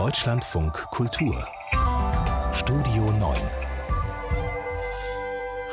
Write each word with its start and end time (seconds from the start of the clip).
Deutschlandfunk 0.00 0.72
Kultur 0.92 1.46
Studio 2.54 3.12
9 3.18 3.36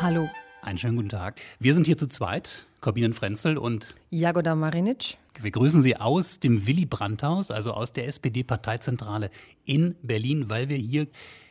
Hallo. 0.01 0.29
Einen 0.61 0.77
schönen 0.77 0.97
guten 0.97 1.07
Tag. 1.07 1.39
Wir 1.59 1.73
sind 1.73 1.85
hier 1.85 1.95
zu 1.95 2.07
zweit, 2.07 2.67
Corbinen 2.81 3.13
Frenzel 3.13 3.57
und 3.57 3.95
Jagoda 4.09 4.53
Marinic. 4.53 5.15
Wir 5.39 5.51
grüßen 5.51 5.81
Sie 5.81 5.95
aus 5.95 6.41
dem 6.41 6.67
Willy 6.67 6.85
Brandt-Haus, 6.85 7.51
also 7.51 7.71
aus 7.71 7.93
der 7.93 8.05
SPD-Parteizentrale 8.07 9.31
in 9.63 9.95
Berlin, 10.01 10.49
weil 10.49 10.67
wir 10.67 10.75
hier 10.75 11.07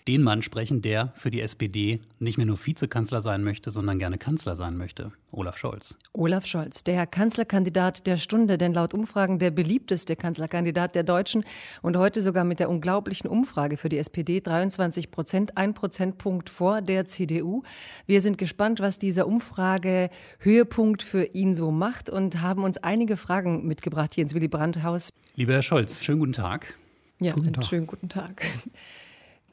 den 0.09 0.23
Mann 0.23 0.43
sprechen, 0.43 0.83
der 0.83 1.13
für 1.17 1.31
die 1.31 1.41
SPD 1.41 2.01
nicht 2.19 2.39
mehr 2.39 2.47
nur 2.47 2.65
Vizekanzler 2.65 3.21
sein 3.21 3.43
möchte, 3.43 3.71
sondern 3.71 3.99
gerne 3.99 4.19
Kanzler 4.19 4.55
sein 4.55 4.77
möchte. 4.77 5.11
Olaf 5.33 5.59
Scholz. 5.59 5.97
Olaf 6.13 6.47
Scholz, 6.47 6.85
der 6.85 7.07
Kanzlerkandidat 7.07 8.07
der 8.07 8.17
Stunde, 8.17 8.57
denn 8.57 8.73
laut 8.73 8.95
Umfragen 8.95 9.39
der 9.39 9.51
beliebteste 9.51 10.15
Kanzlerkandidat 10.15 10.95
der 10.95 11.03
Deutschen 11.03 11.45
und 11.83 11.97
heute 11.97 12.23
sogar 12.23 12.45
mit 12.45 12.61
der 12.61 12.71
unglaublichen 12.71 13.29
Umfrage 13.29 13.77
für 13.77 13.89
die 13.89 13.99
SPD 13.99 14.41
23 14.41 15.11
Prozent, 15.11 15.57
ein 15.57 15.75
Prozentpunkt 15.75 16.51
vor 16.51 16.81
der 16.81 17.07
CDU. 17.07 17.63
Wir 18.07 18.21
sind 18.21 18.39
gespannt, 18.39 18.81
was 18.81 18.99
dieser 18.99 19.27
Umfrage 19.27 20.11
Höhepunkt 20.39 21.03
für 21.03 21.25
ihn 21.25 21.55
so 21.55 21.71
macht 21.73 22.11
und 22.11 22.41
haben 22.43 22.63
uns 22.63 22.79
einige 22.79 23.17
Fragen 23.17 23.67
mitgebracht 23.67 24.15
hier 24.15 24.23
ins 24.23 24.35
Willy 24.35 24.49
Brandt-Haus. 24.49 25.11
Lieber 25.35 25.55
Herr 25.55 25.63
Scholz, 25.63 25.99
schönen 26.03 26.21
guten 26.21 26.33
Tag. 26.33 26.75
Ja, 27.19 27.33
guten 27.33 27.53
Tag. 27.53 27.65
schönen 27.65 27.87
guten 27.87 28.09
Tag. 28.09 28.43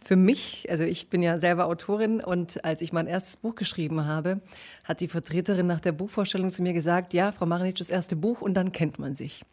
Für 0.03 0.17
mich, 0.17 0.67
also 0.69 0.83
ich 0.83 1.09
bin 1.09 1.23
ja 1.23 1.37
selber 1.37 1.65
Autorin 1.65 2.19
und 2.19 2.65
als 2.65 2.81
ich 2.81 2.91
mein 2.91 3.07
erstes 3.07 3.37
Buch 3.37 3.55
geschrieben 3.55 4.05
habe, 4.05 4.41
hat 4.83 4.99
die 4.99 5.07
Vertreterin 5.07 5.65
nach 5.65 5.79
der 5.79 5.93
Buchvorstellung 5.93 6.49
zu 6.49 6.61
mir 6.61 6.73
gesagt, 6.73 7.13
ja, 7.13 7.31
Frau 7.31 7.45
Marinitsch, 7.45 7.79
das 7.79 7.89
erste 7.89 8.17
Buch 8.17 8.41
und 8.41 8.53
dann 8.55 8.73
kennt 8.73 8.99
man 8.99 9.15
sich. 9.15 9.45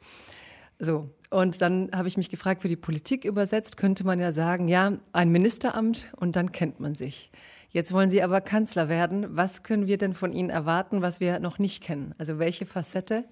So, 0.81 1.09
und 1.31 1.61
dann 1.61 1.91
habe 1.95 2.09
ich 2.09 2.17
mich 2.17 2.31
gefragt, 2.31 2.63
für 2.63 2.69
die 2.69 2.75
Politik 2.75 3.25
übersetzt 3.25 3.77
könnte 3.77 4.03
man 4.03 4.19
ja 4.19 4.33
sagen, 4.33 4.67
ja, 4.67 4.95
ein 5.13 5.31
Ministeramt 5.31 6.09
und 6.17 6.35
dann 6.35 6.51
kennt 6.51 6.81
man 6.81 6.97
sich. 6.97 7.31
Jetzt 7.69 7.93
wollen 7.93 8.11
Sie 8.11 8.21
aber 8.21 8.41
Kanzler 8.41 8.89
werden. 8.89 9.37
Was 9.37 9.63
können 9.63 9.87
wir 9.87 9.99
denn 9.99 10.15
von 10.15 10.33
Ihnen 10.33 10.51
erwarten, 10.51 11.01
was 11.01 11.21
wir 11.21 11.39
noch 11.39 11.61
nicht 11.61 11.81
kennen? 11.85 12.13
Also 12.19 12.41
welche 12.41 12.67
Facette 12.67 13.25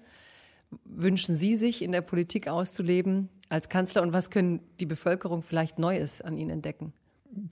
wünschen 0.85 1.35
Sie 1.35 1.57
sich 1.57 1.81
in 1.81 1.91
der 1.91 2.01
Politik 2.01 2.47
auszuleben 2.47 3.27
als 3.49 3.67
Kanzler 3.67 4.03
und 4.03 4.13
was 4.13 4.29
können 4.29 4.61
die 4.79 4.85
Bevölkerung 4.85 5.43
vielleicht 5.43 5.79
Neues 5.79 6.21
an 6.21 6.37
Ihnen 6.37 6.51
entdecken? 6.51 6.93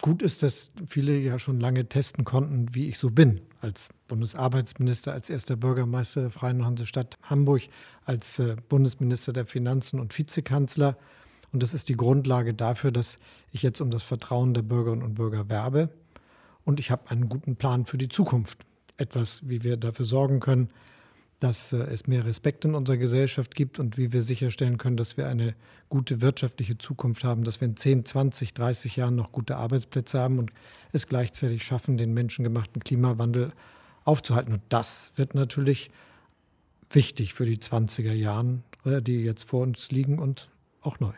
Gut 0.01 0.21
ist, 0.21 0.43
dass 0.43 0.71
viele 0.87 1.17
ja 1.17 1.39
schon 1.39 1.59
lange 1.59 1.87
testen 1.87 2.25
konnten, 2.25 2.73
wie 2.73 2.87
ich 2.87 2.97
so 2.97 3.09
bin. 3.11 3.41
Als 3.61 3.89
Bundesarbeitsminister, 4.07 5.13
als 5.13 5.29
erster 5.29 5.55
Bürgermeister 5.55 6.21
der 6.21 6.29
Freien 6.29 6.65
Hansestadt 6.65 7.17
Hamburg, 7.23 7.63
als 8.05 8.39
äh, 8.39 8.55
Bundesminister 8.69 9.33
der 9.33 9.45
Finanzen 9.45 9.99
und 9.99 10.17
Vizekanzler. 10.17 10.97
Und 11.51 11.63
das 11.63 11.73
ist 11.73 11.89
die 11.89 11.97
Grundlage 11.97 12.53
dafür, 12.53 12.91
dass 12.91 13.19
ich 13.51 13.63
jetzt 13.63 13.81
um 13.81 13.91
das 13.91 14.03
Vertrauen 14.03 14.53
der 14.53 14.61
Bürgerinnen 14.61 15.03
und 15.03 15.15
Bürger 15.15 15.49
werbe. 15.49 15.89
Und 16.65 16.79
ich 16.79 16.91
habe 16.91 17.09
einen 17.09 17.29
guten 17.29 17.55
Plan 17.55 17.85
für 17.85 17.97
die 17.97 18.09
Zukunft. 18.09 18.59
Etwas, 18.97 19.41
wie 19.47 19.63
wir 19.63 19.77
dafür 19.77 20.05
sorgen 20.05 20.39
können, 20.39 20.69
dass 21.39 21.73
äh, 21.73 21.77
es 21.77 22.07
mehr 22.07 22.25
Respekt 22.25 22.65
in 22.65 22.75
unserer 22.75 22.97
Gesellschaft 22.97 23.55
gibt 23.55 23.79
und 23.79 23.97
wie 23.97 24.11
wir 24.11 24.23
sicherstellen 24.23 24.77
können, 24.77 24.97
dass 24.97 25.17
wir 25.17 25.27
eine 25.27 25.55
gute 25.89 26.21
wirtschaftliche 26.21 26.77
Zukunft 26.77 27.23
haben, 27.23 27.43
dass 27.43 27.61
wir 27.61 27.67
in 27.67 27.77
10, 27.77 28.05
20, 28.05 28.53
30 28.53 28.95
Jahren 28.95 29.15
noch 29.15 29.31
gute 29.31 29.55
Arbeitsplätze 29.57 30.19
haben 30.19 30.39
und 30.39 30.51
es 30.91 31.07
gleichzeitig 31.07 31.63
schaffen, 31.63 31.97
den 31.97 32.13
menschengemachten 32.13 32.83
Klimawandel 32.83 33.51
aufzuhalten. 34.03 34.53
Und 34.53 34.61
das 34.69 35.11
wird 35.15 35.35
natürlich 35.35 35.91
wichtig 36.89 37.33
für 37.33 37.45
die 37.45 37.57
20er 37.57 38.13
Jahren, 38.13 38.63
äh, 38.85 39.01
die 39.01 39.23
jetzt 39.23 39.43
vor 39.43 39.61
uns 39.61 39.91
liegen 39.91 40.19
und 40.19 40.49
auch 40.81 40.99
neu. 40.99 41.13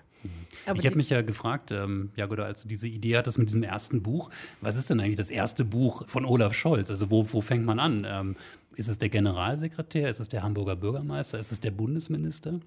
Aber 0.66 0.80
ich 0.80 0.86
habe 0.86 0.98
mich 0.98 1.10
ja 1.10 1.22
gefragt, 1.22 1.72
ähm, 1.72 2.12
Jagoda, 2.16 2.44
als 2.44 2.64
du 2.64 2.68
diese 2.68 2.88
Idee 2.88 3.18
hattest 3.18 3.38
mit 3.38 3.48
diesem 3.48 3.64
ersten 3.64 4.04
Buch, 4.04 4.30
was 4.60 4.76
ist 4.76 4.90
denn 4.90 5.00
eigentlich 5.00 5.16
das 5.16 5.32
erste 5.32 5.64
Buch 5.64 6.08
von 6.08 6.26
Olaf 6.26 6.54
Scholz? 6.54 6.90
Also 6.90 7.10
wo, 7.10 7.32
wo 7.32 7.42
fängt 7.42 7.66
man 7.66 7.80
an? 7.80 8.06
Ähm, 8.08 8.36
ist 8.80 8.88
es 8.88 8.98
der 8.98 9.10
Generalsekretär? 9.10 10.10
Ist 10.10 10.22
es 10.22 10.30
der 10.30 10.42
Hamburger 10.42 10.78
Bürgermeister? 10.78 11.38
Ist 11.38 11.52
es 11.52 11.60
der 11.60 11.72
Bundesminister? 11.72 12.62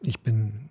Ich 0.00 0.18
bin 0.20 0.70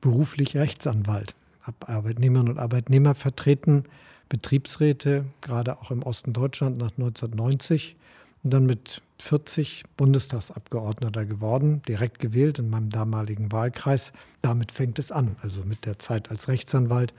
beruflich 0.00 0.56
Rechtsanwalt, 0.56 1.34
habe 1.62 1.88
Arbeitnehmerinnen 1.88 2.52
und 2.52 2.58
Arbeitnehmer 2.58 3.16
vertreten, 3.16 3.84
Betriebsräte, 4.28 5.24
gerade 5.40 5.78
auch 5.80 5.90
im 5.90 6.04
Osten 6.04 6.32
Deutschland 6.32 6.78
nach 6.78 6.92
1990 6.92 7.96
und 8.44 8.54
dann 8.54 8.64
mit 8.64 9.02
40 9.18 9.82
Bundestagsabgeordneter 9.96 11.26
geworden, 11.26 11.82
direkt 11.86 12.20
gewählt 12.20 12.60
in 12.60 12.70
meinem 12.70 12.90
damaligen 12.90 13.50
Wahlkreis. 13.50 14.12
Damit 14.40 14.70
fängt 14.70 15.00
es 15.00 15.10
an, 15.10 15.34
also 15.42 15.64
mit 15.64 15.84
der 15.84 15.98
Zeit 15.98 16.30
als 16.30 16.46
Rechtsanwalt 16.46 17.12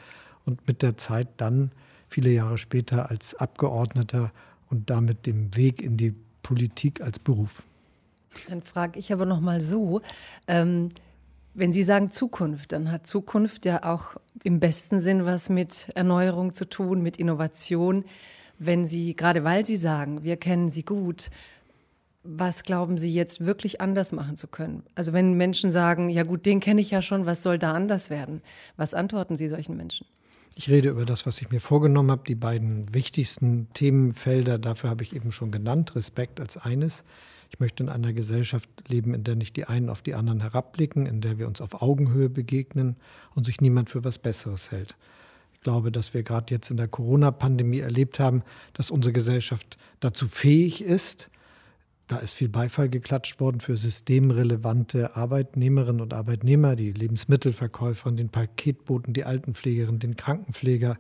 und 0.46 0.66
mit 0.68 0.82
der 0.82 0.96
Zeit 0.96 1.28
dann 1.36 1.72
viele 2.08 2.32
Jahre 2.32 2.58
später 2.58 3.12
als 3.12 3.36
Abgeordneter 3.36 4.32
und 4.70 4.90
damit 4.90 5.26
dem 5.26 5.56
Weg 5.56 5.82
in 5.82 5.98
die 5.98 6.16
Politik 6.44 7.02
als 7.02 7.20
Beruf. 7.20 7.66
Dann 8.50 8.62
frage 8.62 9.00
ich 9.00 9.12
aber 9.12 9.26
noch 9.26 9.42
mal 9.42 9.62
so: 9.62 10.02
ähm, 10.48 10.90
Wenn 11.54 11.72
Sie 11.74 11.84
sagen 11.84 12.12
Zukunft, 12.12 12.72
dann 12.72 12.92
hat 12.92 13.08
Zukunft 13.08 13.66
ja 13.66 13.84
auch 13.84 14.16
im 14.44 14.60
besten 14.60 15.02
Sinn 15.02 15.26
was 15.26 15.50
mit 15.50 15.90
Erneuerung 15.96 16.54
zu 16.54 16.68
tun, 16.68 17.02
mit 17.02 17.18
Innovation. 17.18 18.06
Wenn 18.58 18.86
Sie, 18.86 19.16
gerade 19.16 19.44
weil 19.44 19.66
Sie 19.66 19.76
sagen, 19.76 20.24
wir 20.24 20.38
kennen 20.38 20.70
Sie 20.70 20.84
gut, 20.84 21.30
was 22.24 22.64
glauben 22.64 22.98
Sie 22.98 23.14
jetzt 23.14 23.44
wirklich 23.44 23.82
anders 23.82 24.12
machen 24.12 24.38
zu 24.38 24.48
können? 24.48 24.84
Also 24.94 25.14
wenn 25.14 25.34
Menschen 25.34 25.72
sagen, 25.72 26.10
ja 26.10 26.24
gut, 26.24 26.46
den 26.46 26.60
kenne 26.60 26.82
ich 26.82 26.92
ja 26.92 27.02
schon, 27.02 27.26
was 27.26 27.42
soll 27.42 27.58
da 27.58 27.72
anders 27.72 28.10
werden? 28.10 28.42
Was 28.78 28.94
antworten 28.94 29.36
Sie 29.36 29.48
solchen 29.48 29.76
Menschen? 29.76 30.06
Ich 30.54 30.70
rede 30.70 30.90
über 30.90 31.06
das, 31.06 31.26
was 31.26 31.42
ich 31.42 31.50
mir 31.50 31.62
vorgenommen 31.62 32.12
habe. 32.12 32.24
Die 32.28 32.36
beiden 32.36 32.94
wichtigsten 32.94 33.70
Themenfelder, 33.74 34.60
dafür 34.60 34.90
habe 34.90 35.04
ich 35.04 35.16
eben 35.16 35.32
schon 35.32 35.52
genannt. 35.52 35.96
Respekt 35.96 36.40
als 36.40 36.58
eines. 36.58 37.04
Ich 37.50 37.60
möchte 37.60 37.84
in 37.84 37.90
einer 37.90 38.14
Gesellschaft 38.14 38.70
leben, 38.88 39.14
in 39.14 39.24
der 39.24 39.36
nicht 39.36 39.56
die 39.56 39.66
einen 39.66 39.90
auf 39.90 40.02
die 40.02 40.14
anderen 40.14 40.42
herabblicken, 40.42 41.06
in 41.06 41.22
der 41.22 41.38
wir 41.38 41.48
uns 41.48 41.62
auf 41.62 41.82
Augenhöhe 41.82 42.30
begegnen 42.30 42.98
und 43.36 43.46
sich 43.46 43.60
niemand 43.62 43.90
für 43.90 44.04
was 44.04 44.20
Besseres 44.20 44.72
hält. 44.72 44.96
Ich 45.54 45.62
glaube, 45.62 45.92
dass 45.92 46.14
wir 46.14 46.24
gerade 46.24 46.54
jetzt 46.54 46.72
in 46.72 46.78
der 46.78 46.88
Corona-Pandemie 46.88 47.80
erlebt 47.80 48.20
haben, 48.20 48.44
dass 48.74 48.92
unsere 48.92 49.14
Gesellschaft 49.14 49.78
dazu 50.00 50.28
fähig 50.28 50.82
ist, 50.82 51.30
da 52.12 52.18
ist 52.18 52.34
viel 52.34 52.50
Beifall 52.50 52.90
geklatscht 52.90 53.40
worden 53.40 53.62
für 53.62 53.78
systemrelevante 53.78 55.16
Arbeitnehmerinnen 55.16 56.02
und 56.02 56.14
Arbeitnehmer, 56.14 56.76
die 56.76 56.92
Lebensmittelverkäuferin, 56.92 58.18
den 58.18 58.28
Paketboten, 58.28 59.14
die 59.14 59.24
Altenpflegerin, 59.24 60.00
den 60.00 60.18
Krankenpfleger. 60.18 60.98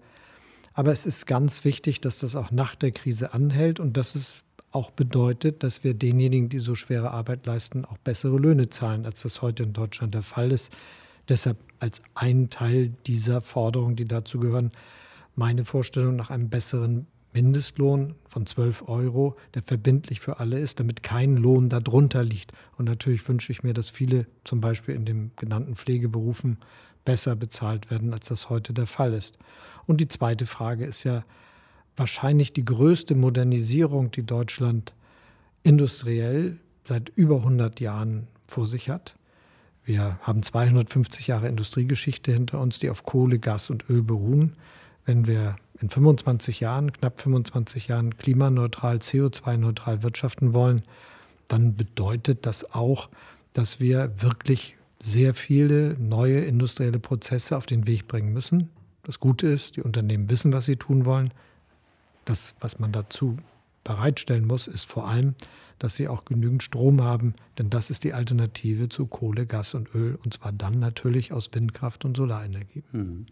Aber 0.74 0.94
es 0.94 1.06
ist 1.06 1.28
ganz 1.28 1.66
wichtig, 1.66 2.00
dass 2.00 2.20
das 2.20 2.38
auch 2.38 2.50
nach 2.52 2.76
der 2.76 2.94
Krise 2.94 3.34
anhält 3.34 3.82
und 3.82 3.98
dass 3.98 4.16
es 4.16 4.38
auch 4.72 4.90
bedeutet, 4.90 5.64
dass 5.64 5.84
wir 5.84 5.96
denjenigen, 5.96 6.48
die 6.48 6.60
so 6.60 6.76
schwere 6.76 7.12
Arbeit 7.12 7.46
leisten, 7.46 7.84
auch 7.84 7.98
bessere 7.98 8.38
Löhne 8.38 8.70
zahlen, 8.70 9.06
als 9.06 9.24
das 9.24 9.42
heute 9.42 9.64
in 9.64 9.74
Deutschland 9.74 10.14
der 10.14 10.24
Fall 10.24 10.54
ist. 10.54 10.72
Deshalb 11.28 11.58
als 11.80 12.02
ein 12.16 12.50
Teil 12.50 12.94
dieser 13.06 13.42
Forderungen, 13.42 13.98
die 13.98 14.08
dazu 14.08 14.40
gehören, 14.40 14.72
meine 15.36 15.66
Vorstellung 15.66 16.16
nach 16.16 16.30
einem 16.30 16.48
besseren 16.48 17.08
Mindestlohn 17.34 18.16
von 18.28 18.46
12 18.46 18.88
Euro, 18.88 19.36
der 19.54 19.62
verbindlich 19.62 20.20
für 20.20 20.40
alle 20.40 20.60
ist, 20.60 20.80
damit 20.80 21.04
kein 21.04 21.38
Lohn 21.38 21.70
darunter 21.70 22.24
liegt. 22.24 22.52
Und 22.78 22.86
natürlich 22.86 23.28
wünsche 23.28 23.52
ich 23.52 23.64
mir, 23.64 23.74
dass 23.74 23.90
viele 23.90 24.28
zum 24.44 24.62
Beispiel 24.62 24.96
in 24.96 25.06
den 25.06 25.32
genannten 25.38 25.76
Pflegeberufen 25.76 26.58
besser 27.06 27.36
bezahlt 27.36 27.90
werden, 27.90 28.14
als 28.14 28.28
das 28.28 28.50
heute 28.50 28.74
der 28.74 28.88
Fall 28.88 29.14
ist. 29.14 29.38
Und 29.88 30.02
die 30.02 30.08
zweite 30.08 30.46
Frage 30.46 30.86
ist 30.86 31.04
ja 31.04 31.24
wahrscheinlich 31.96 32.54
die 32.54 32.66
größte 32.66 33.16
Modernisierung, 33.16 34.12
die 34.12 34.24
Deutschland 34.24 34.94
industriell 35.64 36.58
seit 36.88 37.10
über 37.10 37.38
100 37.38 37.80
Jahren 37.80 38.28
vor 38.48 38.68
sich 38.68 38.90
hat. 38.90 39.16
Wir 39.84 40.20
haben 40.22 40.44
250 40.44 41.28
Jahre 41.28 41.48
Industriegeschichte 41.48 42.32
hinter 42.32 42.60
uns, 42.60 42.80
die 42.80 42.90
auf 42.90 43.04
Kohle, 43.04 43.40
Gas 43.40 43.70
und 43.70 43.90
Öl 43.90 44.04
beruhen. 44.04 44.56
Wenn 45.06 45.26
wir 45.26 45.56
in 45.82 45.90
25 45.90 46.60
Jahren, 46.60 46.94
knapp 46.94 47.20
25 47.20 47.88
Jahren 47.88 48.18
klimaneutral, 48.18 48.98
CO2-neutral 48.98 50.04
wirtschaften 50.04 50.54
wollen, 50.54 50.84
dann 51.48 51.76
bedeutet 51.76 52.46
das 52.46 52.72
auch, 52.74 53.10
dass 53.54 53.80
wir 53.80 54.22
wirklich 54.22 54.78
sehr 55.02 55.34
viele 55.34 55.96
neue 56.00 56.42
industrielle 56.42 57.00
Prozesse 57.00 57.58
auf 57.58 57.66
den 57.66 57.88
Weg 57.88 58.08
bringen 58.08 58.32
müssen. 58.32 58.70
Das 59.04 59.20
Gute 59.20 59.48
ist, 59.48 59.76
die 59.76 59.82
Unternehmen 59.82 60.30
wissen, 60.30 60.54
was 60.54 60.66
sie 60.66 60.76
tun 60.76 61.06
wollen. 61.06 61.34
Das, 62.26 62.54
was 62.60 62.78
man 62.78 62.92
dazu 62.92 63.38
bereitstellen 63.84 64.46
muss, 64.46 64.68
ist 64.68 64.86
vor 64.86 65.08
allem, 65.08 65.34
dass 65.80 65.96
sie 65.96 66.08
auch 66.08 66.26
genügend 66.26 66.62
Strom 66.62 67.02
haben, 67.02 67.34
denn 67.58 67.72
das 67.72 67.90
ist 67.90 68.04
die 68.04 68.14
Alternative 68.14 68.90
zu 68.90 69.08
Kohle, 69.08 69.48
Gas 69.48 69.74
und 69.74 69.96
Öl, 69.96 70.20
und 70.24 70.36
zwar 70.36 70.52
dann 70.52 70.80
natürlich 70.80 71.34
aus 71.34 71.50
Windkraft 71.52 72.06
und 72.06 72.16
Solarenergie. 72.16 72.84
Mhm. 72.92 73.26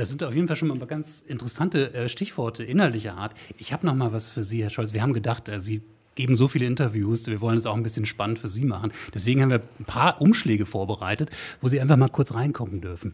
Das 0.00 0.08
sind 0.08 0.22
auf 0.22 0.34
jeden 0.34 0.46
Fall 0.46 0.56
schon 0.56 0.68
mal 0.68 0.78
ganz 0.86 1.20
interessante 1.20 1.92
äh, 1.92 2.08
Stichworte 2.08 2.64
innerlicher 2.64 3.18
Art. 3.18 3.34
Ich 3.58 3.74
habe 3.74 3.84
noch 3.84 3.94
mal 3.94 4.14
was 4.14 4.30
für 4.30 4.42
Sie, 4.42 4.62
Herr 4.62 4.70
Scholz. 4.70 4.94
Wir 4.94 5.02
haben 5.02 5.12
gedacht, 5.12 5.50
äh, 5.50 5.60
Sie 5.60 5.82
geben 6.14 6.36
so 6.36 6.48
viele 6.48 6.64
Interviews, 6.64 7.26
wir 7.26 7.42
wollen 7.42 7.58
es 7.58 7.66
auch 7.66 7.76
ein 7.76 7.82
bisschen 7.82 8.06
spannend 8.06 8.38
für 8.38 8.48
Sie 8.48 8.64
machen. 8.64 8.92
Deswegen 9.12 9.42
haben 9.42 9.50
wir 9.50 9.60
ein 9.78 9.84
paar 9.84 10.22
Umschläge 10.22 10.64
vorbereitet, 10.64 11.28
wo 11.60 11.68
Sie 11.68 11.82
einfach 11.82 11.98
mal 11.98 12.08
kurz 12.08 12.32
reingucken 12.32 12.80
dürfen. 12.80 13.12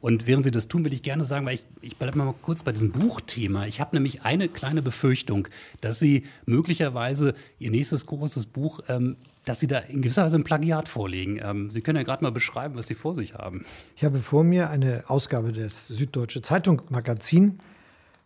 Und 0.00 0.28
während 0.28 0.44
Sie 0.44 0.52
das 0.52 0.68
tun, 0.68 0.84
will 0.84 0.92
ich 0.92 1.02
gerne 1.02 1.24
sagen, 1.24 1.44
weil 1.46 1.54
ich, 1.54 1.66
ich 1.80 1.96
bleibe 1.96 2.16
mal 2.16 2.32
kurz 2.40 2.62
bei 2.62 2.70
diesem 2.70 2.92
Buchthema. 2.92 3.66
Ich 3.66 3.80
habe 3.80 3.96
nämlich 3.96 4.22
eine 4.22 4.48
kleine 4.48 4.82
Befürchtung, 4.82 5.48
dass 5.80 5.98
Sie 5.98 6.26
möglicherweise 6.46 7.34
Ihr 7.58 7.72
nächstes 7.72 8.06
großes 8.06 8.46
Buch, 8.46 8.82
ähm, 8.88 9.16
dass 9.48 9.60
Sie 9.60 9.66
da 9.66 9.78
in 9.78 10.02
gewisser 10.02 10.24
Weise 10.24 10.36
ein 10.36 10.44
Plagiat 10.44 10.88
vorlegen. 10.88 11.40
Ähm, 11.42 11.70
Sie 11.70 11.80
können 11.80 11.96
ja 11.96 12.02
gerade 12.02 12.22
mal 12.22 12.30
beschreiben, 12.30 12.76
was 12.76 12.86
Sie 12.86 12.94
vor 12.94 13.14
sich 13.14 13.34
haben. 13.34 13.64
Ich 13.96 14.04
habe 14.04 14.20
vor 14.20 14.44
mir 14.44 14.70
eine 14.70 15.04
Ausgabe 15.08 15.52
des 15.52 15.88
Süddeutsche 15.88 16.42
Zeitung 16.42 16.82
Magazin 16.90 17.60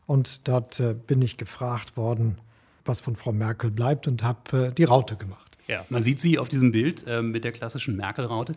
und 0.07 0.49
dort 0.49 0.81
äh, 0.81 0.95
bin 0.95 1.23
ich 1.23 1.37
gefragt 1.37 1.97
worden, 1.97 2.37
was 2.85 3.01
von 3.01 3.17
Frau 3.17 3.33
Merkel 3.33 3.71
bleibt 3.71 4.09
und 4.09 4.23
habe 4.23 4.69
äh, 4.69 4.73
die 4.73 4.85
Raute 4.85 5.17
gemacht. 5.17 5.57
Ja, 5.69 5.85
man 5.91 6.03
sieht 6.03 6.19
sie 6.19 6.39
auf 6.39 6.49
diesem 6.49 6.73
Bild 6.73 7.07
äh, 7.07 7.23
mit 7.23 7.45
der 7.45 7.53
klassischen 7.53 7.97
Merkel-Raute. 7.97 8.55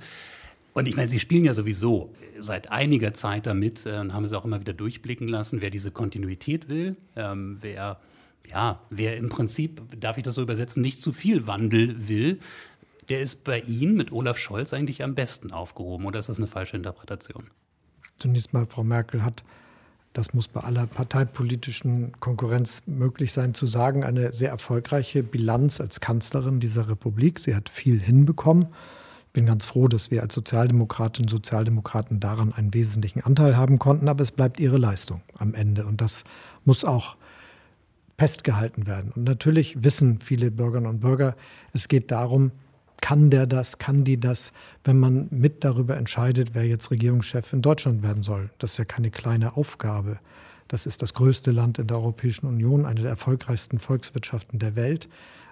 Und 0.74 0.88
ich 0.88 0.98
meine, 0.98 1.08
Sie 1.08 1.20
spielen 1.20 1.46
ja 1.46 1.54
sowieso 1.54 2.14
seit 2.38 2.70
einiger 2.70 3.14
Zeit 3.14 3.48
damit 3.48 3.86
äh, 3.86 4.00
und 4.00 4.14
haben 4.14 4.26
es 4.26 4.34
auch 4.34 4.44
immer 4.44 4.60
wieder 4.60 4.74
durchblicken 4.74 5.28
lassen, 5.28 5.62
wer 5.62 5.70
diese 5.70 5.92
Kontinuität 5.92 6.68
will, 6.68 6.98
ähm, 7.16 7.60
wer, 7.62 8.00
ja, 8.50 8.82
wer 8.90 9.18
im 9.18 9.30
Prinzip, 9.30 9.82
darf 10.00 10.18
ich 10.18 10.24
das 10.24 10.36
so 10.36 10.42
übersetzen, 10.42 10.82
nicht 10.82 11.00
zu 11.00 11.12
viel 11.12 11.48
Wandel 11.48 12.08
will, 12.08 12.40
der 13.10 13.22
ist 13.22 13.44
bei 13.44 13.60
Ihnen 13.62 13.96
mit 13.96 14.12
Olaf 14.12 14.38
Scholz 14.38 14.74
eigentlich 14.74 15.04
am 15.04 15.14
besten 15.14 15.52
aufgehoben. 15.52 16.06
Oder 16.06 16.20
ist 16.20 16.30
das 16.30 16.38
eine 16.38 16.48
falsche 16.48 16.76
Interpretation? 16.76 17.44
Zunächst 18.18 18.54
mal, 18.54 18.66
Frau 18.66 18.84
Merkel 18.84 19.24
hat, 19.24 19.44
das 20.14 20.34
muss 20.34 20.48
bei 20.48 20.62
aller 20.62 20.88
parteipolitischen 20.88 22.14
Konkurrenz 22.20 22.82
möglich 22.88 23.34
sein, 23.34 23.54
zu 23.54 23.68
sagen, 23.68 24.04
eine 24.04 24.34
sehr 24.34 24.50
erfolgreiche 24.50 25.22
Bilanz 25.22 25.80
als 25.80 26.00
Kanzlerin 26.00 26.60
dieser 26.60 26.90
Republik. 26.90 27.40
Sie 27.40 27.54
hat 27.54 27.70
viel 27.70 28.00
hinbekommen 28.00 28.68
bin 29.36 29.46
ganz 29.46 29.66
froh, 29.66 29.90
dass 29.90 30.10
wir 30.10 30.24
als 30.24 30.34
Sozialdemokratinnen 30.34 31.28
und 31.28 31.30
Sozialdemokraten 31.30 32.22
daran 32.22 32.54
einen 32.54 32.74
wesentlichen 32.74 33.22
Anteil 33.22 33.58
haben 33.58 33.78
konnten, 33.80 34.08
aber 34.08 34.24
es 34.24 34.32
bleibt 34.32 34.62
ihre 34.62 34.78
Leistung 34.78 35.22
am 35.38 35.54
Ende 35.54 35.86
und 35.86 36.00
das 36.00 36.24
muss 36.64 36.86
auch 36.86 37.18
festgehalten 38.18 38.88
werden. 38.88 39.12
Und 39.16 39.24
natürlich 39.24 39.84
wissen 39.84 40.20
viele 40.20 40.52
Bürgerinnen 40.52 40.90
und 40.90 41.00
Bürger, 41.00 41.36
es 41.74 41.88
geht 41.88 42.12
darum, 42.12 42.52
kann 43.02 43.30
der 43.30 43.46
das, 43.46 43.78
kann 43.78 44.04
die 44.04 44.20
das, 44.20 44.52
wenn 44.84 45.00
man 45.00 45.28
mit 45.30 45.64
darüber 45.64 45.98
entscheidet, 45.98 46.52
wer 46.54 46.66
jetzt 46.66 46.92
Regierungschef 46.92 47.52
in 47.54 47.62
Deutschland 47.62 48.04
werden 48.04 48.24
soll. 48.24 48.50
Das 48.58 48.72
ist 48.72 48.78
ja 48.78 48.86
keine 48.86 49.12
kleine 49.12 49.58
Aufgabe. 49.58 50.20
Das 50.68 50.86
ist 50.86 51.02
das 51.02 51.14
größte 51.14 51.52
Land 51.52 51.78
in 51.78 51.88
der 51.88 51.98
Europäischen 51.98 52.48
Union, 52.48 52.86
eine 52.86 53.02
der 53.02 53.12
erfolgreichsten 53.12 53.80
Volkswirtschaften 53.80 54.58
der 54.60 54.76
Welt 54.76 55.08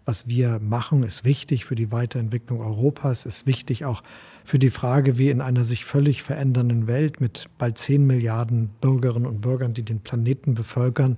was 0.06 0.28
wir 0.28 0.60
machen, 0.60 1.04
ist 1.04 1.24
wichtig 1.24 1.66
für 1.66 1.76
die 1.76 1.92
Weiterentwicklung 1.92 2.60
Europas, 2.60 3.26
ist 3.26 3.48
wichtig 3.48 3.86
auch 3.86 4.04
für 4.44 4.60
die 4.60 4.70
Frage, 4.70 5.18
wie 5.18 5.30
in 5.30 5.40
einer 5.40 5.64
sich 5.64 5.86
völlig 5.86 6.24
verändernden 6.24 6.88
Welt 6.88 7.22
mit 7.22 7.46
bald 7.58 7.78
10 7.78 8.06
Milliarden 8.06 8.70
Bürgerinnen 8.82 9.26
und 9.26 9.42
Bürgern, 9.42 9.74
die 9.74 9.84
den 9.84 10.02
Planeten 10.02 10.56
bevölkern, 10.56 11.18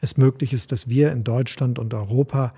es 0.00 0.16
möglich 0.16 0.52
ist, 0.52 0.72
dass 0.72 0.88
wir 0.88 1.12
in 1.12 1.24
Deutschland 1.24 1.78
und 1.78 1.94
Europa 1.94 2.52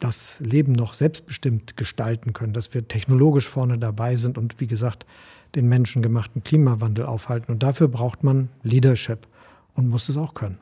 das 0.00 0.40
Leben 0.40 0.72
noch 0.72 0.94
selbstbestimmt 0.94 1.76
gestalten 1.76 2.32
können, 2.32 2.52
dass 2.52 2.74
wir 2.74 2.86
technologisch 2.86 3.48
vorne 3.48 3.78
dabei 3.78 4.16
sind 4.16 4.36
und 4.36 4.60
wie 4.60 4.66
gesagt 4.66 5.06
den 5.54 5.68
menschengemachten 5.68 6.44
Klimawandel 6.44 7.06
aufhalten. 7.06 7.52
Und 7.52 7.62
dafür 7.62 7.88
braucht 7.88 8.22
man 8.22 8.50
Leadership 8.62 9.26
und 9.74 9.88
muss 9.88 10.08
es 10.08 10.16
auch 10.16 10.34
können. 10.34 10.58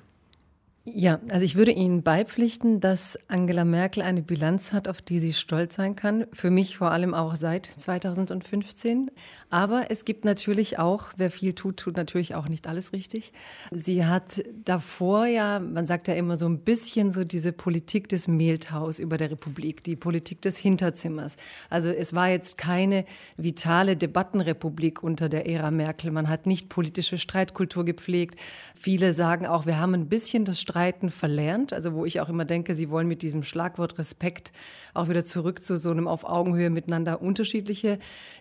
Ja, 0.87 1.19
also 1.31 1.47
ich 1.47 1.55
würde 1.55 1.71
Ihnen 1.73 2.03
beipflichten, 2.03 2.79
dass 2.79 3.19
Angela 3.27 3.65
Merkel 3.65 4.03
eine 4.03 4.21
Bilanz 4.21 4.75
hat, 4.75 4.87
auf 4.87 5.01
die 5.01 5.19
sie 5.19 5.33
stolz 5.33 5.77
sein 5.77 5.97
kann. 5.97 6.27
Für 6.35 6.51
mich 6.51 6.77
vor 6.77 6.91
allem 6.91 7.15
auch 7.15 7.37
seit 7.37 7.65
2015. 7.65 9.11
Aber 9.55 9.87
es 9.89 10.05
gibt 10.05 10.25
natürlich 10.25 10.81
auch, 10.81 11.13
wer 11.17 11.31
viel 11.31 11.53
tut, 11.53 11.77
tut 11.77 11.97
natürlich 11.97 12.35
auch 12.35 12.49
nicht 12.49 12.67
alles 12.67 12.93
richtig. 12.93 13.33
Sie 13.71 14.05
hat 14.05 14.43
davor 14.65 15.27
ja, 15.27 15.61
man 15.61 15.87
sagt 15.87 16.09
ja 16.09 16.15
immer 16.15 16.37
so 16.37 16.47
ein 16.47 16.59
bisschen 16.59 17.13
so 17.13 17.25
diese 17.25 17.53
Politik 17.53 18.09
des 18.09 18.27
Mehltaus 18.27 18.99
über 18.99 19.17
der 19.17 19.31
Republik, 19.31 19.85
die 19.85 19.97
Politik 19.97 20.43
des 20.43 20.59
Hinterzimmers. 20.59 21.37
Also 21.71 21.89
es 21.91 22.15
war 22.15 22.29
jetzt 22.29 22.59
keine 22.59 23.05
vitale 23.37 23.97
Debattenrepublik 23.97 25.03
unter 25.03 25.29
der 25.29 25.49
Ära 25.49 25.71
Merkel. 25.71 26.11
Man 26.11 26.29
hat 26.29 26.47
nicht 26.47 26.69
politische 26.69 27.17
Streitkultur 27.17 27.85
gepflegt. 27.85 28.39
Viele 28.75 29.13
sagen 29.13 29.47
auch, 29.47 29.67
wir 29.67 29.79
haben 29.79 29.95
ein 29.95 30.09
bisschen 30.09 30.45
das 30.45 30.61
Streiten 30.75 31.11
verlernt. 31.11 31.73
Also 31.73 31.94
wo 31.94 32.05
ich 32.05 32.21
auch 32.21 32.29
immer 32.29 32.44
denke, 32.44 32.75
sie 32.75 32.91
wollen 32.91 33.06
mit 33.06 33.23
diesem 33.23 33.44
Schlagwort 33.44 33.97
Respekt 33.97 34.53
auch 34.93 35.09
wieder 35.09 35.25
zurück 35.25 35.62
zu 35.62 35.76
so 35.76 35.93
einem 35.93 36.09
auf 36.09 36.25
Augenhöhe 36.25 36.69
miteinander 36.69 37.23
unterschiedliche 37.23 38.00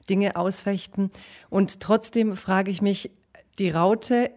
Dinge 0.09 0.35
ausfechten. 0.35 1.11
Und 1.51 1.79
trotzdem 1.79 2.35
frage 2.35 2.71
ich 2.71 2.81
mich, 2.81 3.11
die 3.59 3.69
Raute 3.69 4.31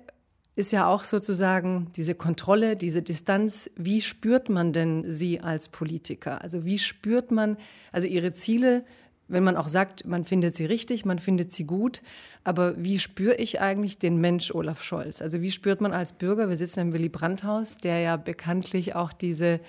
ist 0.57 0.73
ja 0.73 0.87
auch 0.87 1.05
sozusagen 1.05 1.91
diese 1.97 2.15
Kontrolle, 2.15 2.77
diese 2.77 3.01
Distanz. 3.01 3.71
Wie 3.77 4.03
spürt 4.03 4.51
man 4.51 4.75
denn 4.75 5.11
sie 5.11 5.41
als 5.41 5.71
Politiker? 5.71 6.43
Also 6.43 6.67
wie 6.67 6.79
spürt 6.79 7.31
man, 7.31 7.57
also 7.93 8.07
ihre 8.07 8.35
Ziele, 8.35 8.85
wenn 9.29 9.45
man 9.45 9.57
auch 9.57 9.69
sagt, 9.69 10.07
man 10.07 10.25
findet 10.25 10.57
sie 10.57 10.65
richtig, 10.65 11.05
man 11.05 11.19
findet 11.19 11.53
sie 11.53 11.65
gut, 11.65 12.03
aber 12.45 12.75
wie 12.83 12.99
spüre 12.99 13.35
ich 13.35 13.61
eigentlich 13.61 13.99
den 13.99 14.21
Mensch 14.21 14.55
Olaf 14.55 14.83
Scholz? 14.83 15.21
Also 15.21 15.41
wie 15.41 15.51
spürt 15.51 15.81
man 15.81 15.93
als 15.93 16.13
Bürger, 16.13 16.49
wir 16.49 16.57
sitzen 16.57 16.81
im 16.81 16.93
Willy 16.93 17.09
Brandt-Haus, 17.09 17.79
der 17.79 18.01
ja 18.01 18.17
bekanntlich 18.17 18.95
auch 18.95 19.13
diese 19.13 19.61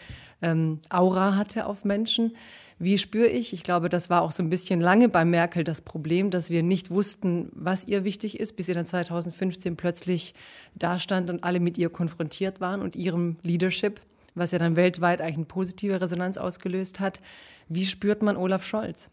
ähm, 0.41 0.79
Aura 0.89 1.35
hatte 1.35 1.65
auf 1.65 1.85
Menschen. 1.85 2.35
Wie 2.79 2.99
spüre 2.99 3.27
ich? 3.27 3.53
Ich 3.53 3.63
glaube, 3.63 3.89
das 3.89 4.11
war 4.11 4.21
auch 4.21 4.31
so 4.31 4.43
ein 4.43 4.51
bisschen 4.51 4.79
lange 4.79 5.09
bei 5.09 5.25
Merkel 5.25 5.63
das 5.63 5.81
Problem, 5.81 6.29
dass 6.29 6.51
wir 6.51 6.61
nicht 6.61 6.91
wussten, 6.91 7.49
was 7.53 7.87
ihr 7.87 8.03
wichtig 8.03 8.39
ist, 8.39 8.55
bis 8.55 8.67
sie 8.67 8.73
dann 8.73 8.85
2015 8.85 9.75
plötzlich 9.75 10.35
dastand 10.75 11.31
und 11.31 11.43
alle 11.43 11.59
mit 11.59 11.79
ihr 11.79 11.89
konfrontiert 11.89 12.61
waren 12.61 12.81
und 12.81 12.95
ihrem 12.95 13.37
Leadership, 13.41 13.99
was 14.35 14.51
ja 14.51 14.59
dann 14.59 14.75
weltweit 14.75 15.21
eigentlich 15.21 15.37
eine 15.37 15.45
positive 15.45 15.99
Resonanz 15.99 16.37
ausgelöst 16.37 16.99
hat. 16.99 17.19
Wie 17.67 17.87
spürt 17.87 18.21
man 18.21 18.37
Olaf 18.37 18.63
Scholz? 18.63 19.09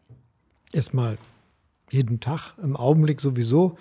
Erstmal 0.75 1.19
jeden 1.93 2.19
Tag, 2.19 2.55
im 2.61 2.75
Augenblick 2.75 3.21
sowieso 3.21 3.79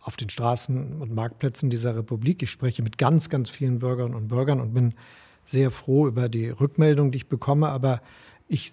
auf 0.00 0.16
den 0.16 0.28
Straßen 0.28 1.00
und 1.00 1.14
Marktplätzen 1.14 1.70
dieser 1.70 1.94
Republik. 1.94 2.42
Ich 2.42 2.50
spreche 2.50 2.82
mit 2.82 2.98
ganz, 2.98 3.30
ganz 3.30 3.48
vielen 3.48 3.78
Bürgerinnen 3.78 4.16
und 4.16 4.26
Bürgern 4.26 4.60
und 4.60 4.74
bin 4.74 4.94
sehr 5.44 5.70
froh 5.70 6.08
über 6.08 6.28
die 6.28 6.48
Rückmeldung, 6.48 7.12
die 7.12 7.18
ich 7.18 7.28
bekomme. 7.28 7.68
Aber 7.68 8.02
ich 8.48 8.72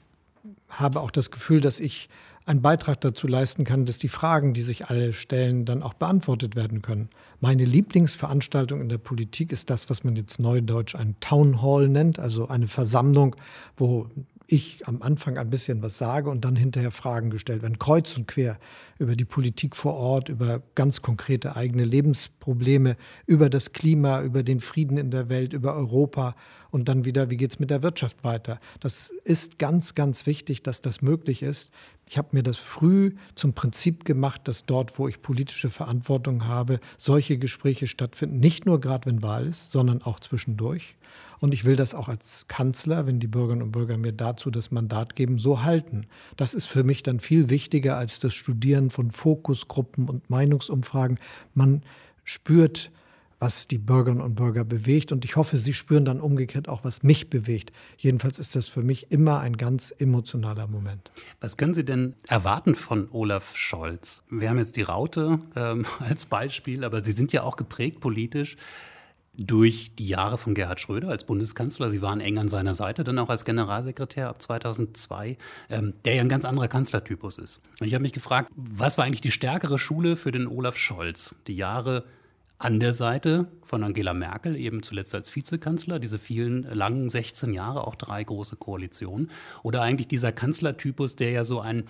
habe 0.68 1.00
auch 1.00 1.12
das 1.12 1.30
Gefühl, 1.30 1.62
dass 1.62 1.80
ich 1.80 2.10
einen 2.48 2.64
Beitrag 2.64 3.00
dazu 3.02 3.28
leisten 3.28 3.66
kann, 3.66 3.86
dass 3.86 4.00
die 4.00 4.10
Fragen, 4.10 4.56
die 4.56 4.64
sich 4.64 4.88
alle 4.88 5.14
stellen, 5.14 5.64
dann 5.64 5.84
auch 5.84 5.94
beantwortet 5.94 6.56
werden 6.56 6.82
können. 6.82 7.10
Meine 7.40 7.66
Lieblingsveranstaltung 7.66 8.82
in 8.82 8.90
der 8.90 8.98
Politik 8.98 9.52
ist 9.52 9.70
das, 9.70 9.92
was 9.92 10.04
man 10.04 10.16
jetzt 10.16 10.40
neudeutsch 10.40 10.96
ein 10.96 11.16
Town 11.20 11.62
Hall 11.62 11.88
nennt, 11.88 12.18
also 12.18 12.48
eine 12.48 12.68
Versammlung, 12.68 13.36
wo 13.78 14.10
ich 14.52 14.86
am 14.88 15.02
Anfang 15.02 15.38
ein 15.38 15.50
bisschen 15.50 15.82
was 15.82 15.98
sage 15.98 16.30
und 16.30 16.44
dann 16.44 16.56
hinterher 16.56 16.92
Fragen 16.92 17.30
gestellt 17.30 17.62
werden, 17.62 17.80
kreuz 17.80 18.16
und 18.18 18.28
quer 18.28 18.60
über 19.00 19.16
die 19.16 19.26
Politik 19.26 19.76
vor 19.76 19.94
Ort, 19.94 20.30
über 20.30 20.62
ganz 20.76 21.02
konkrete 21.02 21.56
eigene 21.56 21.86
Lebensprobleme, 21.86 22.98
über 23.26 23.50
das 23.50 23.74
Klima, 23.74 24.22
über 24.22 24.44
den 24.44 24.60
Frieden 24.60 24.98
in 24.98 25.10
der 25.10 25.30
Welt, 25.30 25.54
über 25.54 25.76
Europa 25.76 26.36
und 26.70 26.90
dann 26.90 27.06
wieder, 27.06 27.30
wie 27.30 27.38
geht 27.38 27.52
es 27.52 27.60
mit 27.60 27.70
der 27.70 27.84
Wirtschaft 27.84 28.24
weiter. 28.24 28.60
Das 28.80 29.12
ist 29.24 29.58
ganz, 29.58 29.96
ganz 29.96 30.26
wichtig, 30.26 30.64
dass 30.64 30.82
das 30.82 31.02
möglich 31.02 31.44
ist. 31.44 31.72
Ich 32.12 32.18
habe 32.18 32.28
mir 32.34 32.44
das 32.44 32.58
früh 32.58 33.16
zum 33.36 33.54
Prinzip 33.54 34.04
gemacht, 34.04 34.42
dass 34.44 34.66
dort, 34.66 35.00
wo 35.00 35.08
ich 35.08 35.22
politische 35.22 35.70
Verantwortung 35.70 36.46
habe, 36.46 36.82
solche 36.98 37.38
Gespräche 37.38 37.88
stattfinden. 37.88 38.38
Nicht 38.42 38.66
nur 38.66 38.82
gerade, 38.82 39.06
wenn 39.06 39.24
Wahl 39.24 39.48
ist, 39.48 39.72
sondern 39.72 40.02
auch 40.02 40.20
zwischendurch. 40.20 40.98
Und 41.40 41.54
ich 41.54 41.64
will 41.64 41.78
das 41.78 41.94
auch 41.94 42.10
als 42.10 42.50
Kanzler, 42.50 43.08
wenn 43.08 43.22
die 43.22 43.28
Bürgerinnen 43.28 43.62
und 43.62 43.72
Bürger 43.72 43.96
mir 43.96 44.12
dazu 44.12 44.52
das 44.52 44.72
Mandat 44.72 45.16
geben, 45.16 45.40
so 45.40 45.64
halten. 45.64 46.06
Das 46.36 46.54
ist 46.54 46.66
für 46.66 46.84
mich 46.84 47.02
dann 47.02 47.22
viel 47.22 47.50
wichtiger 47.50 47.96
als 47.96 48.20
das 48.20 48.34
Studieren 48.34 48.90
von 48.90 49.10
Fokusgruppen 49.10 50.10
und 50.10 50.30
Meinungsumfragen. 50.30 51.18
Man 51.54 51.82
spürt, 52.26 52.92
was 53.42 53.68
die 53.68 53.80
Bürgerinnen 53.80 54.22
und 54.22 54.36
Bürger 54.36 54.64
bewegt. 54.64 55.12
Und 55.12 55.26
ich 55.26 55.36
hoffe, 55.36 55.58
sie 55.58 55.74
spüren 55.74 56.06
dann 56.06 56.22
umgekehrt 56.22 56.70
auch, 56.70 56.84
was 56.84 57.02
mich 57.02 57.32
bewegt. 57.32 57.74
Jedenfalls 57.98 58.38
ist 58.38 58.56
das 58.56 58.68
für 58.68 58.84
mich 58.84 59.12
immer 59.12 59.40
ein 59.40 59.58
ganz 59.58 59.94
emotionaler 59.98 60.68
Moment. 60.68 61.12
Was 61.40 61.58
können 61.58 61.74
Sie 61.74 61.84
denn 61.84 62.14
erwarten 62.28 62.76
von 62.76 63.10
Olaf 63.12 63.58
Scholz? 63.58 64.24
Wir 64.30 64.50
haben 64.50 64.60
jetzt 64.60 64.78
die 64.78 64.84
Raute 64.84 65.40
ähm, 65.56 65.86
als 66.00 66.28
Beispiel, 66.28 66.84
aber 66.84 67.02
Sie 67.02 67.14
sind 67.14 67.34
ja 67.34 67.42
auch 67.42 67.56
geprägt 67.56 68.00
politisch 68.00 68.58
durch 69.34 69.96
die 69.96 70.08
Jahre 70.08 70.38
von 70.38 70.54
Gerhard 70.54 70.80
Schröder 70.80 71.10
als 71.10 71.24
Bundeskanzler. 71.24 71.90
Sie 71.90 72.04
waren 72.04 72.20
eng 72.20 72.38
an 72.38 72.48
seiner 72.48 72.76
Seite, 72.76 73.04
dann 73.04 73.18
auch 73.18 73.30
als 73.30 73.44
Generalsekretär 73.44 74.30
ab 74.30 74.40
2002, 74.40 75.38
ähm, 75.70 75.94
der 76.06 76.14
ja 76.16 76.22
ein 76.22 76.30
ganz 76.30 76.46
anderer 76.46 76.68
Kanzlertypus 76.68 77.40
ist. 77.40 77.60
Und 77.80 77.88
ich 77.88 77.96
habe 77.96 78.04
mich 78.04 78.14
gefragt, 78.14 78.52
was 78.56 79.00
war 79.00 79.06
eigentlich 79.06 79.22
die 79.22 79.32
stärkere 79.32 79.80
Schule 79.80 80.16
für 80.16 80.32
den 80.32 80.46
Olaf 80.46 80.78
Scholz? 80.78 81.34
Die 81.48 81.56
Jahre 81.56 82.04
an 82.62 82.80
der 82.80 82.94
Seite 82.94 83.48
von 83.64 83.84
Angela 83.84 84.14
Merkel, 84.14 84.56
eben 84.56 84.84
zuletzt 84.84 85.16
als 85.16 85.36
Vizekanzler, 85.36 85.98
diese 85.98 86.20
vielen 86.20 86.62
langen 86.64 87.10
16 87.10 87.56
Jahre, 87.56 87.88
auch 87.88 87.96
drei 87.96 88.24
große 88.24 88.56
Koalitionen. 88.56 89.32
Oder 89.64 89.82
eigentlich 89.82 90.08
dieser 90.08 90.32
Kanzlertypus, 90.32 91.16
der 91.16 91.32
ja 91.32 91.44
so 91.44 91.60
ein 91.60 91.86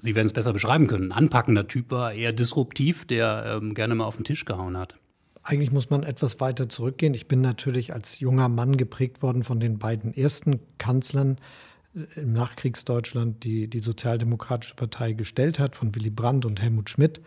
Sie 0.00 0.16
werden 0.16 0.26
es 0.26 0.32
besser 0.32 0.52
beschreiben 0.52 0.88
können. 0.88 1.12
Ein 1.12 1.24
anpackender 1.24 1.68
Typ 1.68 1.92
war 1.92 2.12
eher 2.12 2.32
disruptiv, 2.32 3.06
der 3.06 3.58
ähm, 3.62 3.74
gerne 3.74 3.94
mal 3.94 4.04
auf 4.04 4.16
den 4.16 4.24
Tisch 4.24 4.44
gehauen 4.44 4.76
hat. 4.76 4.96
Eigentlich 5.44 5.70
muss 5.70 5.88
man 5.88 6.02
etwas 6.02 6.40
weiter 6.40 6.68
zurückgehen. 6.68 7.14
Ich 7.14 7.28
bin 7.28 7.40
natürlich 7.40 7.94
als 7.94 8.18
junger 8.18 8.48
Mann 8.48 8.76
geprägt 8.76 9.22
worden 9.22 9.44
von 9.44 9.60
den 9.60 9.78
beiden 9.78 10.12
ersten 10.12 10.58
Kanzlern 10.78 11.38
äh, 11.94 12.20
im 12.20 12.32
Nachkriegsdeutschland, 12.32 13.44
die 13.44 13.68
die 13.68 13.78
Sozialdemokratische 13.78 14.74
Partei 14.74 15.12
gestellt 15.12 15.60
hat, 15.60 15.76
von 15.76 15.94
Willy 15.94 16.10
Brandt 16.10 16.44
und 16.44 16.60
Helmut 16.60 16.90
Schmidt. 16.90 17.20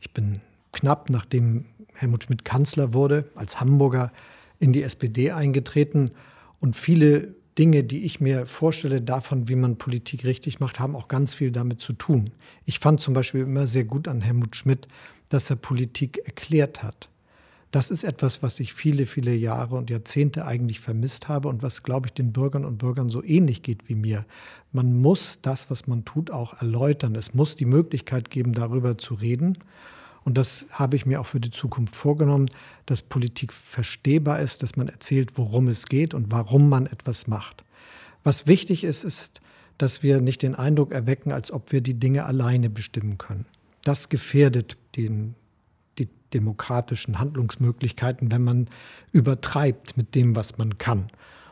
Ich 0.00 0.12
bin 0.12 0.40
knapp 0.74 1.08
nachdem 1.08 1.64
Helmut 1.94 2.24
Schmidt 2.24 2.44
Kanzler 2.44 2.92
wurde, 2.92 3.30
als 3.34 3.60
Hamburger 3.60 4.12
in 4.58 4.72
die 4.72 4.82
SPD 4.82 5.30
eingetreten. 5.32 6.12
Und 6.60 6.76
viele 6.76 7.34
Dinge, 7.58 7.84
die 7.84 8.04
ich 8.04 8.20
mir 8.20 8.46
vorstelle 8.46 9.00
davon, 9.00 9.48
wie 9.48 9.56
man 9.56 9.76
Politik 9.76 10.24
richtig 10.24 10.60
macht, 10.60 10.80
haben 10.80 10.96
auch 10.96 11.08
ganz 11.08 11.34
viel 11.34 11.52
damit 11.52 11.80
zu 11.80 11.92
tun. 11.92 12.30
Ich 12.64 12.80
fand 12.80 13.00
zum 13.00 13.14
Beispiel 13.14 13.42
immer 13.42 13.66
sehr 13.66 13.84
gut 13.84 14.08
an 14.08 14.20
Helmut 14.20 14.56
Schmidt, 14.56 14.88
dass 15.28 15.50
er 15.50 15.56
Politik 15.56 16.18
erklärt 16.24 16.82
hat. 16.82 17.08
Das 17.70 17.90
ist 17.90 18.04
etwas, 18.04 18.40
was 18.40 18.60
ich 18.60 18.72
viele, 18.72 19.04
viele 19.04 19.34
Jahre 19.34 19.74
und 19.74 19.90
Jahrzehnte 19.90 20.46
eigentlich 20.46 20.78
vermisst 20.78 21.26
habe 21.26 21.48
und 21.48 21.60
was, 21.64 21.82
glaube 21.82 22.06
ich, 22.06 22.12
den 22.12 22.32
Bürgern 22.32 22.64
und 22.64 22.78
Bürgern 22.78 23.10
so 23.10 23.20
ähnlich 23.20 23.62
geht 23.62 23.88
wie 23.88 23.96
mir. 23.96 24.26
Man 24.70 25.00
muss 25.00 25.40
das, 25.42 25.70
was 25.70 25.88
man 25.88 26.04
tut, 26.04 26.30
auch 26.30 26.60
erläutern. 26.60 27.16
Es 27.16 27.34
muss 27.34 27.56
die 27.56 27.64
Möglichkeit 27.64 28.30
geben, 28.30 28.52
darüber 28.52 28.96
zu 28.96 29.14
reden. 29.14 29.58
Und 30.24 30.38
das 30.38 30.66
habe 30.70 30.96
ich 30.96 31.04
mir 31.04 31.20
auch 31.20 31.26
für 31.26 31.40
die 31.40 31.50
Zukunft 31.50 31.94
vorgenommen, 31.94 32.50
dass 32.86 33.02
Politik 33.02 33.52
verstehbar 33.52 34.40
ist, 34.40 34.62
dass 34.62 34.76
man 34.76 34.88
erzählt, 34.88 35.36
worum 35.36 35.68
es 35.68 35.86
geht 35.86 36.14
und 36.14 36.32
warum 36.32 36.68
man 36.68 36.86
etwas 36.86 37.26
macht. 37.26 37.62
Was 38.22 38.46
wichtig 38.46 38.84
ist, 38.84 39.04
ist, 39.04 39.42
dass 39.76 40.02
wir 40.02 40.20
nicht 40.20 40.42
den 40.42 40.54
Eindruck 40.54 40.92
erwecken, 40.92 41.32
als 41.32 41.52
ob 41.52 41.72
wir 41.72 41.80
die 41.80 41.94
Dinge 41.94 42.24
alleine 42.24 42.70
bestimmen 42.70 43.18
können. 43.18 43.44
Das 43.82 44.08
gefährdet 44.08 44.78
den, 44.96 45.34
die 45.98 46.08
demokratischen 46.32 47.18
Handlungsmöglichkeiten, 47.18 48.30
wenn 48.32 48.44
man 48.44 48.68
übertreibt 49.12 49.96
mit 49.96 50.14
dem, 50.14 50.36
was 50.36 50.56
man 50.56 50.78
kann. 50.78 51.08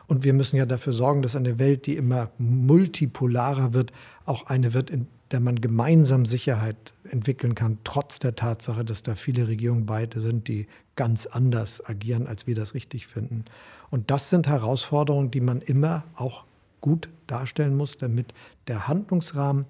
Und 0.07 0.23
wir 0.23 0.33
müssen 0.33 0.57
ja 0.57 0.65
dafür 0.65 0.93
sorgen, 0.93 1.21
dass 1.21 1.35
eine 1.35 1.59
Welt, 1.59 1.85
die 1.85 1.95
immer 1.95 2.31
multipolarer 2.37 3.73
wird, 3.73 3.91
auch 4.25 4.47
eine 4.47 4.73
wird, 4.73 4.89
in 4.89 5.07
der 5.33 5.39
man 5.39 5.59
gemeinsam 5.59 6.25
Sicherheit 6.25 6.93
entwickeln 7.09 7.55
kann, 7.55 7.79
trotz 7.83 8.19
der 8.19 8.35
Tatsache, 8.35 8.85
dass 8.85 9.01
da 9.01 9.15
viele 9.15 9.47
Regierungen 9.47 9.87
beide 9.87 10.21
sind, 10.21 10.47
die 10.47 10.67
ganz 10.95 11.25
anders 11.25 11.83
agieren, 11.85 12.27
als 12.27 12.45
wir 12.45 12.53
das 12.53 12.75
richtig 12.75 13.07
finden. 13.07 13.43
Und 13.89 14.11
das 14.11 14.29
sind 14.29 14.47
Herausforderungen, 14.47 15.31
die 15.31 15.41
man 15.41 15.59
immer 15.61 16.03
auch 16.15 16.45
gut 16.81 17.09
darstellen 17.25 17.75
muss, 17.75 17.97
damit 17.97 18.33
der 18.67 18.87
Handlungsrahmen 18.87 19.65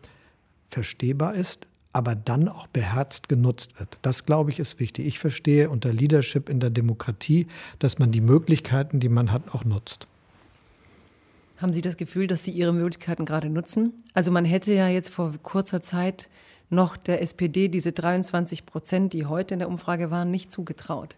verstehbar 0.67 1.35
ist, 1.35 1.65
aber 1.93 2.13
dann 2.13 2.49
auch 2.49 2.67
beherzt 2.67 3.29
genutzt 3.29 3.79
wird. 3.79 3.97
Das, 4.01 4.25
glaube 4.25 4.51
ich, 4.51 4.59
ist 4.59 4.81
wichtig. 4.81 5.05
Ich 5.05 5.19
verstehe 5.19 5.69
unter 5.69 5.93
Leadership 5.93 6.49
in 6.49 6.59
der 6.59 6.71
Demokratie, 6.71 7.47
dass 7.79 7.99
man 7.99 8.11
die 8.11 8.21
Möglichkeiten, 8.21 8.99
die 8.99 9.09
man 9.09 9.31
hat, 9.31 9.55
auch 9.55 9.63
nutzt. 9.63 10.07
Haben 11.63 11.71
Sie 11.71 11.81
das 11.81 11.95
Gefühl, 11.95 12.27
dass 12.27 12.43
Sie 12.43 12.51
Ihre 12.51 12.73
Möglichkeiten 12.73 13.23
gerade 13.23 13.49
nutzen? 13.49 13.93
Also 14.13 14.31
man 14.31 14.43
hätte 14.43 14.73
ja 14.73 14.89
jetzt 14.89 15.13
vor 15.13 15.31
kurzer 15.41 15.81
Zeit 15.81 16.27
noch 16.69 16.97
der 16.97 17.21
SPD 17.21 17.69
diese 17.69 17.93
23 17.93 18.65
Prozent, 18.65 19.13
die 19.13 19.27
heute 19.27 19.55
in 19.55 19.59
der 19.59 19.69
Umfrage 19.69 20.11
waren, 20.11 20.29
nicht 20.29 20.51
zugetraut. 20.51 21.15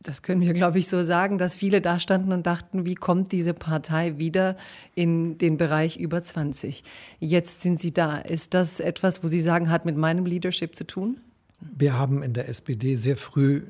Das 0.00 0.22
können 0.22 0.40
wir, 0.40 0.52
glaube 0.52 0.78
ich, 0.78 0.86
so 0.86 1.02
sagen, 1.02 1.36
dass 1.36 1.56
viele 1.56 1.80
da 1.80 1.98
standen 1.98 2.30
und 2.30 2.46
dachten, 2.46 2.86
wie 2.86 2.94
kommt 2.94 3.32
diese 3.32 3.54
Partei 3.54 4.18
wieder 4.18 4.56
in 4.94 5.36
den 5.36 5.56
Bereich 5.56 5.96
über 5.96 6.22
20? 6.22 6.84
Jetzt 7.18 7.62
sind 7.62 7.80
Sie 7.80 7.92
da. 7.92 8.18
Ist 8.18 8.54
das 8.54 8.78
etwas, 8.78 9.24
wo 9.24 9.28
Sie 9.28 9.40
sagen, 9.40 9.68
hat 9.68 9.84
mit 9.84 9.96
meinem 9.96 10.26
Leadership 10.26 10.76
zu 10.76 10.86
tun? 10.86 11.18
Wir 11.58 11.98
haben 11.98 12.22
in 12.22 12.34
der 12.34 12.48
SPD 12.48 12.94
sehr 12.94 13.16
früh 13.16 13.62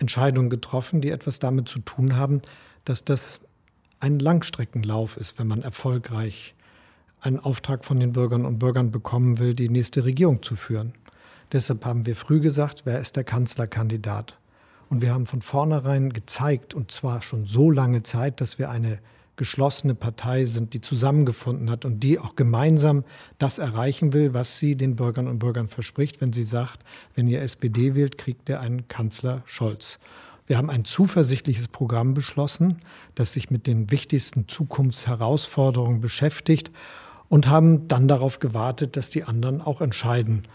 Entscheidungen 0.00 0.50
getroffen, 0.50 1.00
die 1.00 1.10
etwas 1.10 1.38
damit 1.38 1.68
zu 1.68 1.78
tun 1.78 2.16
haben, 2.16 2.42
dass 2.84 3.04
das 3.04 3.38
ein 4.00 4.18
Langstreckenlauf 4.18 5.16
ist, 5.16 5.38
wenn 5.38 5.46
man 5.46 5.62
erfolgreich 5.62 6.54
einen 7.20 7.40
Auftrag 7.40 7.84
von 7.84 7.98
den 7.98 8.12
Bürgern 8.12 8.44
und 8.44 8.58
Bürgern 8.58 8.90
bekommen 8.90 9.38
will, 9.38 9.54
die 9.54 9.68
nächste 9.68 10.04
Regierung 10.04 10.42
zu 10.42 10.54
führen. 10.56 10.92
Deshalb 11.52 11.84
haben 11.84 12.06
wir 12.06 12.16
früh 12.16 12.40
gesagt, 12.40 12.82
wer 12.84 13.00
ist 13.00 13.16
der 13.16 13.24
Kanzlerkandidat? 13.24 14.38
Und 14.88 15.02
wir 15.02 15.12
haben 15.12 15.26
von 15.26 15.42
vornherein 15.42 16.12
gezeigt, 16.12 16.74
und 16.74 16.90
zwar 16.90 17.22
schon 17.22 17.46
so 17.46 17.70
lange 17.70 18.02
Zeit, 18.02 18.40
dass 18.40 18.58
wir 18.58 18.70
eine 18.70 18.98
geschlossene 19.36 19.94
Partei 19.94 20.46
sind, 20.46 20.72
die 20.72 20.80
zusammengefunden 20.80 21.70
hat 21.70 21.84
und 21.84 22.00
die 22.00 22.18
auch 22.18 22.36
gemeinsam 22.36 23.04
das 23.38 23.58
erreichen 23.58 24.12
will, 24.12 24.32
was 24.34 24.58
sie 24.58 24.76
den 24.76 24.96
Bürgern 24.96 25.28
und 25.28 25.38
Bürgern 25.38 25.68
verspricht, 25.68 26.20
wenn 26.20 26.32
sie 26.32 26.42
sagt, 26.42 26.80
wenn 27.14 27.28
ihr 27.28 27.42
SPD 27.42 27.94
wählt, 27.94 28.18
kriegt 28.18 28.48
ihr 28.48 28.60
einen 28.60 28.88
Kanzler 28.88 29.42
Scholz. 29.44 29.98
Wir 30.46 30.58
haben 30.58 30.70
ein 30.70 30.84
zuversichtliches 30.84 31.68
Programm 31.68 32.14
beschlossen, 32.14 32.78
das 33.16 33.32
sich 33.32 33.50
mit 33.50 33.66
den 33.66 33.90
wichtigsten 33.90 34.46
Zukunftsherausforderungen 34.46 36.00
beschäftigt 36.00 36.70
und 37.28 37.48
haben 37.48 37.88
dann 37.88 38.06
darauf 38.06 38.38
gewartet, 38.38 38.96
dass 38.96 39.10
die 39.10 39.24
anderen 39.24 39.60
auch 39.60 39.80
entscheiden, 39.80 40.46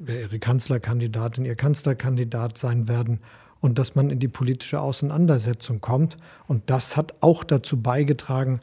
wer 0.00 0.22
ihre 0.22 0.40
Kanzlerkandidatin, 0.40 1.44
ihr 1.44 1.54
Kanzlerkandidat 1.54 2.58
sein 2.58 2.88
werden 2.88 3.20
und 3.60 3.78
dass 3.78 3.94
man 3.94 4.10
in 4.10 4.18
die 4.18 4.28
politische 4.28 4.80
Auseinandersetzung 4.80 5.80
kommt. 5.80 6.16
Und 6.48 6.68
das 6.68 6.96
hat 6.96 7.14
auch 7.20 7.44
dazu 7.44 7.80
beigetragen, 7.80 8.60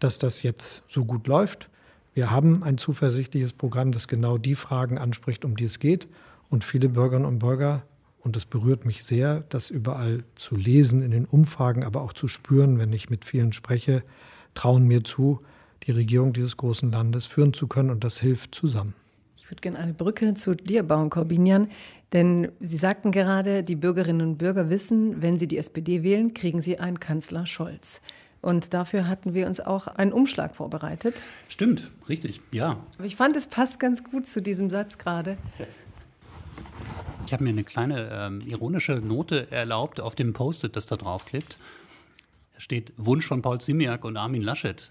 dass 0.00 0.18
das 0.18 0.42
jetzt 0.42 0.82
so 0.88 1.04
gut 1.04 1.28
läuft. 1.28 1.68
Wir 2.14 2.30
haben 2.32 2.64
ein 2.64 2.78
zuversichtliches 2.78 3.52
Programm, 3.52 3.92
das 3.92 4.08
genau 4.08 4.38
die 4.38 4.56
Fragen 4.56 4.98
anspricht, 4.98 5.44
um 5.44 5.56
die 5.56 5.64
es 5.64 5.78
geht. 5.78 6.08
Und 6.50 6.64
viele 6.64 6.88
Bürgerinnen 6.88 7.26
und 7.26 7.38
Bürger 7.38 7.82
und 8.28 8.36
es 8.36 8.44
berührt 8.44 8.84
mich 8.84 9.04
sehr, 9.04 9.42
das 9.48 9.70
überall 9.70 10.22
zu 10.34 10.54
lesen 10.54 11.00
in 11.00 11.12
den 11.12 11.24
Umfragen, 11.24 11.82
aber 11.82 12.02
auch 12.02 12.12
zu 12.12 12.28
spüren, 12.28 12.78
wenn 12.78 12.92
ich 12.92 13.08
mit 13.08 13.24
vielen 13.24 13.54
spreche, 13.54 14.02
trauen 14.52 14.86
mir 14.86 15.02
zu, 15.02 15.40
die 15.86 15.92
Regierung 15.92 16.34
dieses 16.34 16.58
großen 16.58 16.92
Landes 16.92 17.24
führen 17.24 17.54
zu 17.54 17.68
können 17.68 17.88
und 17.88 18.04
das 18.04 18.20
hilft 18.20 18.54
zusammen. 18.54 18.92
Ich 19.38 19.50
würde 19.50 19.62
gerne 19.62 19.78
eine 19.78 19.94
Brücke 19.94 20.34
zu 20.34 20.54
dir 20.54 20.82
bauen, 20.82 21.08
Corbinian, 21.08 21.70
denn 22.12 22.52
Sie 22.60 22.76
sagten 22.76 23.12
gerade, 23.12 23.62
die 23.62 23.76
Bürgerinnen 23.76 24.20
und 24.20 24.36
Bürger 24.36 24.68
wissen, 24.68 25.22
wenn 25.22 25.38
sie 25.38 25.48
die 25.48 25.56
SPD 25.56 26.02
wählen, 26.02 26.34
kriegen 26.34 26.60
sie 26.60 26.78
einen 26.78 27.00
Kanzler 27.00 27.46
Scholz. 27.46 28.02
Und 28.42 28.74
dafür 28.74 29.08
hatten 29.08 29.32
wir 29.32 29.46
uns 29.46 29.58
auch 29.58 29.86
einen 29.86 30.12
Umschlag 30.12 30.54
vorbereitet. 30.54 31.22
Stimmt, 31.48 31.90
richtig, 32.10 32.42
ja. 32.52 32.76
Aber 32.98 33.06
ich 33.06 33.16
fand, 33.16 33.38
es 33.38 33.46
passt 33.46 33.80
ganz 33.80 34.04
gut 34.04 34.26
zu 34.26 34.42
diesem 34.42 34.68
Satz 34.68 34.98
gerade. 34.98 35.38
Ich 37.26 37.32
habe 37.32 37.44
mir 37.44 37.50
eine 37.50 37.64
kleine 37.64 38.08
ähm, 38.10 38.40
ironische 38.40 38.94
Note 38.94 39.50
erlaubt 39.50 40.00
auf 40.00 40.14
dem 40.14 40.32
Post-it, 40.32 40.76
das 40.76 40.86
da 40.86 40.96
draufklebt. 40.96 41.58
Da 42.54 42.60
steht 42.60 42.92
Wunsch 42.96 43.26
von 43.26 43.42
Paul 43.42 43.60
Simiak 43.60 44.04
und 44.04 44.16
Armin 44.16 44.42
Laschet. 44.42 44.90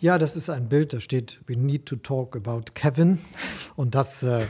Ja, 0.00 0.18
das 0.18 0.36
ist 0.36 0.50
ein 0.50 0.68
Bild, 0.68 0.92
da 0.92 1.00
steht 1.00 1.40
We 1.46 1.56
need 1.56 1.86
to 1.86 1.96
talk 1.96 2.36
about 2.36 2.72
Kevin. 2.74 3.18
Und 3.76 3.94
das 3.94 4.22
äh, 4.22 4.44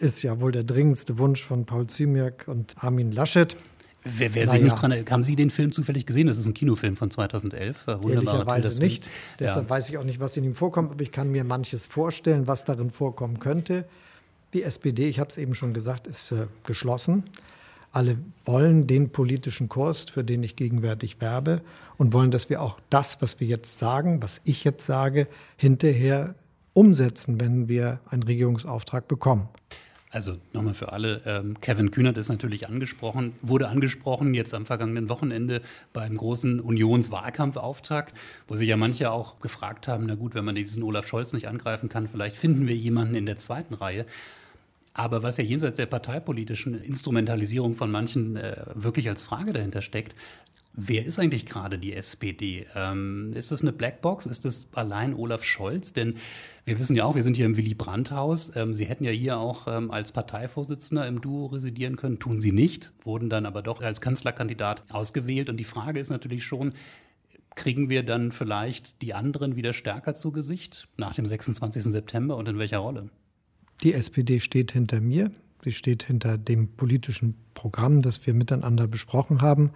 ist 0.00 0.22
ja 0.22 0.40
wohl 0.40 0.52
der 0.52 0.64
dringendste 0.64 1.18
Wunsch 1.18 1.42
von 1.42 1.64
Paul 1.64 1.86
Ziemiak 1.86 2.44
und 2.46 2.74
Armin 2.82 3.12
Laschet. 3.12 3.56
Wer, 4.04 4.34
wer 4.34 4.48
sich 4.48 4.60
nicht 4.60 4.74
dran 4.74 4.92
haben 5.10 5.22
Sie 5.22 5.36
den 5.36 5.50
Film 5.50 5.70
zufällig 5.70 6.06
gesehen? 6.06 6.26
Das 6.26 6.36
ist 6.36 6.46
ein 6.46 6.54
Kinofilm 6.54 6.96
von 6.96 7.10
2011. 7.10 7.84
Ehrlicherweise 7.86 8.80
nicht. 8.80 9.08
Deshalb 9.38 9.66
ja. 9.66 9.70
weiß 9.70 9.88
ich 9.90 9.98
auch 9.98 10.04
nicht, 10.04 10.18
was 10.18 10.36
in 10.36 10.42
ihm 10.42 10.56
vorkommt, 10.56 10.90
aber 10.90 11.02
ich 11.02 11.12
kann 11.12 11.30
mir 11.30 11.44
manches 11.44 11.86
vorstellen, 11.86 12.48
was 12.48 12.64
darin 12.64 12.90
vorkommen 12.90 13.38
könnte. 13.38 13.84
Die 14.54 14.62
SPD, 14.62 15.08
ich 15.08 15.18
habe 15.18 15.30
es 15.30 15.38
eben 15.38 15.54
schon 15.54 15.72
gesagt, 15.72 16.06
ist 16.06 16.30
äh, 16.32 16.46
geschlossen. 16.64 17.24
Alle 17.90 18.18
wollen 18.44 18.86
den 18.86 19.10
politischen 19.10 19.68
Kurs, 19.68 20.10
für 20.10 20.24
den 20.24 20.42
ich 20.42 20.56
gegenwärtig 20.56 21.20
werbe, 21.20 21.62
und 21.96 22.12
wollen, 22.12 22.30
dass 22.30 22.50
wir 22.50 22.60
auch 22.60 22.78
das, 22.90 23.22
was 23.22 23.40
wir 23.40 23.46
jetzt 23.46 23.78
sagen, 23.78 24.22
was 24.22 24.40
ich 24.44 24.64
jetzt 24.64 24.84
sage, 24.84 25.26
hinterher 25.56 26.34
umsetzen, 26.74 27.40
wenn 27.40 27.68
wir 27.68 28.00
einen 28.08 28.22
Regierungsauftrag 28.22 29.08
bekommen. 29.08 29.48
Also 30.10 30.36
nochmal 30.52 30.74
für 30.74 30.92
alle, 30.92 31.22
ähm, 31.24 31.58
Kevin 31.62 31.90
Kühnert 31.90 32.18
ist 32.18 32.28
natürlich 32.28 32.68
angesprochen, 32.68 33.32
wurde 33.40 33.68
angesprochen 33.68 34.34
jetzt 34.34 34.52
am 34.52 34.66
vergangenen 34.66 35.08
Wochenende 35.08 35.62
beim 35.94 36.18
großen 36.18 36.60
Unionswahlkampfauftakt, 36.60 38.14
wo 38.46 38.56
sich 38.56 38.68
ja 38.68 38.76
manche 38.76 39.10
auch 39.10 39.40
gefragt 39.40 39.88
haben, 39.88 40.04
na 40.04 40.14
gut, 40.14 40.34
wenn 40.34 40.44
man 40.44 40.54
diesen 40.54 40.82
Olaf 40.82 41.06
Scholz 41.06 41.32
nicht 41.32 41.48
angreifen 41.48 41.88
kann, 41.88 42.08
vielleicht 42.08 42.36
finden 42.36 42.66
wir 42.66 42.76
jemanden 42.76 43.14
in 43.14 43.24
der 43.24 43.38
zweiten 43.38 43.72
Reihe. 43.72 44.04
Aber 44.94 45.22
was 45.22 45.38
ja 45.38 45.44
jenseits 45.44 45.76
der 45.76 45.86
parteipolitischen 45.86 46.74
Instrumentalisierung 46.74 47.74
von 47.74 47.90
manchen 47.90 48.36
äh, 48.36 48.64
wirklich 48.74 49.08
als 49.08 49.22
Frage 49.22 49.52
dahinter 49.52 49.80
steckt, 49.80 50.14
wer 50.74 51.04
ist 51.04 51.18
eigentlich 51.18 51.46
gerade 51.46 51.78
die 51.78 51.92
SPD? 51.94 52.66
Ähm, 52.74 53.32
ist 53.34 53.52
das 53.52 53.62
eine 53.62 53.72
Blackbox? 53.72 54.26
Ist 54.26 54.44
das 54.44 54.68
allein 54.74 55.14
Olaf 55.14 55.44
Scholz? 55.44 55.92
Denn 55.92 56.14
wir 56.64 56.78
wissen 56.78 56.96
ja 56.96 57.04
auch, 57.04 57.14
wir 57.14 57.22
sind 57.22 57.36
hier 57.36 57.46
im 57.46 57.56
Willy 57.56 57.74
Brandt-Haus. 57.74 58.52
Ähm, 58.54 58.74
Sie 58.74 58.84
hätten 58.84 59.04
ja 59.04 59.10
hier 59.10 59.38
auch 59.38 59.66
ähm, 59.66 59.90
als 59.90 60.12
Parteivorsitzender 60.12 61.06
im 61.06 61.20
Duo 61.20 61.46
residieren 61.46 61.96
können, 61.96 62.18
tun 62.18 62.40
Sie 62.40 62.52
nicht, 62.52 62.92
wurden 63.02 63.30
dann 63.30 63.46
aber 63.46 63.62
doch 63.62 63.80
als 63.80 64.00
Kanzlerkandidat 64.00 64.82
ausgewählt. 64.90 65.48
Und 65.48 65.56
die 65.56 65.64
Frage 65.64 66.00
ist 66.00 66.10
natürlich 66.10 66.44
schon, 66.44 66.70
kriegen 67.54 67.90
wir 67.90 68.02
dann 68.02 68.32
vielleicht 68.32 69.02
die 69.02 69.14
anderen 69.14 69.56
wieder 69.56 69.72
stärker 69.72 70.14
zu 70.14 70.32
Gesicht 70.32 70.88
nach 70.96 71.14
dem 71.14 71.26
26. 71.26 71.84
September 71.84 72.36
und 72.36 72.48
in 72.48 72.58
welcher 72.58 72.78
Rolle? 72.78 73.10
Die 73.82 73.94
SPD 73.94 74.40
steht 74.40 74.72
hinter 74.72 75.00
mir. 75.00 75.30
Sie 75.64 75.72
steht 75.72 76.02
hinter 76.04 76.38
dem 76.38 76.68
politischen 76.68 77.36
Programm, 77.54 78.02
das 78.02 78.26
wir 78.26 78.34
miteinander 78.34 78.86
besprochen 78.86 79.42
haben 79.42 79.70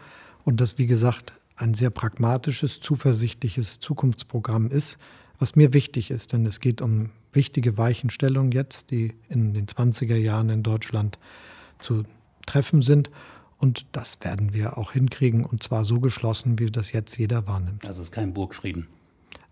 und 0.44 0.60
das, 0.60 0.78
wie 0.78 0.86
gesagt, 0.86 1.32
ein 1.56 1.75
sehr 1.75 1.90
pragmatisches, 1.90 2.80
zuversichtliches 2.80 3.80
Zukunftsprogramm 3.80 4.70
ist, 4.70 4.98
was 5.38 5.56
mir 5.56 5.72
wichtig 5.72 6.10
ist, 6.10 6.32
denn 6.32 6.46
es 6.46 6.60
geht 6.60 6.80
um 6.80 7.10
wichtige 7.32 7.76
Weichenstellungen 7.78 8.52
jetzt, 8.52 8.90
die 8.90 9.12
in 9.28 9.54
den 9.54 9.66
20er 9.66 10.16
Jahren 10.16 10.50
in 10.50 10.62
Deutschland 10.62 11.18
zu 11.78 12.04
treffen 12.46 12.82
sind. 12.82 13.10
Und 13.58 13.86
das 13.92 14.18
werden 14.22 14.52
wir 14.52 14.78
auch 14.78 14.92
hinkriegen 14.92 15.44
und 15.44 15.62
zwar 15.62 15.84
so 15.84 16.00
geschlossen, 16.00 16.58
wie 16.58 16.70
das 16.70 16.92
jetzt 16.92 17.16
jeder 17.16 17.46
wahrnimmt. 17.46 17.84
Das 17.84 17.98
ist 17.98 18.12
kein 18.12 18.34
Burgfrieden. 18.34 18.86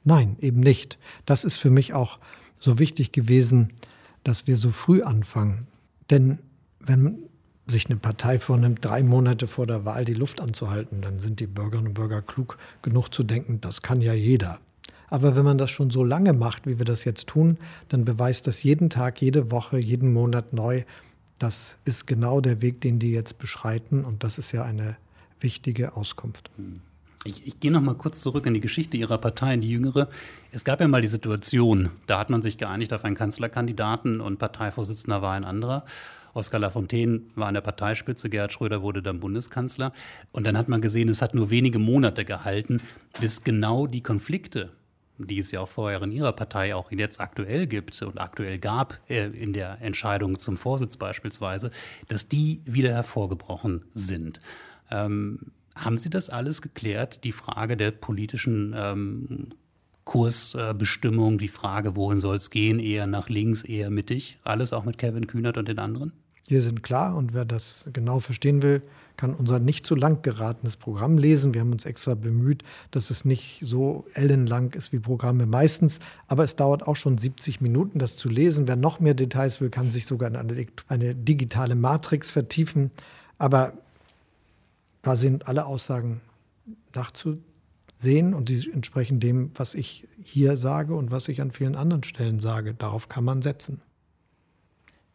Nein, 0.04 0.36
eben 0.40 0.60
nicht. 0.60 0.98
Das 1.26 1.44
ist 1.44 1.56
für 1.56 1.70
mich 1.70 1.94
auch 1.94 2.18
so 2.58 2.78
wichtig 2.78 3.12
gewesen, 3.12 3.72
dass 4.24 4.46
wir 4.46 4.56
so 4.56 4.70
früh 4.70 5.02
anfangen. 5.02 5.66
Denn 6.10 6.40
wenn 6.80 7.28
sich 7.66 7.86
eine 7.86 7.96
Partei 7.96 8.38
vornimmt, 8.38 8.84
drei 8.84 9.02
Monate 9.02 9.46
vor 9.46 9.66
der 9.66 9.84
Wahl 9.84 10.04
die 10.04 10.14
Luft 10.14 10.40
anzuhalten, 10.40 11.00
dann 11.00 11.20
sind 11.20 11.40
die 11.40 11.46
Bürgerinnen 11.46 11.88
und 11.88 11.94
Bürger 11.94 12.20
klug 12.20 12.58
genug 12.82 13.08
zu 13.08 13.22
denken, 13.22 13.60
das 13.60 13.80
kann 13.80 14.02
ja 14.02 14.12
jeder. 14.12 14.58
Aber 15.08 15.36
wenn 15.36 15.44
man 15.44 15.58
das 15.58 15.70
schon 15.70 15.90
so 15.90 16.02
lange 16.02 16.32
macht, 16.32 16.66
wie 16.66 16.78
wir 16.78 16.84
das 16.84 17.04
jetzt 17.04 17.28
tun, 17.28 17.58
dann 17.88 18.04
beweist 18.04 18.46
das 18.46 18.62
jeden 18.62 18.90
Tag, 18.90 19.22
jede 19.22 19.50
Woche, 19.50 19.78
jeden 19.78 20.12
Monat 20.12 20.52
neu, 20.52 20.82
das 21.38 21.78
ist 21.84 22.06
genau 22.06 22.40
der 22.40 22.60
Weg, 22.60 22.80
den 22.80 22.98
die 22.98 23.12
jetzt 23.12 23.38
beschreiten. 23.38 24.04
Und 24.04 24.24
das 24.24 24.38
ist 24.38 24.52
ja 24.52 24.64
eine 24.64 24.96
wichtige 25.40 25.96
Auskunft. 25.96 26.50
Ich, 27.26 27.46
ich 27.46 27.58
gehe 27.58 27.72
noch 27.72 27.80
mal 27.80 27.94
kurz 27.94 28.20
zurück 28.20 28.44
in 28.44 28.52
die 28.52 28.60
Geschichte 28.60 28.98
Ihrer 28.98 29.16
Partei, 29.16 29.54
in 29.54 29.62
die 29.62 29.70
jüngere. 29.70 30.08
Es 30.52 30.62
gab 30.62 30.80
ja 30.80 30.88
mal 30.88 31.00
die 31.00 31.08
Situation, 31.08 31.88
da 32.06 32.18
hat 32.18 32.28
man 32.28 32.42
sich 32.42 32.58
geeinigt 32.58 32.92
auf 32.92 33.02
einen 33.02 33.16
Kanzlerkandidaten 33.16 34.20
und 34.20 34.38
Parteivorsitzender 34.38 35.22
war 35.22 35.32
ein 35.32 35.44
anderer. 35.44 35.86
Oskar 36.34 36.60
Lafontaine 36.60 37.22
war 37.34 37.48
an 37.48 37.54
der 37.54 37.62
Parteispitze, 37.62 38.28
Gerhard 38.28 38.52
Schröder 38.52 38.82
wurde 38.82 39.02
dann 39.02 39.20
Bundeskanzler. 39.20 39.92
Und 40.32 40.44
dann 40.44 40.58
hat 40.58 40.68
man 40.68 40.82
gesehen, 40.82 41.08
es 41.08 41.22
hat 41.22 41.34
nur 41.34 41.48
wenige 41.48 41.78
Monate 41.78 42.26
gehalten, 42.26 42.82
bis 43.20 43.42
genau 43.42 43.86
die 43.86 44.02
Konflikte, 44.02 44.72
die 45.16 45.38
es 45.38 45.50
ja 45.50 45.60
auch 45.60 45.68
vorher 45.68 46.02
in 46.02 46.12
Ihrer 46.12 46.32
Partei 46.32 46.74
auch 46.74 46.90
jetzt 46.92 47.20
aktuell 47.20 47.66
gibt 47.66 48.02
und 48.02 48.20
aktuell 48.20 48.58
gab 48.58 48.98
äh, 49.08 49.28
in 49.28 49.54
der 49.54 49.80
Entscheidung 49.80 50.38
zum 50.38 50.58
Vorsitz 50.58 50.98
beispielsweise, 50.98 51.70
dass 52.08 52.28
die 52.28 52.60
wieder 52.66 52.92
hervorgebrochen 52.92 53.84
sind. 53.92 54.40
Ähm, 54.90 55.52
haben 55.74 55.98
Sie 55.98 56.10
das 56.10 56.30
alles 56.30 56.62
geklärt? 56.62 57.24
Die 57.24 57.32
Frage 57.32 57.76
der 57.76 57.90
politischen 57.90 58.74
ähm, 58.76 59.48
Kursbestimmung, 60.04 61.38
die 61.38 61.48
Frage, 61.48 61.96
wohin 61.96 62.20
soll 62.20 62.36
es 62.36 62.50
gehen, 62.50 62.78
eher 62.78 63.06
nach 63.06 63.28
links, 63.28 63.62
eher 63.62 63.90
mittig, 63.90 64.38
alles 64.44 64.72
auch 64.72 64.84
mit 64.84 64.98
Kevin 64.98 65.26
Kühnert 65.26 65.56
und 65.56 65.68
den 65.68 65.78
anderen? 65.78 66.12
Wir 66.46 66.60
sind 66.60 66.82
klar 66.82 67.16
und 67.16 67.32
wer 67.32 67.46
das 67.46 67.88
genau 67.92 68.20
verstehen 68.20 68.62
will, 68.62 68.82
kann 69.16 69.34
unser 69.34 69.60
nicht 69.60 69.86
zu 69.86 69.94
lang 69.94 70.20
geratenes 70.20 70.76
Programm 70.76 71.16
lesen. 71.16 71.54
Wir 71.54 71.62
haben 71.62 71.72
uns 71.72 71.86
extra 71.86 72.14
bemüht, 72.14 72.64
dass 72.90 73.08
es 73.08 73.24
nicht 73.24 73.60
so 73.62 74.06
ellenlang 74.12 74.72
ist 74.72 74.92
wie 74.92 74.98
Programme 74.98 75.46
meistens. 75.46 76.00
Aber 76.26 76.44
es 76.44 76.56
dauert 76.56 76.86
auch 76.86 76.96
schon 76.96 77.16
70 77.16 77.62
Minuten, 77.62 77.98
das 77.98 78.16
zu 78.16 78.28
lesen. 78.28 78.68
Wer 78.68 78.76
noch 78.76 79.00
mehr 79.00 79.14
Details 79.14 79.62
will, 79.62 79.70
kann 79.70 79.90
sich 79.90 80.04
sogar 80.04 80.28
in 80.28 80.36
eine, 80.36 80.66
eine 80.88 81.14
digitale 81.14 81.76
Matrix 81.76 82.30
vertiefen. 82.30 82.90
Aber 83.38 83.72
da 85.04 85.16
sind 85.16 85.48
alle 85.48 85.66
Aussagen 85.66 86.20
nachzusehen 86.94 88.34
und 88.34 88.48
die 88.48 88.70
entsprechen 88.72 89.20
dem, 89.20 89.50
was 89.54 89.74
ich 89.74 90.08
hier 90.22 90.56
sage 90.58 90.94
und 90.94 91.10
was 91.10 91.28
ich 91.28 91.40
an 91.40 91.50
vielen 91.50 91.76
anderen 91.76 92.02
Stellen 92.02 92.40
sage. 92.40 92.74
Darauf 92.74 93.08
kann 93.08 93.24
man 93.24 93.42
setzen. 93.42 93.82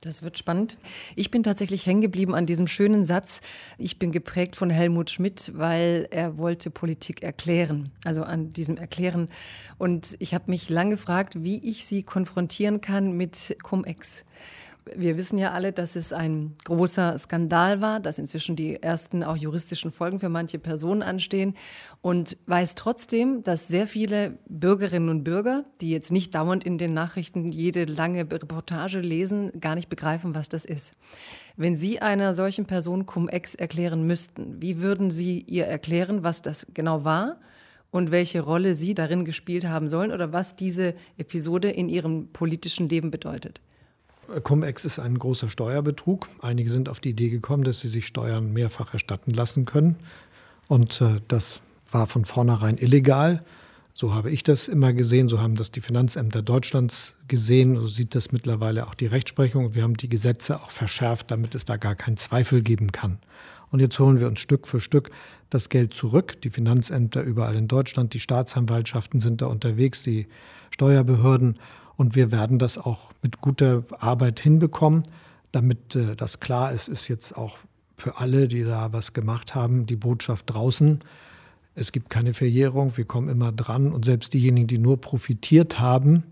Das 0.01 0.21
wird 0.21 0.37
spannend. 0.37 0.77
Ich 1.17 1.29
bin 1.29 1.43
tatsächlich 1.43 1.85
hängen 1.85 1.99
geblieben 1.99 2.33
an 2.33 2.45
diesem 2.45 2.67
schönen 2.67 3.03
Satz. 3.03 3.41
Ich 3.77 3.99
bin 3.99 4.13
geprägt 4.13 4.55
von 4.55 4.69
Helmut 4.69 5.09
Schmidt, 5.09 5.51
weil 5.55 6.07
er 6.09 6.37
wollte 6.37 6.69
Politik 6.69 7.21
erklären. 7.21 7.91
Also 8.05 8.23
an 8.23 8.49
diesem 8.49 8.77
Erklären. 8.77 9.27
Und 9.77 10.15
ich 10.19 10.33
habe 10.33 10.45
mich 10.47 10.69
lange 10.69 10.91
gefragt, 10.91 11.43
wie 11.43 11.57
ich 11.57 11.83
sie 11.83 12.03
konfrontieren 12.03 12.79
kann 12.79 13.17
mit 13.17 13.57
Cum-Ex. 13.61 14.23
Wir 14.95 15.17
wissen 15.17 15.37
ja 15.37 15.51
alle, 15.51 15.71
dass 15.71 15.95
es 15.95 16.13
ein 16.13 16.55
großer 16.65 17.17
Skandal 17.17 17.81
war, 17.81 17.99
dass 17.99 18.17
inzwischen 18.17 18.55
die 18.55 18.81
ersten 18.81 19.23
auch 19.23 19.35
juristischen 19.35 19.91
Folgen 19.91 20.19
für 20.19 20.29
manche 20.29 20.59
Personen 20.59 21.01
anstehen 21.01 21.55
und 22.01 22.37
weiß 22.45 22.75
trotzdem, 22.75 23.43
dass 23.43 23.67
sehr 23.67 23.87
viele 23.87 24.37
Bürgerinnen 24.47 25.09
und 25.09 25.23
Bürger, 25.23 25.65
die 25.81 25.91
jetzt 25.91 26.11
nicht 26.11 26.35
dauernd 26.35 26.63
in 26.63 26.77
den 26.77 26.93
Nachrichten 26.93 27.51
jede 27.51 27.85
lange 27.85 28.21
Reportage 28.21 28.99
lesen, 28.99 29.59
gar 29.59 29.75
nicht 29.75 29.89
begreifen, 29.89 30.35
was 30.35 30.49
das 30.49 30.65
ist. 30.65 30.93
Wenn 31.55 31.75
Sie 31.75 32.01
einer 32.01 32.33
solchen 32.33 32.65
Person 32.65 33.05
Cum-Ex 33.05 33.55
erklären 33.55 34.07
müssten, 34.07 34.61
wie 34.61 34.81
würden 34.81 35.11
Sie 35.11 35.41
ihr 35.41 35.65
erklären, 35.65 36.23
was 36.23 36.41
das 36.41 36.67
genau 36.73 37.03
war? 37.03 37.39
und 37.91 38.11
welche 38.11 38.41
Rolle 38.41 38.75
Sie 38.75 38.93
darin 38.93 39.25
gespielt 39.25 39.67
haben 39.67 39.87
sollen 39.87 40.11
oder 40.11 40.31
was 40.31 40.55
diese 40.55 40.93
Episode 41.17 41.71
in 41.71 41.89
Ihrem 41.89 42.27
politischen 42.31 42.87
Leben 42.87 43.09
bedeutet. 43.09 43.61
Cum-Ex 44.43 44.85
ist 44.85 44.99
ein 44.99 45.17
großer 45.17 45.49
Steuerbetrug. 45.49 46.27
Einige 46.41 46.69
sind 46.69 46.89
auf 46.89 46.99
die 46.99 47.09
Idee 47.09 47.29
gekommen, 47.29 47.63
dass 47.63 47.79
sie 47.79 47.87
sich 47.87 48.05
Steuern 48.05 48.53
mehrfach 48.53 48.93
erstatten 48.93 49.31
lassen 49.31 49.65
können. 49.65 49.95
Und 50.67 51.01
äh, 51.01 51.21
das 51.27 51.61
war 51.91 52.07
von 52.07 52.25
vornherein 52.25 52.77
illegal. 52.77 53.43
So 53.93 54.13
habe 54.13 54.31
ich 54.31 54.43
das 54.43 54.67
immer 54.67 54.93
gesehen, 54.93 55.27
so 55.27 55.41
haben 55.41 55.55
das 55.55 55.71
die 55.71 55.81
Finanzämter 55.81 56.41
Deutschlands 56.41 57.15
gesehen, 57.27 57.75
so 57.75 57.87
sieht 57.87 58.15
das 58.15 58.31
mittlerweile 58.31 58.87
auch 58.87 58.93
die 58.93 59.07
Rechtsprechung. 59.07 59.73
Wir 59.73 59.83
haben 59.83 59.97
die 59.97 60.07
Gesetze 60.07 60.61
auch 60.61 60.71
verschärft, 60.71 61.31
damit 61.31 61.53
es 61.53 61.65
da 61.65 61.75
gar 61.75 61.95
keinen 61.95 62.15
Zweifel 62.15 62.61
geben 62.61 62.91
kann. 62.91 63.19
Und 63.71 63.81
jetzt 63.81 63.99
holen 63.99 64.19
wir 64.19 64.27
uns 64.27 64.39
Stück 64.39 64.67
für 64.67 64.79
Stück 64.79 65.11
das 65.49 65.69
Geld 65.69 65.93
zurück. 65.93 66.41
Die 66.41 66.49
Finanzämter 66.49 67.21
überall 67.23 67.55
in 67.55 67.67
Deutschland, 67.67 68.13
die 68.13 68.19
Staatsanwaltschaften 68.19 69.21
sind 69.21 69.41
da 69.41 69.47
unterwegs, 69.47 70.01
die 70.03 70.27
Steuerbehörden. 70.71 71.59
Und 71.99 72.15
wir 72.15 72.31
werden 72.31 72.59
das 72.59 72.77
auch 72.77 73.11
mit 73.21 73.41
guter 73.41 73.83
Arbeit 73.91 74.39
hinbekommen. 74.39 75.03
Damit 75.51 75.97
äh, 75.97 76.15
das 76.15 76.39
klar 76.39 76.71
ist, 76.71 76.87
ist 76.87 77.09
jetzt 77.09 77.35
auch 77.35 77.57
für 77.97 78.19
alle, 78.19 78.47
die 78.47 78.63
da 78.63 78.93
was 78.93 79.11
gemacht 79.11 79.53
haben, 79.53 79.85
die 79.85 79.97
Botschaft 79.97 80.49
draußen. 80.49 80.99
Es 81.75 81.91
gibt 81.91 82.09
keine 82.09 82.33
Verjährung, 82.33 82.95
wir 82.95 83.03
kommen 83.03 83.27
immer 83.27 83.51
dran. 83.51 83.91
Und 83.91 84.05
selbst 84.05 84.33
diejenigen, 84.33 84.67
die 84.67 84.77
nur 84.77 85.01
profitiert 85.01 85.81
haben, 85.81 86.23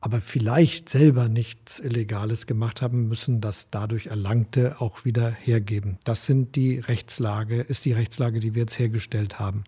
aber 0.00 0.20
vielleicht 0.20 0.88
selber 0.88 1.28
nichts 1.28 1.78
Illegales 1.78 2.48
gemacht 2.48 2.82
haben, 2.82 3.06
müssen 3.06 3.40
das 3.40 3.70
dadurch 3.70 4.06
Erlangte 4.06 4.80
auch 4.80 5.04
wieder 5.04 5.30
hergeben. 5.30 5.98
Das 6.02 6.26
sind 6.26 6.56
die 6.56 6.80
Rechtslage, 6.80 7.60
ist 7.60 7.84
die 7.84 7.92
Rechtslage, 7.92 8.40
die 8.40 8.56
wir 8.56 8.62
jetzt 8.62 8.76
hergestellt 8.80 9.38
haben. 9.38 9.62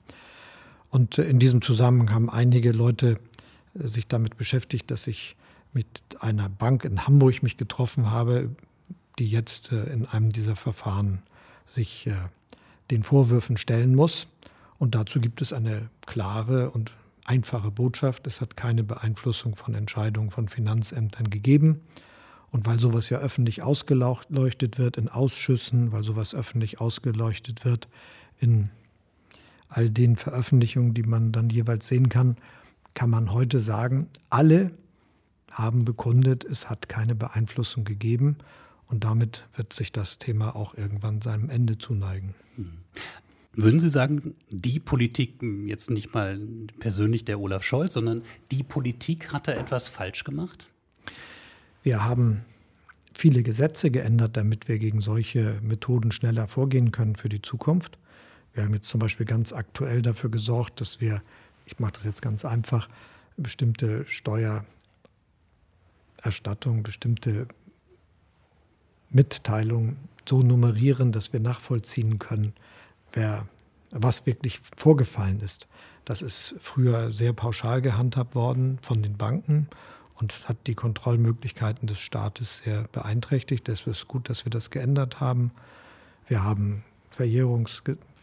Und 0.90 1.16
äh, 1.16 1.28
in 1.28 1.38
diesem 1.38 1.62
Zusammenhang 1.62 2.12
haben 2.12 2.28
einige 2.28 2.72
Leute 2.72 3.20
sich 3.74 4.08
damit 4.08 4.36
beschäftigt, 4.36 4.90
dass 4.90 5.06
ich 5.06 5.36
mit 5.72 6.02
einer 6.20 6.48
Bank 6.48 6.84
in 6.84 7.06
Hamburg 7.06 7.42
mich 7.42 7.56
getroffen 7.56 8.10
habe, 8.10 8.50
die 9.18 9.28
jetzt 9.28 9.72
äh, 9.72 9.84
in 9.92 10.06
einem 10.06 10.32
dieser 10.32 10.56
Verfahren 10.56 11.22
sich 11.66 12.06
äh, 12.06 12.14
den 12.90 13.02
Vorwürfen 13.02 13.56
stellen 13.56 13.94
muss. 13.94 14.26
Und 14.78 14.94
dazu 14.94 15.20
gibt 15.20 15.42
es 15.42 15.52
eine 15.52 15.90
klare 16.06 16.70
und 16.70 16.92
einfache 17.24 17.70
Botschaft. 17.70 18.26
Es 18.26 18.40
hat 18.40 18.56
keine 18.56 18.84
Beeinflussung 18.84 19.56
von 19.56 19.74
Entscheidungen 19.74 20.30
von 20.30 20.48
Finanzämtern 20.48 21.28
gegeben. 21.28 21.82
Und 22.50 22.66
weil 22.66 22.78
sowas 22.78 23.10
ja 23.10 23.18
öffentlich 23.18 23.60
ausgeleuchtet 23.60 24.78
wird 24.78 24.96
in 24.96 25.08
Ausschüssen, 25.08 25.92
weil 25.92 26.02
sowas 26.02 26.34
öffentlich 26.34 26.80
ausgeleuchtet 26.80 27.66
wird 27.66 27.88
in 28.38 28.70
all 29.68 29.90
den 29.90 30.16
Veröffentlichungen, 30.16 30.94
die 30.94 31.02
man 31.02 31.30
dann 31.30 31.50
jeweils 31.50 31.86
sehen 31.88 32.08
kann, 32.08 32.36
kann 32.98 33.10
man 33.10 33.32
heute 33.32 33.60
sagen, 33.60 34.08
alle 34.28 34.72
haben 35.52 35.84
bekundet, 35.84 36.44
es 36.44 36.68
hat 36.68 36.88
keine 36.88 37.14
Beeinflussung 37.14 37.84
gegeben. 37.84 38.38
Und 38.88 39.04
damit 39.04 39.46
wird 39.54 39.72
sich 39.72 39.92
das 39.92 40.18
Thema 40.18 40.56
auch 40.56 40.74
irgendwann 40.74 41.20
seinem 41.20 41.48
Ende 41.48 41.78
zuneigen. 41.78 42.34
Mhm. 42.56 42.78
Würden 43.52 43.78
Sie 43.78 43.88
sagen, 43.88 44.34
die 44.50 44.80
Politik, 44.80 45.40
jetzt 45.66 45.90
nicht 45.90 46.12
mal 46.12 46.40
persönlich 46.80 47.24
der 47.24 47.38
Olaf 47.38 47.62
Scholz, 47.62 47.94
sondern 47.94 48.22
die 48.50 48.64
Politik 48.64 49.32
hat 49.32 49.46
da 49.46 49.52
etwas 49.52 49.88
falsch 49.88 50.24
gemacht? 50.24 50.66
Wir 51.84 52.04
haben 52.04 52.44
viele 53.14 53.44
Gesetze 53.44 53.92
geändert, 53.92 54.36
damit 54.36 54.66
wir 54.66 54.80
gegen 54.80 55.00
solche 55.00 55.60
Methoden 55.62 56.10
schneller 56.10 56.48
vorgehen 56.48 56.90
können 56.90 57.14
für 57.14 57.28
die 57.28 57.42
Zukunft. 57.42 57.96
Wir 58.54 58.64
haben 58.64 58.74
jetzt 58.74 58.88
zum 58.88 58.98
Beispiel 58.98 59.26
ganz 59.26 59.52
aktuell 59.52 60.02
dafür 60.02 60.30
gesorgt, 60.30 60.80
dass 60.80 61.00
wir 61.00 61.22
ich 61.68 61.78
mache 61.78 61.92
das 61.92 62.02
jetzt 62.04 62.22
ganz 62.22 62.46
einfach, 62.46 62.88
bestimmte 63.36 64.06
Steuererstattung, 64.06 66.82
bestimmte 66.82 67.46
Mitteilungen 69.10 69.98
so 70.26 70.42
nummerieren, 70.42 71.12
dass 71.12 71.34
wir 71.34 71.40
nachvollziehen 71.40 72.18
können, 72.18 72.54
wer, 73.12 73.46
was 73.90 74.24
wirklich 74.24 74.60
vorgefallen 74.76 75.40
ist. 75.40 75.68
Das 76.06 76.22
ist 76.22 76.54
früher 76.58 77.12
sehr 77.12 77.34
pauschal 77.34 77.82
gehandhabt 77.82 78.34
worden 78.34 78.78
von 78.80 79.02
den 79.02 79.18
Banken 79.18 79.68
und 80.14 80.48
hat 80.48 80.56
die 80.66 80.74
Kontrollmöglichkeiten 80.74 81.86
des 81.86 82.00
Staates 82.00 82.62
sehr 82.64 82.84
beeinträchtigt. 82.92 83.68
Es 83.68 83.86
ist 83.86 84.08
gut, 84.08 84.30
dass 84.30 84.46
wir 84.46 84.50
das 84.50 84.70
geändert 84.70 85.20
haben. 85.20 85.52
Wir 86.28 86.42
haben 86.42 86.82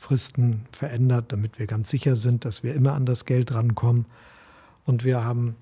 Verjährungsfristen 0.05 0.65
verändert, 0.71 1.31
damit 1.31 1.59
wir 1.59 1.67
ganz 1.67 1.89
sicher 1.89 2.15
sind, 2.15 2.45
dass 2.45 2.63
wir 2.63 2.75
immer 2.75 2.93
an 2.93 3.05
das 3.05 3.25
Geld 3.25 3.53
rankommen. 3.53 4.05
Und 4.85 5.03
wir 5.03 5.23
haben 5.23 5.55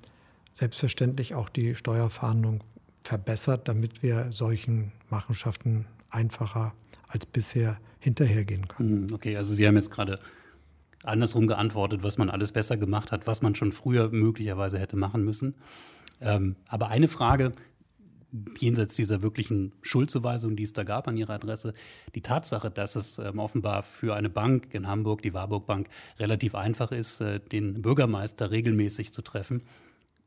selbstverständlich 0.54 1.34
auch 1.34 1.50
die 1.50 1.76
Steuerfahndung 1.76 2.64
verbessert, 3.04 3.68
damit 3.68 4.04
wir 4.04 4.32
solchen 4.32 4.92
Machenschaften 5.10 5.86
einfacher 6.10 6.74
als 7.08 7.26
bisher 7.26 7.78
hinterhergehen 8.00 8.68
können. 8.68 9.08
Hm, 9.08 9.16
okay, 9.16 9.38
also 9.38 9.54
Sie 9.54 9.66
haben 9.66 9.76
jetzt 9.76 9.92
gerade 9.92 10.20
andersrum 11.04 11.48
geantwortet, 11.48 12.04
was 12.04 12.18
man 12.18 12.30
alles 12.30 12.52
besser 12.52 12.78
gemacht 12.78 13.12
hat, 13.12 13.28
was 13.28 13.42
man 13.42 13.56
schon 13.56 13.72
früher 13.72 14.10
möglicherweise 14.10 14.78
hätte 14.80 14.98
machen 14.98 15.24
müssen. 15.24 15.56
Ähm, 16.22 16.56
aber 16.68 16.90
eine 16.90 17.08
Frage, 17.08 17.54
jenseits 18.58 18.96
dieser 18.96 19.22
wirklichen 19.22 19.74
Schuldzuweisung, 19.82 20.56
die 20.56 20.64
es 20.64 20.74
da 20.74 20.84
gab 20.84 21.08
an 21.08 21.18
Ihrer 21.18 21.34
Adresse, 21.34 21.74
die 22.16 22.22
Tatsache, 22.22 22.72
dass 22.72 22.96
es 22.96 23.20
ähm, 23.20 23.40
offenbar 23.40 23.84
für 23.84 24.16
eine 24.16 24.30
Bank 24.30 24.74
in 24.74 24.88
Hamburg, 24.88 25.22
die 25.22 25.34
Warburg 25.34 25.66
Bank, 25.66 25.88
relativ 26.20 26.56
einfach 26.56 26.92
ist, 26.92 27.22
äh, 27.22 27.40
den 27.40 27.82
Bürgermeister 27.82 28.52
regelmäßig 28.52 29.14
zu 29.14 29.22
treffen. 29.22 29.64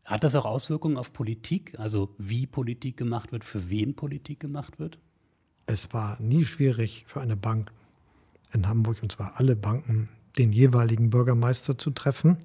Hat 0.05 0.23
das 0.23 0.37
auch 0.37 0.45
Auswirkungen 0.45 0.97
auf 0.97 1.13
Politik, 1.13 1.79
also 1.79 2.15
wie 2.19 2.47
Politik 2.47 2.97
gemacht 2.97 3.33
wird, 3.33 3.45
für 3.45 3.69
wen 3.69 3.97
Politik 3.97 4.39
gemacht 4.39 4.79
wird? 4.79 4.99
Es 5.67 5.93
war 5.93 6.21
nie 6.21 6.45
schwierig 6.45 7.05
für 7.09 7.21
eine 7.21 7.37
Bank 7.37 7.73
in 8.53 8.69
Hamburg, 8.69 9.03
und 9.03 9.11
zwar 9.11 9.33
alle 9.37 9.57
Banken, 9.57 10.09
den 10.39 10.53
jeweiligen 10.53 11.11
Bürgermeister 11.11 11.77
zu 11.77 11.91
treffen. 11.91 12.39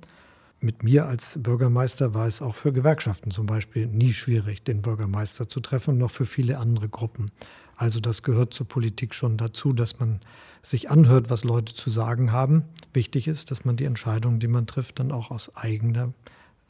Mit 0.63 0.83
mir 0.83 1.07
als 1.07 1.39
Bürgermeister 1.41 2.13
war 2.13 2.27
es 2.27 2.39
auch 2.39 2.53
für 2.53 2.71
Gewerkschaften 2.71 3.31
zum 3.31 3.47
Beispiel 3.47 3.87
nie 3.87 4.13
schwierig, 4.13 4.63
den 4.63 4.83
Bürgermeister 4.83 5.49
zu 5.49 5.59
treffen, 5.59 5.97
noch 5.97 6.11
für 6.11 6.27
viele 6.27 6.59
andere 6.59 6.87
Gruppen. 6.87 7.31
Also 7.75 7.99
das 7.99 8.21
gehört 8.21 8.53
zur 8.53 8.67
Politik 8.67 9.15
schon 9.15 9.37
dazu, 9.37 9.73
dass 9.73 9.99
man 9.99 10.19
sich 10.61 10.91
anhört, 10.91 11.31
was 11.31 11.43
Leute 11.43 11.73
zu 11.73 11.89
sagen 11.89 12.31
haben. 12.31 12.65
Wichtig 12.93 13.27
ist, 13.27 13.49
dass 13.49 13.65
man 13.65 13.75
die 13.75 13.85
Entscheidungen, 13.85 14.39
die 14.39 14.47
man 14.47 14.67
trifft, 14.67 14.99
dann 14.99 15.11
auch 15.11 15.31
aus 15.31 15.55
eigener, 15.55 16.13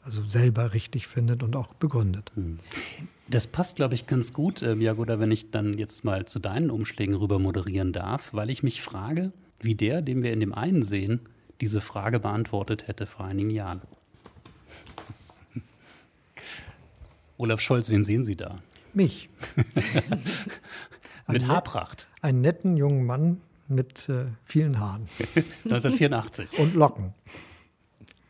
also 0.02 0.24
selber 0.26 0.72
richtig 0.72 1.06
findet 1.06 1.42
und 1.42 1.54
auch 1.54 1.74
begründet. 1.74 2.32
Hm. 2.34 2.56
Das 3.28 3.46
passt, 3.46 3.76
glaube 3.76 3.94
ich, 3.94 4.06
ganz 4.06 4.32
gut, 4.32 4.62
äh, 4.62 4.74
Jagoda, 4.74 5.20
wenn 5.20 5.30
ich 5.30 5.50
dann 5.50 5.74
jetzt 5.74 6.02
mal 6.02 6.24
zu 6.24 6.38
deinen 6.38 6.70
Umschlägen 6.70 7.14
rüber 7.14 7.38
moderieren 7.38 7.92
darf, 7.92 8.32
weil 8.32 8.48
ich 8.48 8.62
mich 8.62 8.80
frage, 8.80 9.32
wie 9.60 9.74
der, 9.74 10.00
den 10.00 10.22
wir 10.22 10.32
in 10.32 10.40
dem 10.40 10.54
einen 10.54 10.82
sehen, 10.82 11.20
diese 11.62 11.80
Frage 11.80 12.18
beantwortet 12.18 12.88
hätte 12.88 13.06
vor 13.06 13.24
einigen 13.24 13.50
Jahren. 13.50 13.82
Olaf 17.38 17.60
Scholz, 17.60 17.88
wen 17.88 18.02
sehen 18.02 18.24
Sie 18.24 18.34
da? 18.34 18.58
Mich. 18.94 19.30
mit 21.28 21.46
Haarpracht. 21.46 22.08
Einen 22.20 22.40
netten 22.40 22.76
jungen 22.76 23.06
Mann 23.06 23.40
mit 23.68 24.08
äh, 24.08 24.24
vielen 24.44 24.80
Haaren. 24.80 25.08
1984. 25.64 26.58
Und 26.58 26.74
Locken. 26.74 27.14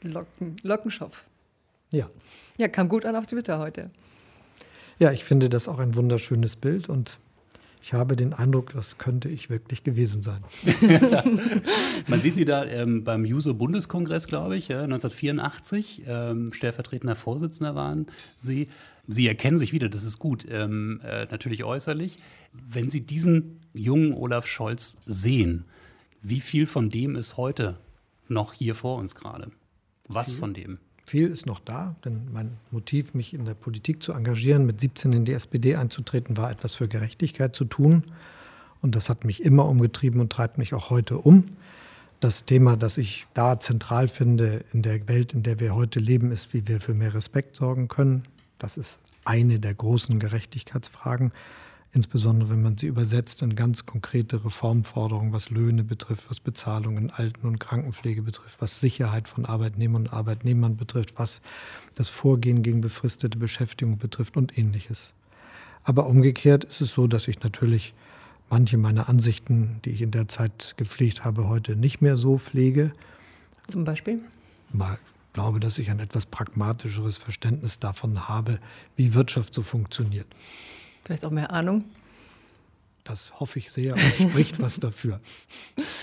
Locken, 0.03 0.59
Lockenschopf. 0.63 1.25
Ja. 1.91 2.11
Ja, 2.59 2.69
kam 2.69 2.91
gut 2.91 3.07
an 3.07 3.17
auf 3.17 3.27
Twitter 3.27 3.59
heute. 3.59 3.91
Ja, 4.99 5.11
ich 5.11 5.25
finde 5.25 5.49
das 5.49 5.69
auch 5.69 5.79
ein 5.79 5.95
wunderschönes 5.95 6.57
Bild 6.57 6.91
und 6.91 7.19
ich 7.83 7.93
habe 7.93 8.15
den 8.15 8.33
Eindruck, 8.33 8.73
das 8.73 8.97
könnte 8.99 9.29
ich 9.29 9.51
wirklich 9.51 9.83
gewesen 9.83 10.23
sein. 10.23 10.45
Man 12.07 12.21
sieht 12.21 12.37
sie 12.37 12.45
da 12.45 12.65
ähm, 12.65 13.03
beim 13.03 13.25
Juso-Bundeskongress, 13.25 14.29
glaube 14.29 14.57
ich, 14.57 14.69
ja, 14.69 14.83
1984. 14.83 16.05
Ähm, 16.07 16.53
stellvertretender 16.53 17.17
Vorsitzender 17.17 17.75
waren 17.75 18.07
Sie. 18.37 18.69
Sie 19.09 19.27
erkennen 19.27 19.59
sich 19.59 19.73
wieder, 19.73 19.89
das 19.89 20.05
ist 20.05 20.21
gut, 20.21 20.47
ähm, 20.49 21.01
äh, 21.03 21.27
natürlich 21.29 21.65
äußerlich. 21.65 22.19
Wenn 22.53 22.89
Sie 22.89 23.01
diesen 23.01 23.61
jungen 23.75 24.15
Olaf 24.15 24.47
Scholz 24.47 24.97
sehen, 25.07 25.65
wie 26.23 26.41
viel 26.41 26.67
von 26.67 26.89
dem 26.89 27.17
ist 27.17 27.37
heute 27.37 27.79
noch 28.29 28.53
hier 28.53 28.77
vor 28.77 28.99
uns 28.99 29.17
gerade? 29.17 29.51
Was 30.07 30.35
von 30.35 30.55
dem? 30.55 30.79
Viel 31.05 31.29
ist 31.29 31.47
noch 31.47 31.59
da, 31.59 31.97
denn 32.05 32.29
mein 32.33 32.59
Motiv, 32.71 33.13
mich 33.15 33.35
in 33.35 33.45
der 33.45 33.55
Politik 33.55 34.03
zu 34.03 34.13
engagieren, 34.13 34.67
mit 34.67 34.81
17 34.81 35.13
in 35.13 35.25
die 35.25 35.33
SPD 35.33 35.77
einzutreten, 35.77 36.37
war 36.37 36.51
etwas 36.51 36.75
für 36.75 36.89
Gerechtigkeit 36.89 37.55
zu 37.55 37.65
tun. 37.65 38.05
Und 38.81 38.95
das 38.95 39.09
hat 39.09 39.25
mich 39.25 39.43
immer 39.43 39.67
umgetrieben 39.67 40.21
und 40.21 40.33
treibt 40.33 40.59
mich 40.59 40.75
auch 40.75 40.91
heute 40.91 41.19
um. 41.19 41.57
Das 42.21 42.45
Thema, 42.45 42.77
das 42.77 42.99
ich 42.99 43.27
da 43.35 43.59
zentral 43.59 44.07
finde 44.07 44.65
in 44.73 44.83
der 44.83 45.09
Welt, 45.09 45.33
in 45.35 45.43
der 45.43 45.59
wir 45.59 45.75
heute 45.75 45.99
leben, 45.99 46.31
ist, 46.31 46.55
wie 46.55 46.69
wir 46.69 46.81
für 46.81 46.95
mehr 46.95 47.15
Respekt 47.15 47.57
sorgen 47.57 47.89
können. 47.89 48.23
Das 48.59 48.77
ist 48.77 49.01
eine 49.25 49.59
der 49.59 49.75
großen 49.75 50.19
Gerechtigkeitsfragen 50.21 51.33
insbesondere 51.93 52.51
wenn 52.51 52.63
man 52.63 52.79
sie 52.79 52.87
übersetzt 52.87 53.43
in 53.43 53.55
ganz 53.55 53.87
konkrete 53.87 54.45
Reformforderungen, 54.45 55.33
was 55.33 55.51
Löhne 55.51 55.85
betrifft, 55.85 56.31
was 56.31 56.41
Bezahlung 56.41 56.97
in 56.97 57.11
Alten- 57.11 57.47
und 57.47 57.59
Krankenpflege 57.59 58.23
betrifft, 58.23 58.61
was 58.61 58.81
Sicherheit 58.81 59.29
von 59.29 59.47
Arbeitnehmern 59.47 60.03
und 60.03 60.13
Arbeitnehmern 60.13 60.77
betrifft, 60.77 61.15
was 61.17 61.41
das 61.95 62.09
Vorgehen 62.09 62.63
gegen 62.63 62.81
befristete 62.81 63.39
Beschäftigung 63.39 63.99
betrifft 63.99 64.37
und 64.37 64.57
ähnliches. 64.57 65.13
Aber 65.85 66.07
umgekehrt 66.07 66.65
ist 66.65 66.81
es 66.81 66.93
so, 66.93 67.07
dass 67.07 67.29
ich 67.29 67.43
natürlich 67.43 67.95
manche 68.49 68.79
meiner 68.79 69.09
Ansichten, 69.09 69.81
die 69.85 69.91
ich 69.91 70.03
in 70.03 70.11
der 70.11 70.29
Zeit 70.29 70.75
gepflegt 70.77 71.25
habe, 71.25 71.49
heute 71.49 71.77
nicht 71.77 72.01
mehr 72.01 72.17
so 72.17 72.39
pflege. 72.39 72.93
Zum 73.67 73.85
Beispiel? 73.85 74.21
Mal 74.71 74.99
glaube, 75.33 75.61
dass 75.61 75.79
ich 75.79 75.91
ein 75.91 75.99
etwas 75.99 76.27
pragmatischeres 76.27 77.19
Verständnis 77.19 77.79
davon 77.79 78.29
habe, 78.29 78.59
wie 78.97 79.15
Wirtschaft 79.15 79.55
so 79.55 79.63
funktioniert. 79.63 80.27
Vielleicht 81.13 81.27
auch 81.27 81.31
mehr 81.31 81.51
Ahnung. 81.51 81.85
Das 83.05 83.39
hoffe 83.39 83.59
ich 83.59 83.71
sehr 83.71 83.93
und 83.93 84.31
spricht 84.31 84.63
was 84.63 84.81
dafür. 84.81 85.21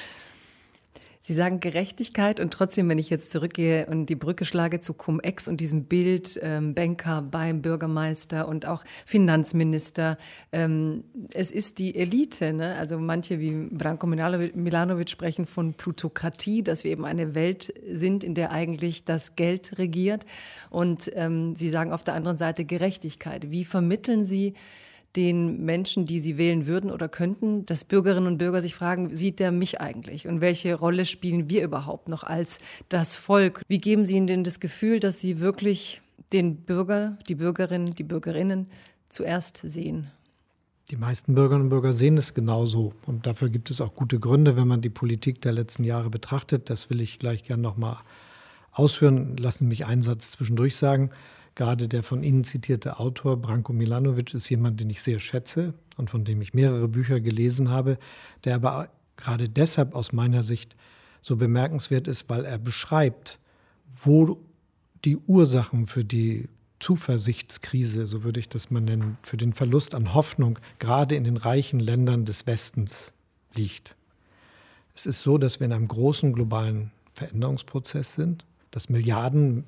Sie 1.21 1.33
sagen 1.33 1.59
Gerechtigkeit 1.59 2.39
und 2.39 2.53
trotzdem, 2.53 2.87
wenn 2.89 2.99
ich 2.99 3.09
jetzt 3.09 3.31
zurückgehe 3.31 3.87
und 3.87 4.05
die 4.05 4.15
Brücke 4.15 4.45
schlage 4.45 4.81
zu 4.81 4.93
Cum-Ex 4.93 5.47
und 5.47 5.59
diesem 5.59 5.85
Bild 5.85 6.39
ähm, 6.43 6.75
Banker 6.75 7.23
beim 7.23 7.63
Bürgermeister 7.63 8.47
und 8.47 8.67
auch 8.67 8.83
Finanzminister, 9.07 10.19
ähm, 10.51 11.03
es 11.33 11.49
ist 11.49 11.79
die 11.79 11.95
Elite. 11.95 12.53
Ne? 12.53 12.75
Also 12.75 12.99
manche 12.99 13.39
wie 13.39 13.51
Branko 13.51 14.05
Milanovic 14.05 15.09
sprechen 15.09 15.47
von 15.47 15.73
Plutokratie, 15.73 16.61
dass 16.61 16.83
wir 16.83 16.91
eben 16.91 17.05
eine 17.05 17.33
Welt 17.33 17.73
sind, 17.91 18.23
in 18.23 18.35
der 18.35 18.51
eigentlich 18.51 19.05
das 19.05 19.35
Geld 19.35 19.79
regiert. 19.79 20.27
Und 20.69 21.11
ähm, 21.15 21.55
Sie 21.55 21.71
sagen 21.71 21.93
auf 21.93 22.03
der 22.03 22.13
anderen 22.13 22.37
Seite 22.37 22.63
Gerechtigkeit. 22.63 23.49
Wie 23.49 23.65
vermitteln 23.65 24.23
Sie 24.25 24.53
den 25.15 25.65
Menschen, 25.65 26.05
die 26.05 26.19
sie 26.19 26.37
wählen 26.37 26.67
würden 26.67 26.91
oder 26.91 27.09
könnten, 27.09 27.65
dass 27.65 27.83
Bürgerinnen 27.83 28.27
und 28.27 28.37
Bürger 28.37 28.61
sich 28.61 28.75
fragen, 28.75 29.15
sieht 29.15 29.39
der 29.39 29.51
mich 29.51 29.81
eigentlich? 29.81 30.27
Und 30.27 30.41
welche 30.41 30.75
Rolle 30.75 31.05
spielen 31.05 31.49
wir 31.49 31.63
überhaupt 31.63 32.09
noch 32.09 32.23
als 32.23 32.59
das 32.89 33.15
Volk? 33.15 33.61
Wie 33.67 33.79
geben 33.79 34.05
Sie 34.05 34.15
ihnen 34.15 34.27
denn 34.27 34.43
das 34.43 34.59
Gefühl, 34.59 34.99
dass 34.99 35.19
sie 35.19 35.39
wirklich 35.39 36.01
den 36.31 36.57
Bürger, 36.57 37.17
die 37.27 37.35
Bürgerinnen, 37.35 37.95
die 37.95 38.03
Bürgerinnen 38.03 38.67
zuerst 39.09 39.57
sehen? 39.65 40.11
Die 40.91 40.97
meisten 40.97 41.35
Bürgerinnen 41.35 41.65
und 41.65 41.69
Bürger 41.69 41.93
sehen 41.93 42.17
es 42.17 42.33
genauso. 42.33 42.93
Und 43.05 43.27
dafür 43.27 43.49
gibt 43.49 43.69
es 43.69 43.81
auch 43.81 43.93
gute 43.93 44.19
Gründe, 44.19 44.55
wenn 44.57 44.67
man 44.67 44.81
die 44.81 44.89
Politik 44.89 45.41
der 45.41 45.51
letzten 45.51 45.83
Jahre 45.83 46.09
betrachtet. 46.09 46.69
Das 46.69 46.89
will 46.89 47.01
ich 47.01 47.19
gleich 47.19 47.43
gerne 47.43 47.61
nochmal 47.61 47.97
ausführen. 48.71 49.37
Lassen 49.37 49.65
Sie 49.65 49.67
mich 49.67 49.85
einen 49.85 50.01
Satz 50.03 50.31
zwischendurch 50.31 50.75
sagen. 50.75 51.11
Gerade 51.59 51.89
der 51.89 52.03
von 52.03 52.23
Ihnen 52.23 52.45
zitierte 52.45 53.01
Autor 53.01 53.35
Branko 53.35 53.73
Milanovic 53.73 54.33
ist 54.33 54.47
jemand, 54.47 54.79
den 54.79 54.89
ich 54.89 55.01
sehr 55.01 55.19
schätze 55.19 55.73
und 55.97 56.09
von 56.09 56.23
dem 56.23 56.41
ich 56.41 56.53
mehrere 56.53 56.87
Bücher 56.87 57.19
gelesen 57.19 57.69
habe, 57.69 57.97
der 58.45 58.55
aber 58.55 58.87
gerade 59.17 59.49
deshalb 59.49 59.93
aus 59.93 60.13
meiner 60.13 60.43
Sicht 60.43 60.77
so 61.19 61.35
bemerkenswert 61.35 62.07
ist, 62.07 62.29
weil 62.29 62.45
er 62.45 62.59
beschreibt, 62.59 63.39
wo 63.93 64.39
die 65.03 65.17
Ursachen 65.17 65.85
für 65.85 66.05
die 66.05 66.47
Zuversichtskrise, 66.79 68.07
so 68.07 68.23
würde 68.23 68.39
ich 68.39 68.47
das 68.47 68.71
mal 68.71 68.79
nennen, 68.79 69.17
für 69.21 69.35
den 69.35 69.51
Verlust 69.51 69.93
an 69.93 70.13
Hoffnung 70.13 70.59
gerade 70.79 71.15
in 71.15 71.25
den 71.25 71.35
reichen 71.35 71.81
Ländern 71.81 72.23
des 72.23 72.47
Westens 72.47 73.11
liegt. 73.53 73.97
Es 74.95 75.05
ist 75.05 75.23
so, 75.23 75.37
dass 75.37 75.59
wir 75.59 75.67
in 75.67 75.73
einem 75.73 75.89
großen 75.89 76.31
globalen 76.31 76.91
Veränderungsprozess 77.15 78.13
sind, 78.13 78.45
dass 78.71 78.87
Milliarden 78.87 79.65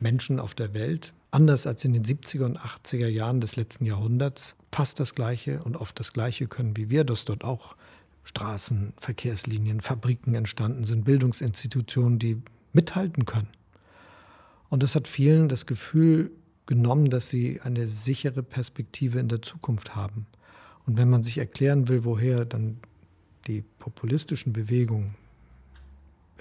Menschen 0.00 0.40
auf 0.40 0.54
der 0.54 0.74
Welt, 0.74 1.12
anders 1.30 1.66
als 1.66 1.84
in 1.84 1.92
den 1.92 2.04
70er 2.04 2.44
und 2.44 2.58
80er 2.58 3.08
Jahren 3.08 3.40
des 3.40 3.56
letzten 3.56 3.84
Jahrhunderts, 3.84 4.54
fast 4.72 5.00
das 5.00 5.14
Gleiche 5.14 5.62
und 5.62 5.76
oft 5.76 5.98
das 5.98 6.12
Gleiche 6.12 6.46
können 6.46 6.76
wie 6.76 6.90
wir, 6.90 7.04
dass 7.04 7.24
dort 7.24 7.44
auch 7.44 7.76
Straßen, 8.24 8.92
Verkehrslinien, 8.98 9.80
Fabriken 9.80 10.34
entstanden 10.34 10.84
sind, 10.84 11.04
Bildungsinstitutionen, 11.04 12.18
die 12.18 12.42
mithalten 12.72 13.24
können. 13.24 13.48
Und 14.68 14.82
das 14.82 14.94
hat 14.94 15.08
vielen 15.08 15.48
das 15.48 15.64
Gefühl 15.64 16.30
genommen, 16.66 17.08
dass 17.08 17.30
sie 17.30 17.60
eine 17.62 17.88
sichere 17.88 18.42
Perspektive 18.42 19.18
in 19.18 19.28
der 19.28 19.40
Zukunft 19.40 19.96
haben. 19.96 20.26
Und 20.86 20.98
wenn 20.98 21.08
man 21.08 21.22
sich 21.22 21.38
erklären 21.38 21.88
will, 21.88 22.04
woher 22.04 22.44
dann 22.44 22.78
die 23.46 23.64
populistischen 23.78 24.52
Bewegungen 24.52 25.14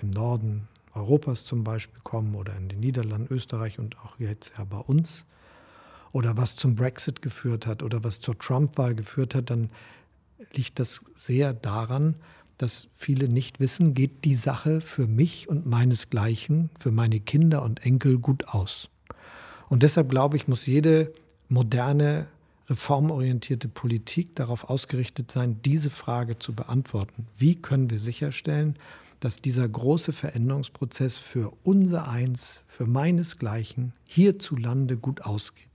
im 0.01 0.09
Norden 0.09 0.67
Europas 0.97 1.45
zum 1.45 1.63
Beispiel 1.63 2.01
kommen 2.03 2.35
oder 2.35 2.55
in 2.55 2.69
den 2.69 2.79
Niederlanden, 2.79 3.33
Österreich 3.33 3.79
und 3.79 3.97
auch 3.99 4.19
jetzt 4.19 4.53
ja 4.57 4.63
bei 4.65 4.79
uns, 4.79 5.25
oder 6.11 6.37
was 6.37 6.55
zum 6.55 6.75
Brexit 6.75 7.21
geführt 7.21 7.67
hat 7.67 7.83
oder 7.83 8.03
was 8.03 8.19
zur 8.19 8.37
Trump-Wahl 8.37 8.95
geführt 8.95 9.35
hat, 9.35 9.49
dann 9.49 9.69
liegt 10.53 10.79
das 10.79 11.01
sehr 11.15 11.53
daran, 11.53 12.15
dass 12.57 12.87
viele 12.95 13.29
nicht 13.29 13.59
wissen, 13.59 13.93
geht 13.93 14.25
die 14.25 14.35
Sache 14.35 14.81
für 14.81 15.05
mich 15.05 15.47
und 15.47 15.67
meinesgleichen, 15.67 16.69
für 16.79 16.91
meine 16.91 17.19
Kinder 17.19 17.61
und 17.61 17.85
Enkel 17.85 18.17
gut 18.17 18.47
aus. 18.47 18.89
Und 19.69 19.83
deshalb 19.83 20.09
glaube 20.09 20.37
ich, 20.37 20.47
muss 20.47 20.65
jede 20.65 21.13
moderne, 21.49 22.27
reformorientierte 22.69 23.67
Politik 23.67 24.35
darauf 24.35 24.69
ausgerichtet 24.69 25.31
sein, 25.31 25.61
diese 25.63 25.89
Frage 25.89 26.39
zu 26.39 26.53
beantworten. 26.53 27.27
Wie 27.37 27.55
können 27.55 27.89
wir 27.89 27.99
sicherstellen, 27.99 28.77
dass 29.19 29.41
dieser 29.41 29.67
große 29.67 30.11
Veränderungsprozess 30.13 31.17
für 31.17 31.53
unser 31.63 32.07
Eins, 32.07 32.61
für 32.67 32.85
meinesgleichen 32.85 33.93
hierzulande 34.05 34.97
gut 34.97 35.21
ausgeht? 35.21 35.67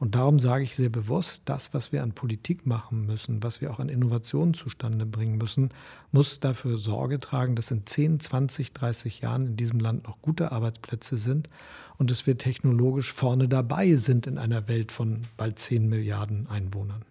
Und 0.00 0.14
darum 0.14 0.38
sage 0.38 0.64
ich 0.64 0.76
sehr 0.76 0.88
bewusst, 0.88 1.42
das, 1.44 1.74
was 1.74 1.92
wir 1.92 2.02
an 2.02 2.12
Politik 2.12 2.64
machen 2.64 3.04
müssen, 3.04 3.42
was 3.42 3.60
wir 3.60 3.70
auch 3.70 3.80
an 3.80 3.90
Innovationen 3.90 4.54
zustande 4.54 5.04
bringen 5.04 5.36
müssen, 5.36 5.68
muss 6.10 6.40
dafür 6.40 6.78
Sorge 6.78 7.20
tragen, 7.20 7.54
dass 7.54 7.70
in 7.70 7.84
10, 7.84 8.18
20, 8.18 8.72
30 8.72 9.20
Jahren 9.20 9.46
in 9.46 9.56
diesem 9.58 9.78
Land 9.78 10.04
noch 10.04 10.22
gute 10.22 10.52
Arbeitsplätze 10.52 11.18
sind 11.18 11.50
und 11.98 12.10
dass 12.10 12.26
wir 12.26 12.38
technologisch 12.38 13.12
vorne 13.12 13.46
dabei 13.46 13.94
sind 13.96 14.26
in 14.26 14.38
einer 14.38 14.68
Welt 14.68 14.90
von 14.90 15.24
bald 15.36 15.58
10 15.58 15.86
Milliarden 15.86 16.48
Einwohnern. 16.48 17.04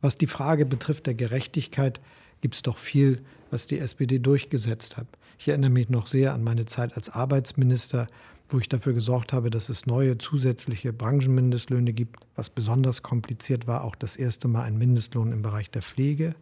Was 0.00 0.16
die 0.16 0.28
Frage 0.28 0.66
betrifft 0.66 1.06
der 1.06 1.14
Gerechtigkeit, 1.14 2.00
gibt 2.40 2.54
es 2.54 2.62
doch 2.62 2.78
viel, 2.78 3.22
was 3.50 3.66
die 3.66 3.78
SPD 3.78 4.18
durchgesetzt 4.18 4.96
hat. 4.96 5.06
Ich 5.38 5.48
erinnere 5.48 5.70
mich 5.70 5.88
noch 5.88 6.06
sehr 6.06 6.34
an 6.34 6.44
meine 6.44 6.66
Zeit 6.66 6.96
als 6.96 7.08
Arbeitsminister, 7.08 8.06
wo 8.48 8.58
ich 8.58 8.68
dafür 8.68 8.92
gesorgt 8.92 9.32
habe, 9.32 9.50
dass 9.50 9.68
es 9.68 9.86
neue 9.86 10.18
zusätzliche 10.18 10.92
Branchenmindestlöhne 10.92 11.92
gibt. 11.92 12.20
Was 12.36 12.50
besonders 12.50 13.02
kompliziert 13.02 13.66
war, 13.66 13.84
auch 13.84 13.94
das 13.94 14.16
erste 14.16 14.48
Mal 14.48 14.64
ein 14.64 14.76
Mindestlohn 14.76 15.32
im 15.32 15.42
Bereich 15.42 15.70
der 15.70 15.82
Pflege. 15.82 16.34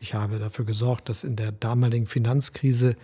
Ich 0.00 0.14
habe 0.14 0.38
dafür 0.38 0.64
gesorgt, 0.64 1.08
dass 1.08 1.24
in 1.24 1.36
der 1.36 1.52
damaligen 1.52 2.06
Finanzkrise 2.06 2.96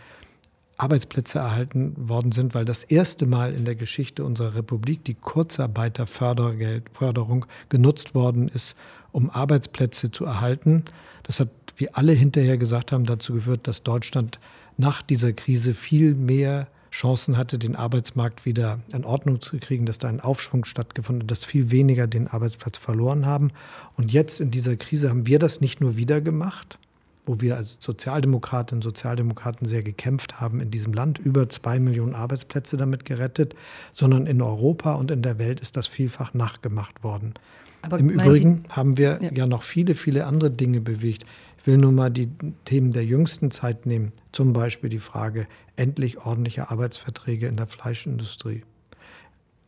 Arbeitsplätze 0.77 1.39
erhalten 1.39 1.95
worden 2.09 2.33
sind, 2.33 2.55
weil 2.55 2.65
das 2.65 2.83
erste 2.83 3.27
Mal 3.27 3.55
in 3.55 3.65
der 3.65 3.77
Geschichte 3.77 4.25
unserer 4.25 4.57
Republik 4.57 5.05
die 5.05 5.15
Kurzarbeiterförderung 5.15 7.47
genutzt 7.69 8.15
worden 8.15 8.49
ist, 8.49 8.75
um 9.13 9.31
Arbeitsplätze 9.31 10.11
zu 10.11 10.25
erhalten. 10.25 10.85
Das 11.23 11.39
hat, 11.39 11.51
wie 11.77 11.89
alle 11.91 12.13
hinterher 12.13 12.59
gesagt 12.59 12.93
haben, 12.93 13.05
dazu 13.05 13.35
geführt, 13.35 13.67
dass 13.67 13.83
Deutschland 13.83 14.39
nach 14.77 15.03
dieser 15.03 15.33
Krise 15.33 15.75
viel 15.75 16.15
mehr 16.15 16.69
Chancen 16.91 17.37
hatte, 17.37 17.59
den 17.59 17.75
Arbeitsmarkt 17.75 18.45
wieder 18.45 18.79
in 18.93 19.05
Ordnung 19.05 19.41
zu 19.41 19.59
kriegen, 19.59 19.85
dass 19.85 19.99
da 19.99 20.09
ein 20.09 20.21
Aufschwung 20.21 20.65
stattgefunden 20.65 21.25
hat, 21.25 21.31
dass 21.31 21.45
viel 21.45 21.73
weniger 21.73 22.07
den 22.07 22.29
Arbeitsplatz 22.29 22.79
verloren 22.79 23.27
haben. 23.27 23.51
Und 23.97 24.13
jetzt 24.13 24.41
in 24.41 24.53
dieser 24.53 24.77
Krise 24.77 25.09
haben 25.09 25.27
wir 25.27 25.41
das 25.41 25.61
nicht 25.61 25.81
nur 25.81 25.97
wieder 25.97 26.21
gemacht, 26.21 26.79
wo 27.27 27.41
wir 27.41 27.57
als 27.57 27.79
Sozialdemokratinnen 27.81 28.79
und 28.79 28.85
Sozialdemokraten 28.85 29.67
sehr 29.67 29.83
gekämpft 29.83 30.41
haben 30.41 30.61
in 30.61 30.71
diesem 30.71 30.93
Land, 30.93 31.19
über 31.19 31.49
zwei 31.49 31.81
Millionen 31.81 32.15
Arbeitsplätze 32.15 32.77
damit 32.77 33.05
gerettet, 33.05 33.57
sondern 33.93 34.27
in 34.27 34.41
Europa 34.41 34.95
und 34.95 35.11
in 35.11 35.23
der 35.23 35.39
Welt 35.39 35.59
ist 35.59 35.77
das 35.77 35.89
vielfach 35.89 36.33
nachgemacht 36.33 37.03
worden. 37.03 37.35
Aber 37.83 37.99
Im 37.99 38.09
Übrigen 38.09 38.63
Sie, 38.65 38.71
haben 38.71 38.97
wir 38.97 39.19
ja. 39.21 39.33
ja 39.33 39.47
noch 39.47 39.63
viele, 39.63 39.95
viele 39.95 40.27
andere 40.27 40.51
Dinge 40.51 40.81
bewegt. 40.81 41.25
Ich 41.65 41.69
will 41.69 41.79
nur 41.79 41.93
mal 41.93 42.11
die 42.11 42.29
Themen 42.67 42.93
der 42.93 43.07
jüngsten 43.07 43.51
Zeit 43.51 43.87
nehmen. 43.87 44.13
Zum 44.33 44.53
Beispiel 44.53 44.91
die 44.91 44.99
Frage, 44.99 45.47
endlich 45.77 46.19
ordentliche 46.19 46.71
Arbeitsverträge 46.71 47.47
in 47.47 47.57
der 47.57 47.69
Fleischindustrie. 47.69 48.65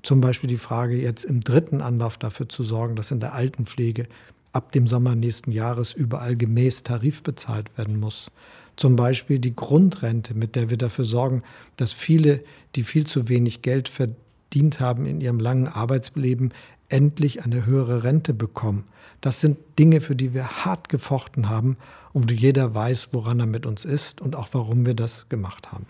Zum 0.02 0.20
Beispiel 0.20 0.50
die 0.50 0.58
Frage, 0.58 1.00
jetzt 1.00 1.24
im 1.24 1.40
dritten 1.40 1.80
Anlauf 1.80 2.18
dafür 2.18 2.50
zu 2.50 2.64
sorgen, 2.64 2.96
dass 2.96 3.12
in 3.12 3.20
der 3.20 3.32
Altenpflege 3.32 4.08
ab 4.52 4.72
dem 4.72 4.86
Sommer 4.86 5.14
nächsten 5.14 5.52
Jahres 5.52 5.94
überall 5.94 6.36
gemäß 6.36 6.82
Tarif 6.82 7.22
bezahlt 7.22 7.78
werden 7.78 7.98
muss. 7.98 8.30
Zum 8.76 8.94
Beispiel 8.94 9.38
die 9.38 9.56
Grundrente, 9.56 10.34
mit 10.34 10.54
der 10.54 10.68
wir 10.68 10.76
dafür 10.76 11.06
sorgen, 11.06 11.44
dass 11.78 11.92
viele, 11.92 12.44
die 12.74 12.84
viel 12.84 13.06
zu 13.06 13.30
wenig 13.30 13.62
Geld 13.62 13.88
verdient 13.88 14.80
haben 14.80 15.06
in 15.06 15.22
ihrem 15.22 15.40
langen 15.40 15.66
Arbeitsleben, 15.66 16.52
endlich 16.88 17.44
eine 17.44 17.66
höhere 17.66 18.04
Rente 18.04 18.34
bekommen. 18.34 18.84
Das 19.20 19.40
sind 19.40 19.58
Dinge, 19.78 20.00
für 20.00 20.16
die 20.16 20.34
wir 20.34 20.64
hart 20.64 20.88
gefochten 20.88 21.48
haben 21.48 21.76
und 22.12 22.32
jeder 22.32 22.74
weiß, 22.74 23.10
woran 23.12 23.40
er 23.40 23.46
mit 23.46 23.66
uns 23.66 23.84
ist 23.84 24.20
und 24.20 24.36
auch 24.36 24.48
warum 24.52 24.86
wir 24.86 24.94
das 24.94 25.28
gemacht 25.28 25.72
haben. 25.72 25.86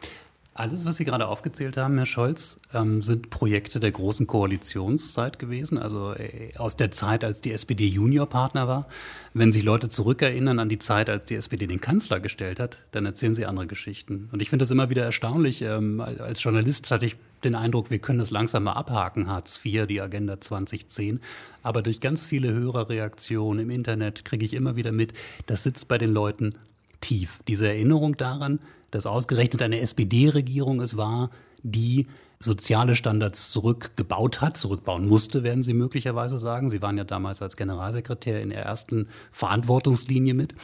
Alles, 0.59 0.87
was 0.87 0.97
Sie 0.97 1.05
gerade 1.05 1.29
aufgezählt 1.29 1.77
haben, 1.77 1.99
Herr 1.99 2.07
Scholz, 2.07 2.59
ähm, 2.73 3.03
sind 3.03 3.29
Projekte 3.29 3.79
der 3.79 3.93
großen 3.93 4.27
Koalitionszeit 4.27 5.39
gewesen, 5.39 5.77
also 5.77 6.15
äh, 6.15 6.57
aus 6.57 6.77
der 6.77 6.91
Zeit, 6.91 7.25
als 7.25 7.43
die 7.43 7.53
SPD 7.53 7.87
Juniorpartner 7.87 8.67
war. 8.67 8.89
Wenn 9.35 9.53
sich 9.53 9.65
Leute 9.65 9.91
zurückerinnern 9.91 10.59
an 10.59 10.71
die 10.71 10.79
Zeit, 10.79 11.11
als 11.11 11.27
die 11.27 11.35
SPD 11.35 11.67
den 11.67 11.83
Kanzler 11.83 12.21
gestellt 12.21 12.59
hat, 12.59 12.79
dann 12.93 13.05
erzählen 13.05 13.35
sie 13.35 13.45
andere 13.45 13.67
Geschichten. 13.67 14.31
Und 14.33 14.41
ich 14.41 14.49
finde 14.49 14.63
das 14.63 14.71
immer 14.71 14.89
wieder 14.89 15.05
erstaunlich. 15.05 15.61
Ähm, 15.61 16.01
als 16.01 16.43
Journalist 16.43 16.91
hatte 16.91 17.05
ich 17.05 17.17
den 17.45 17.55
Eindruck, 17.55 17.91
wir 17.91 17.99
können 17.99 18.19
das 18.19 18.31
langsam 18.31 18.65
mal 18.65 18.73
abhaken, 18.73 19.29
Hartz 19.29 19.61
IV, 19.65 19.87
die 19.87 20.01
Agenda 20.01 20.41
2010. 20.41 21.21
Aber 21.63 21.83
durch 21.83 22.01
ganz 22.01 22.27
viele 22.27 22.53
Hörerreaktionen 22.53 23.65
im 23.65 23.71
Internet 23.71 24.25
kriege 24.25 24.45
ich 24.45 24.55
immer 24.55 24.77
wieder 24.77 24.93
mit, 24.93 25.13
das 25.47 25.63
sitzt 25.63 25.89
bei 25.89 25.99
den 25.99 26.11
Leuten 26.11 26.55
tief. 27.01 27.41
Diese 27.49 27.69
Erinnerung 27.69 28.17
daran, 28.17 28.61
dass 28.91 29.07
ausgerechnet 29.07 29.63
eine 29.63 29.81
SPD-Regierung 29.81 30.81
es 30.81 30.97
war, 30.97 31.31
die 31.63 32.07
soziale 32.39 32.97
Standards 32.97 33.51
zurückgebaut 33.51 34.41
hat, 34.41 34.57
zurückbauen 34.57 35.09
musste, 35.09 35.43
werden 35.43 35.63
Sie 35.63 35.73
möglicherweise 35.73 36.39
sagen. 36.39 36.69
Sie 36.69 36.83
waren 36.83 36.99
ja 36.99 37.05
damals 37.05 37.43
als 37.43 37.57
Generalsekretär 37.57 38.43
in 38.43 38.51
der 38.51 38.63
ersten 38.63 39.09
Verantwortungslinie 39.31 40.35
mit. 40.35 40.55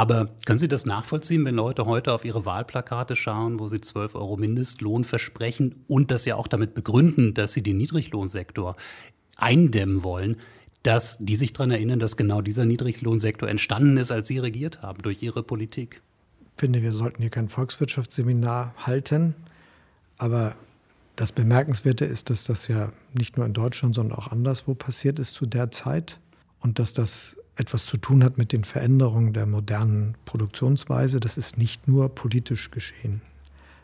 Aber 0.00 0.30
können 0.46 0.58
Sie 0.58 0.66
das 0.66 0.86
nachvollziehen, 0.86 1.44
wenn 1.44 1.56
Leute 1.56 1.84
heute 1.84 2.14
auf 2.14 2.24
ihre 2.24 2.46
Wahlplakate 2.46 3.16
schauen, 3.16 3.58
wo 3.58 3.68
sie 3.68 3.82
12 3.82 4.14
Euro 4.14 4.38
Mindestlohn 4.38 5.04
versprechen 5.04 5.84
und 5.88 6.10
das 6.10 6.24
ja 6.24 6.36
auch 6.36 6.48
damit 6.48 6.72
begründen, 6.72 7.34
dass 7.34 7.52
sie 7.52 7.62
den 7.62 7.76
Niedriglohnsektor 7.76 8.76
eindämmen 9.36 10.02
wollen, 10.02 10.36
dass 10.84 11.18
die 11.20 11.36
sich 11.36 11.52
daran 11.52 11.70
erinnern, 11.70 11.98
dass 11.98 12.16
genau 12.16 12.40
dieser 12.40 12.64
Niedriglohnsektor 12.64 13.46
entstanden 13.46 13.98
ist, 13.98 14.10
als 14.10 14.28
Sie 14.28 14.38
regiert 14.38 14.80
haben 14.80 15.02
durch 15.02 15.22
Ihre 15.22 15.42
Politik? 15.42 16.00
Ich 16.56 16.60
finde, 16.60 16.80
wir 16.80 16.94
sollten 16.94 17.20
hier 17.20 17.30
kein 17.30 17.50
Volkswirtschaftsseminar 17.50 18.72
halten, 18.78 19.34
aber 20.16 20.54
das 21.16 21.30
Bemerkenswerte 21.30 22.06
ist, 22.06 22.30
dass 22.30 22.44
das 22.44 22.68
ja 22.68 22.90
nicht 23.12 23.36
nur 23.36 23.44
in 23.44 23.52
Deutschland, 23.52 23.96
sondern 23.96 24.18
auch 24.18 24.28
anderswo 24.28 24.72
passiert 24.72 25.18
ist 25.18 25.34
zu 25.34 25.44
der 25.44 25.70
Zeit 25.70 26.18
und 26.60 26.78
dass 26.78 26.94
das 26.94 27.36
etwas 27.60 27.86
zu 27.86 27.98
tun 27.98 28.24
hat 28.24 28.38
mit 28.38 28.52
den 28.52 28.64
Veränderungen 28.64 29.32
der 29.32 29.46
modernen 29.46 30.16
Produktionsweise. 30.24 31.20
Das 31.20 31.36
ist 31.36 31.58
nicht 31.58 31.86
nur 31.86 32.08
politisch 32.08 32.70
geschehen. 32.70 33.20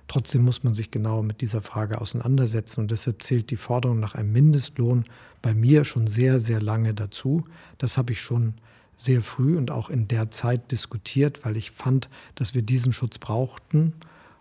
Trotzdem 0.08 0.44
muss 0.44 0.62
man 0.62 0.74
sich 0.74 0.90
genau 0.90 1.22
mit 1.22 1.40
dieser 1.40 1.62
Frage 1.62 2.00
auseinandersetzen 2.00 2.80
und 2.80 2.90
deshalb 2.90 3.22
zählt 3.22 3.50
die 3.50 3.56
Forderung 3.56 4.00
nach 4.00 4.14
einem 4.14 4.32
Mindestlohn 4.32 5.04
bei 5.42 5.52
mir 5.52 5.84
schon 5.84 6.06
sehr, 6.06 6.40
sehr 6.40 6.62
lange 6.62 6.94
dazu. 6.94 7.44
Das 7.78 7.98
habe 7.98 8.12
ich 8.12 8.20
schon 8.20 8.54
sehr 8.96 9.20
früh 9.20 9.56
und 9.56 9.70
auch 9.70 9.90
in 9.90 10.08
der 10.08 10.30
Zeit 10.30 10.72
diskutiert, 10.72 11.44
weil 11.44 11.56
ich 11.56 11.70
fand, 11.70 12.08
dass 12.34 12.54
wir 12.54 12.62
diesen 12.62 12.92
Schutz 12.92 13.18
brauchten 13.18 13.92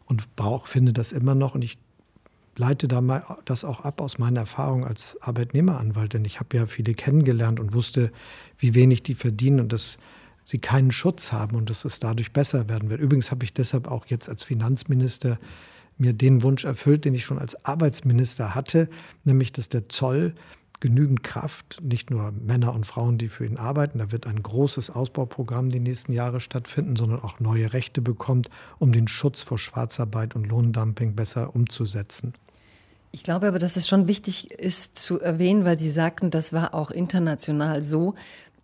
und 0.05 0.35
brauch, 0.35 0.67
finde 0.67 0.93
das 0.93 1.11
immer 1.11 1.35
noch. 1.35 1.55
Und 1.55 1.63
ich 1.63 1.77
leite 2.57 2.87
da 2.87 3.01
mal 3.01 3.23
das 3.45 3.63
auch 3.63 3.81
ab 3.81 4.01
aus 4.01 4.17
meiner 4.17 4.41
Erfahrung 4.41 4.85
als 4.85 5.17
Arbeitnehmeranwalt, 5.21 6.13
denn 6.13 6.25
ich 6.25 6.39
habe 6.39 6.57
ja 6.57 6.67
viele 6.67 6.93
kennengelernt 6.93 7.59
und 7.59 7.73
wusste, 7.73 8.11
wie 8.57 8.73
wenig 8.73 9.03
die 9.03 9.15
verdienen 9.15 9.59
und 9.59 9.73
dass 9.73 9.97
sie 10.45 10.59
keinen 10.59 10.91
Schutz 10.91 11.31
haben 11.31 11.55
und 11.55 11.69
dass 11.69 11.85
es 11.85 11.99
dadurch 11.99 12.31
besser 12.31 12.69
werden 12.69 12.89
wird. 12.89 13.01
Übrigens 13.01 13.31
habe 13.31 13.43
ich 13.43 13.53
deshalb 13.53 13.87
auch 13.89 14.05
jetzt 14.05 14.29
als 14.29 14.43
Finanzminister 14.43 15.39
mir 15.97 16.13
den 16.13 16.43
Wunsch 16.43 16.65
erfüllt, 16.65 17.05
den 17.05 17.15
ich 17.15 17.25
schon 17.25 17.39
als 17.39 17.65
Arbeitsminister 17.65 18.53
hatte, 18.53 18.89
nämlich 19.23 19.51
dass 19.51 19.69
der 19.69 19.89
Zoll 19.89 20.35
genügend 20.81 21.23
Kraft, 21.23 21.81
nicht 21.81 22.11
nur 22.11 22.31
Männer 22.31 22.73
und 22.73 22.85
Frauen, 22.85 23.17
die 23.17 23.29
für 23.29 23.45
ihn 23.45 23.57
arbeiten, 23.57 23.99
da 23.99 24.11
wird 24.11 24.27
ein 24.27 24.43
großes 24.43 24.89
Ausbauprogramm 24.89 25.69
die 25.69 25.79
nächsten 25.79 26.11
Jahre 26.11 26.39
stattfinden, 26.39 26.95
sondern 26.95 27.21
auch 27.21 27.39
neue 27.39 27.73
Rechte 27.73 28.01
bekommt, 28.01 28.49
um 28.77 28.91
den 28.91 29.07
Schutz 29.07 29.41
vor 29.41 29.57
Schwarzarbeit 29.57 30.35
und 30.35 30.45
Lohndumping 30.45 31.15
besser 31.15 31.55
umzusetzen. 31.55 32.33
Ich 33.15 33.23
glaube 33.23 33.47
aber, 33.47 33.59
dass 33.59 33.77
es 33.77 33.87
schon 33.87 34.09
wichtig 34.09 34.51
ist 34.51 34.97
zu 34.97 35.21
erwähnen, 35.21 35.63
weil 35.63 35.77
Sie 35.77 35.89
sagten, 35.89 36.31
das 36.31 36.51
war 36.51 36.73
auch 36.73 36.91
international 36.91 37.81
so, 37.81 38.15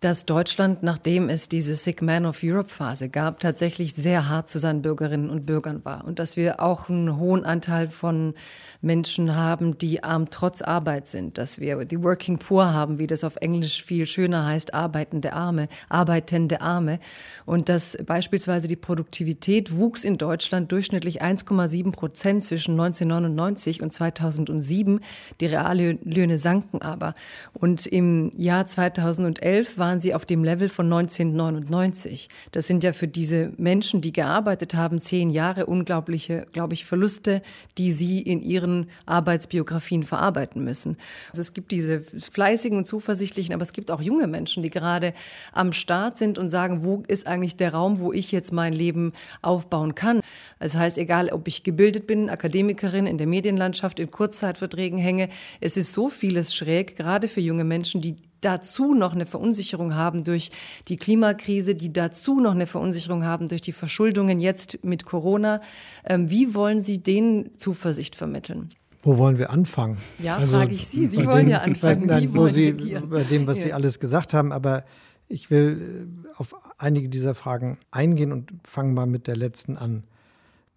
dass 0.02 0.26
Deutschland, 0.26 0.82
nachdem 0.82 1.30
es 1.30 1.48
diese 1.48 1.76
Sick 1.76 2.02
Man 2.02 2.26
of 2.26 2.40
Europe 2.44 2.70
Phase 2.70 3.08
gab, 3.08 3.40
tatsächlich 3.40 3.94
sehr 3.94 4.28
hart 4.28 4.50
zu 4.50 4.58
seinen 4.58 4.82
Bürgerinnen 4.82 5.30
und 5.30 5.46
Bürgern 5.46 5.86
war. 5.86 6.06
Und 6.06 6.18
dass 6.18 6.36
wir 6.36 6.60
auch 6.60 6.90
einen 6.90 7.18
hohen 7.18 7.46
Anteil 7.46 7.88
von 7.88 8.34
Menschen 8.82 9.36
haben, 9.36 9.78
die 9.78 10.04
arm 10.04 10.32
trotz 10.32 10.64
Arbeit 10.64 11.08
sind, 11.08 11.38
dass 11.38 11.60
wir 11.60 11.86
die 11.86 12.02
Working 12.02 12.40
Poor 12.40 12.74
haben, 12.74 12.98
wie 12.98 13.06
das 13.06 13.24
auf 13.24 13.36
Englisch 13.36 13.84
viel 13.84 14.08
schöner 14.08 14.44
heißt, 14.44 14.74
arbeitende 14.74 15.34
Arme, 15.34 15.68
arbeitende 15.88 16.62
Arme. 16.62 17.00
Und 17.46 17.70
dass 17.70 17.96
beispielsweise 18.04 18.68
die 18.68 18.76
Produktivität 18.76 19.78
wuchs 19.78 20.04
in 20.04 20.18
Deutschland 20.18 20.72
durchschnittlich 20.72 21.22
1,7 21.22 21.92
Prozent 21.92 22.44
zwischen 22.44 22.72
1999 22.72 23.84
und 23.84 23.94
2007. 23.94 25.02
Die 25.42 25.46
Reallöhne 25.46 26.40
sanken 26.40 26.82
aber. 26.82 27.14
Und 27.54 27.86
im 27.86 28.32
Jahr 28.36 28.66
2011 28.66 29.78
waren 29.78 29.91
waren 29.92 30.00
sie 30.00 30.14
auf 30.14 30.24
dem 30.24 30.46
Level 30.46 30.70
von 30.70 30.86
1999. 30.86 32.30
Das 32.54 32.66
sind 32.66 32.82
ja 32.82 32.94
für 32.94 33.10
diese 33.10 33.52
Menschen, 33.58 34.00
die 34.00 34.14
gearbeitet 34.14 34.74
haben, 34.74 35.02
zehn 35.02 35.30
Jahre 35.30 35.66
unglaubliche, 35.66 36.46
glaube 36.54 36.76
ich, 36.76 36.86
Verluste, 36.86 37.42
die 37.78 37.92
sie 37.92 38.22
in 38.22 38.42
ihren 38.42 38.90
Arbeitsbiografien 39.06 40.04
verarbeiten 40.04 40.64
müssen. 40.64 40.96
Also 41.32 41.42
es 41.42 41.52
gibt 41.54 41.72
diese 41.72 42.04
fleißigen 42.04 42.78
und 42.78 42.86
zuversichtlichen, 42.86 43.54
aber 43.54 43.64
es 43.64 43.74
gibt 43.74 43.92
auch 43.92 44.02
junge 44.02 44.28
Menschen, 44.28 44.64
die 44.64 44.70
gerade 44.70 45.14
am 45.52 45.74
Start 45.74 46.18
sind 46.18 46.38
und 46.38 46.50
sagen, 46.50 46.86
wo 46.86 47.04
ist 47.10 47.28
eigentlich 47.28 47.58
der 47.58 47.74
Raum, 47.74 48.00
wo 48.00 48.14
ich 48.14 48.32
jetzt 48.32 48.54
mein 48.54 48.72
Leben 48.72 49.12
aufbauen 49.42 49.94
kann. 49.94 50.22
Das 50.60 50.78
heißt, 50.78 50.98
egal, 51.00 51.28
ob 51.32 51.50
ich 51.50 51.64
gebildet 51.64 52.08
bin, 52.08 52.30
Akademikerin 52.30 53.08
in 53.08 53.18
der 53.18 53.28
Medienlandschaft, 53.28 54.00
in 54.00 54.10
Kurzzeitverträgen 54.10 55.00
hänge, 55.00 55.28
es 55.60 55.76
ist 55.76 55.92
so 55.92 56.08
vieles 56.08 56.56
schräg, 56.56 56.96
gerade 56.96 57.28
für 57.28 57.42
junge 57.42 57.66
Menschen, 57.66 58.00
die 58.00 58.16
dazu 58.42 58.94
noch 58.94 59.14
eine 59.14 59.26
Verunsicherung 59.26 59.96
haben 59.96 60.24
durch 60.24 60.52
die 60.88 60.98
Klimakrise, 60.98 61.76
die 61.76 61.94
dazu 61.94 62.40
noch 62.40 62.52
eine 62.52 62.68
Verunsicherung 62.68 63.24
haben 63.24 63.48
durch 63.48 63.62
die 63.62 63.72
Verschuldungen 63.72 64.40
jetzt 64.40 64.84
mit 64.84 65.06
Corona. 65.06 65.62
Ähm, 66.04 66.30
wie 66.30 66.54
wollen 66.54 66.82
Sie 66.82 67.02
denen 67.02 67.58
Zuversicht 67.58 68.16
vermitteln? 68.16 68.70
Wo 69.04 69.18
wollen 69.18 69.40
wir 69.40 69.50
anfangen? 69.50 69.98
Ja, 70.20 70.38
also, 70.38 70.58
frage 70.58 70.76
ich 70.76 70.88
Sie. 70.88 71.08
Sie 71.08 71.26
wollen 71.26 71.46
dem, 71.46 71.50
ja 71.50 71.58
anfangen. 71.60 72.06
Nein, 72.06 72.22
Sie 72.22 72.34
wollen 72.34 72.54
Sie, 72.54 72.72
bei 72.72 73.24
dem, 73.24 73.48
was 73.48 73.60
ja. 73.60 73.64
Sie 73.66 73.74
alles 73.74 74.00
gesagt 74.00 74.34
haben, 74.34 74.52
aber 74.52 74.84
ich 75.28 75.50
will 75.50 76.08
äh, 76.28 76.30
auf 76.38 76.56
einige 76.78 77.10
dieser 77.10 77.34
Fragen 77.34 77.78
eingehen 77.90 78.32
und 78.32 78.52
fange 78.64 78.94
mal 78.94 79.08
mit 79.08 79.28
der 79.28 79.36
letzten 79.36 79.78
an. 79.78 80.04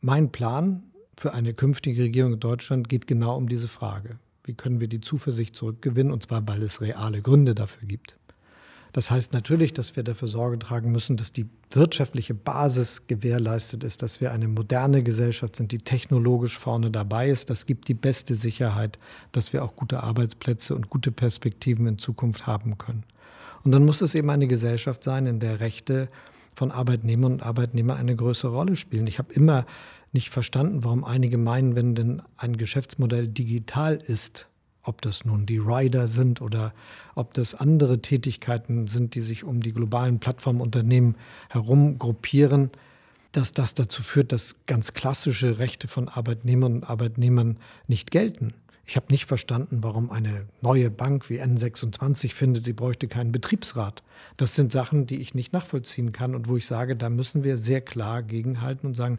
Mein 0.01 0.31
Plan 0.31 0.85
für 1.17 1.35
eine 1.35 1.55
künftige 1.55 2.03
Regierung 2.03 2.35
in 2.35 2.41
Deutschland 2.41 2.89
geht 2.89 3.07
genau 3.07 3.37
um 3.37 3.49
diese 3.49 3.69
Frage. 3.69 4.19
Wie 4.45 4.55
können 4.55 4.81
wir 4.81 4.89
die 4.89 5.01
Zuversicht 5.01 5.57
zurückgewinnen? 5.57 6.13
Und 6.13 6.23
zwar, 6.23 6.47
weil 6.47 6.63
es 6.63 6.81
reale 6.81 7.23
Gründe 7.23 7.55
dafür 7.55 7.89
gibt. 7.89 8.17
Das 8.93 9.11
heißt 9.11 9.33
natürlich, 9.33 9.73
dass 9.73 9.97
wir 9.97 10.05
dafür 10.05 10.29
Sorge 10.29 10.57
tragen 10.57 10.93
müssen, 10.93 11.17
dass 11.17 11.33
die 11.33 11.47
wirtschaftliche 11.73 12.33
Basis 12.33 13.09
gewährleistet 13.09 13.83
ist, 13.83 14.03
dass 14.03 14.21
wir 14.21 14.31
eine 14.31 14.47
moderne 14.47 15.03
Gesellschaft 15.03 15.57
sind, 15.57 15.73
die 15.73 15.79
technologisch 15.79 16.57
vorne 16.57 16.93
dabei 16.93 17.29
ist. 17.29 17.51
Das 17.51 17.67
gibt 17.67 17.89
die 17.89 17.95
beste 17.95 18.37
Sicherheit, 18.37 19.01
dass 19.33 19.53
wir 19.53 19.65
auch 19.65 19.75
gute 19.75 20.05
Arbeitsplätze 20.05 20.77
und 20.77 20.91
gute 20.91 21.11
Perspektiven 21.11 21.89
in 21.89 21.99
Zukunft 21.99 22.47
haben 22.47 22.79
können. 22.79 23.05
Und 23.65 23.73
dann 23.73 23.85
muss 23.85 24.01
es 24.01 24.15
eben 24.15 24.31
eine 24.31 24.47
Gesellschaft 24.47 25.03
sein, 25.03 25.27
in 25.27 25.41
der 25.41 25.59
Rechte 25.59 26.09
von 26.55 26.71
Arbeitnehmern 26.71 27.33
und 27.33 27.43
Arbeitnehmern 27.43 27.97
eine 27.97 28.15
größere 28.15 28.53
Rolle 28.53 28.77
spielen. 28.77 29.09
Ich 29.09 29.19
habe 29.19 29.33
immer 29.33 29.67
nicht 30.15 30.31
verstanden, 30.31 30.85
warum 30.85 31.05
einige 31.05 31.39
meinen, 31.39 31.75
wenn 31.75 31.95
denn 31.95 32.23
ein 32.37 32.57
Geschäftsmodell 32.57 33.29
digital 33.29 33.97
ist, 33.97 34.47
ob 34.83 35.03
das 35.03 35.25
nun 35.25 35.47
die 35.47 35.59
Rider 35.59 36.09
sind 36.09 36.41
oder 36.41 36.73
ob 37.15 37.35
das 37.35 37.55
andere 37.55 38.01
Tätigkeiten 38.01 38.87
sind, 38.87 39.15
die 39.15 39.21
sich 39.21 39.45
um 39.45 39.63
die 39.63 39.73
globalen 39.73 40.21
Plattformunternehmen 40.21 41.17
herum 41.49 41.99
gruppieren, 41.99 42.71
dass 43.33 43.53
das 43.53 43.75
dazu 43.75 44.03
führt, 44.03 44.31
dass 44.31 44.57
ganz 44.67 44.93
klassische 44.95 45.59
Rechte 45.59 45.89
von 45.89 46.09
Arbeitnehmern 46.09 46.75
und 46.75 46.85
Arbeitnehmern 46.85 47.59
nicht 47.89 48.11
gelten. 48.11 48.55
Ich 48.87 48.97
habe 48.97 49.07
nicht 49.11 49.25
verstanden, 49.25 49.83
warum 49.83 50.11
eine 50.11 50.47
neue 50.61 50.91
Bank 50.91 51.31
wie 51.31 51.41
N26 51.41 52.33
findet, 52.33 52.67
sie 52.67 52.75
bräuchte 52.75 53.09
keinen 53.09 53.33
Betriebsrat. 53.33 54.03
Das 54.37 54.55
sind 54.55 54.73
Sachen, 54.73 55.07
die 55.07 55.17
ich 55.17 55.35
nicht 55.35 55.55
nachvollziehen 55.55 56.13
kann 56.13 56.35
und 56.35 56.49
wo 56.49 56.59
ich 56.59 56.67
sage, 56.67 56.95
da 56.95 57.09
müssen 57.09 57.45
wir 57.45 57.57
sehr 57.57 57.81
klar 57.81 58.23
gegenhalten 58.23 58.89
und 58.89 58.95
sagen, 58.95 59.19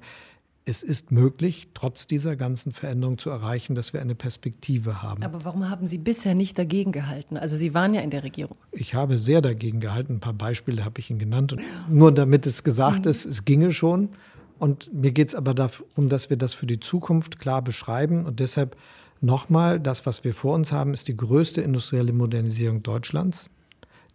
es 0.66 0.82
ist 0.82 1.12
möglich, 1.12 1.68
trotz 1.76 2.08
dieser 2.08 2.36
ganzen 2.36 2.74
Veränderung 2.74 3.20
zu 3.20 3.30
erreichen, 3.30 3.76
dass 3.76 3.94
wir 3.94 4.02
eine 4.02 4.16
Perspektive 4.16 5.04
haben. 5.04 5.22
Aber 5.22 5.46
warum 5.46 5.70
haben 5.70 5.86
Sie 5.86 6.00
bisher 6.00 6.34
nicht 6.34 6.58
dagegen 6.58 6.92
gehalten? 6.92 7.38
Also 7.38 7.56
Sie 7.56 7.76
waren 7.76 7.94
ja 7.94 8.02
in 8.02 8.10
der 8.10 8.24
Regierung. 8.24 8.58
Ich 8.72 8.96
habe 8.96 9.20
sehr 9.20 9.42
dagegen 9.42 9.80
gehalten. 9.80 10.16
Ein 10.16 10.20
paar 10.20 10.34
Beispiele 10.34 10.84
habe 10.84 11.00
ich 11.00 11.12
Ihnen 11.12 11.20
genannt. 11.20 11.54
Und 11.54 11.62
nur 11.88 12.12
damit 12.12 12.48
es 12.48 12.64
gesagt 12.64 13.06
mhm. 13.06 13.12
ist, 13.12 13.26
es 13.26 13.46
ginge 13.46 13.72
schon. 13.72 14.10
Und 14.58 14.92
mir 14.92 15.12
geht 15.12 15.30
es 15.30 15.36
aber 15.36 15.54
darum, 15.54 16.10
dass 16.10 16.32
wir 16.32 16.38
das 16.38 16.56
für 16.56 16.66
die 16.66 16.80
Zukunft 16.80 17.40
klar 17.40 17.62
beschreiben. 17.62 18.26
Und 18.26 18.40
deshalb 18.40 18.76
nochmal, 19.22 19.80
das, 19.80 20.08
was 20.08 20.24
wir 20.24 20.34
vor 20.34 20.56
uns 20.56 20.72
haben, 20.72 20.96
ist 20.96 21.08
die 21.08 21.18
größte 21.18 21.62
industrielle 21.62 22.12
Modernisierung 22.12 22.82
Deutschlands 22.82 23.52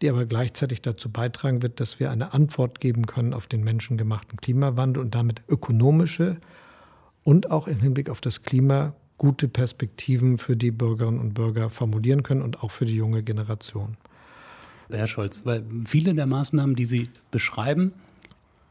die 0.00 0.08
aber 0.08 0.26
gleichzeitig 0.26 0.82
dazu 0.82 1.10
beitragen 1.10 1.62
wird, 1.62 1.80
dass 1.80 2.00
wir 2.00 2.10
eine 2.10 2.32
Antwort 2.32 2.80
geben 2.80 3.06
können 3.06 3.34
auf 3.34 3.46
den 3.46 3.62
menschengemachten 3.62 4.38
Klimawandel 4.40 5.02
und 5.02 5.14
damit 5.14 5.42
ökonomische 5.48 6.38
und 7.22 7.50
auch 7.50 7.68
im 7.68 7.80
Hinblick 7.80 8.08
auf 8.08 8.20
das 8.20 8.42
Klima 8.42 8.94
gute 9.18 9.48
Perspektiven 9.48 10.38
für 10.38 10.56
die 10.56 10.70
Bürgerinnen 10.70 11.20
und 11.20 11.34
Bürger 11.34 11.68
formulieren 11.68 12.22
können 12.22 12.40
und 12.40 12.62
auch 12.62 12.70
für 12.70 12.86
die 12.86 12.96
junge 12.96 13.22
Generation. 13.22 13.98
Herr 14.90 15.06
Scholz, 15.06 15.42
weil 15.44 15.64
viele 15.86 16.14
der 16.14 16.26
Maßnahmen, 16.26 16.74
die 16.74 16.86
Sie 16.86 17.10
beschreiben, 17.30 17.92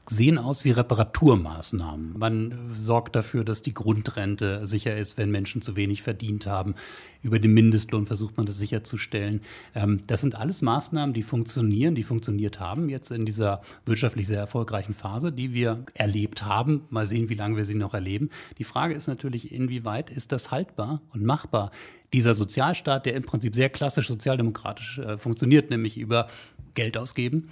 sehen 0.09 0.39
aus 0.39 0.65
wie 0.65 0.71
Reparaturmaßnahmen. 0.71 2.17
Man 2.17 2.73
sorgt 2.77 3.15
dafür, 3.15 3.43
dass 3.43 3.61
die 3.61 3.73
Grundrente 3.73 4.65
sicher 4.65 4.97
ist, 4.97 5.17
wenn 5.17 5.29
Menschen 5.29 5.61
zu 5.61 5.75
wenig 5.75 6.01
verdient 6.01 6.47
haben. 6.47 6.73
Über 7.21 7.37
den 7.37 7.53
Mindestlohn 7.53 8.07
versucht 8.07 8.35
man 8.37 8.45
das 8.45 8.57
sicherzustellen. 8.57 9.41
Ähm, 9.75 10.01
das 10.07 10.21
sind 10.21 10.35
alles 10.35 10.61
Maßnahmen, 10.61 11.13
die 11.13 11.21
funktionieren, 11.21 11.93
die 11.93 12.03
funktioniert 12.03 12.59
haben 12.59 12.89
jetzt 12.89 13.11
in 13.11 13.25
dieser 13.25 13.61
wirtschaftlich 13.85 14.25
sehr 14.25 14.39
erfolgreichen 14.39 14.93
Phase, 14.93 15.31
die 15.31 15.53
wir 15.53 15.85
erlebt 15.93 16.43
haben. 16.43 16.85
Mal 16.89 17.05
sehen, 17.05 17.29
wie 17.29 17.35
lange 17.35 17.57
wir 17.57 17.65
sie 17.65 17.75
noch 17.75 17.93
erleben. 17.93 18.29
Die 18.57 18.63
Frage 18.63 18.95
ist 18.95 19.07
natürlich, 19.07 19.51
inwieweit 19.51 20.09
ist 20.09 20.31
das 20.31 20.49
haltbar 20.49 21.01
und 21.13 21.23
machbar? 21.23 21.71
Dieser 22.13 22.33
Sozialstaat, 22.33 23.05
der 23.05 23.13
im 23.13 23.23
Prinzip 23.23 23.53
sehr 23.53 23.69
klassisch 23.69 24.07
sozialdemokratisch 24.07 24.97
äh, 24.97 25.17
funktioniert, 25.19 25.69
nämlich 25.69 25.97
über 25.97 26.27
Geld 26.73 26.97
ausgeben, 26.97 27.49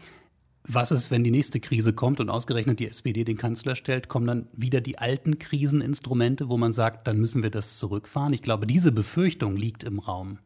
was 0.68 0.92
ist, 0.92 1.12
wenn 1.12 1.24
die 1.24 1.32
nächste 1.32 1.60
Krise 1.60 1.94
kommt 1.94 2.20
und 2.20 2.30
ausgerechnet 2.30 2.80
die 2.80 2.88
SPD 2.88 3.24
den 3.24 3.38
Kanzler 3.38 3.76
stellt, 3.76 4.10
kommen 4.10 4.28
dann 4.28 4.48
wieder 4.54 4.82
die 4.82 4.98
alten 4.98 5.40
Kriseninstrumente, 5.40 6.50
wo 6.50 6.58
man 6.58 6.74
sagt, 6.74 7.08
dann 7.08 7.18
müssen 7.18 7.42
wir 7.42 7.50
das 7.50 7.78
zurückfahren? 7.78 8.34
Ich 8.34 8.42
glaube, 8.42 8.68
diese 8.68 8.92
Befürchtung 8.92 9.56
liegt 9.56 9.84
im 9.84 10.00
Raum. 10.00 10.40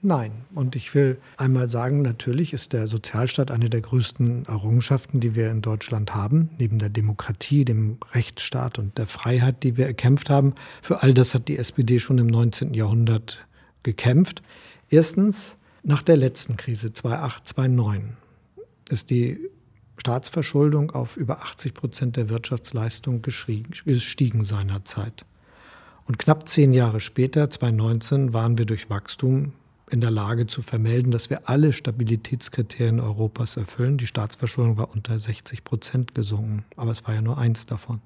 Nein. 0.00 0.30
Und 0.54 0.76
ich 0.76 0.94
will 0.94 1.18
einmal 1.36 1.68
sagen, 1.68 2.02
natürlich 2.02 2.52
ist 2.52 2.72
der 2.72 2.86
Sozialstaat 2.86 3.50
eine 3.50 3.68
der 3.68 3.80
größten 3.80 4.46
Errungenschaften, 4.46 5.18
die 5.18 5.34
wir 5.34 5.50
in 5.50 5.60
Deutschland 5.60 6.14
haben, 6.14 6.50
neben 6.58 6.78
der 6.78 6.88
Demokratie, 6.88 7.64
dem 7.64 7.98
Rechtsstaat 8.12 8.78
und 8.78 8.96
der 8.96 9.06
Freiheit, 9.06 9.64
die 9.64 9.76
wir 9.76 9.86
erkämpft 9.86 10.30
haben. 10.30 10.54
Für 10.82 11.02
all 11.02 11.14
das 11.14 11.34
hat 11.34 11.48
die 11.48 11.58
SPD 11.58 11.98
schon 11.98 12.18
im 12.18 12.28
19. 12.28 12.74
Jahrhundert 12.74 13.44
gekämpft. 13.82 14.42
Erstens, 14.88 15.56
nach 15.82 16.02
der 16.02 16.16
letzten 16.16 16.56
Krise 16.56 16.92
2008, 16.92 17.48
2009 17.48 18.16
ist 18.88 19.10
die 19.10 19.38
Staatsverschuldung 19.98 20.90
auf 20.92 21.16
über 21.16 21.42
80 21.42 21.74
Prozent 21.74 22.16
der 22.16 22.28
Wirtschaftsleistung 22.28 23.22
gestiegen 23.22 24.44
seinerzeit. 24.44 25.24
Und 26.06 26.18
knapp 26.18 26.48
zehn 26.48 26.72
Jahre 26.72 27.00
später, 27.00 27.50
2019, 27.50 28.32
waren 28.32 28.56
wir 28.56 28.64
durch 28.64 28.88
Wachstum 28.88 29.52
in 29.90 30.00
der 30.00 30.10
Lage 30.10 30.46
zu 30.46 30.62
vermelden, 30.62 31.10
dass 31.10 31.30
wir 31.30 31.48
alle 31.48 31.72
Stabilitätskriterien 31.72 33.00
Europas 33.00 33.56
erfüllen. 33.56 33.98
Die 33.98 34.06
Staatsverschuldung 34.06 34.76
war 34.76 34.90
unter 34.94 35.18
60 35.18 35.64
Prozent 35.64 36.14
gesunken, 36.14 36.64
aber 36.76 36.92
es 36.92 37.06
war 37.06 37.14
ja 37.14 37.22
nur 37.22 37.38
eins 37.38 37.66
davon. 37.66 38.00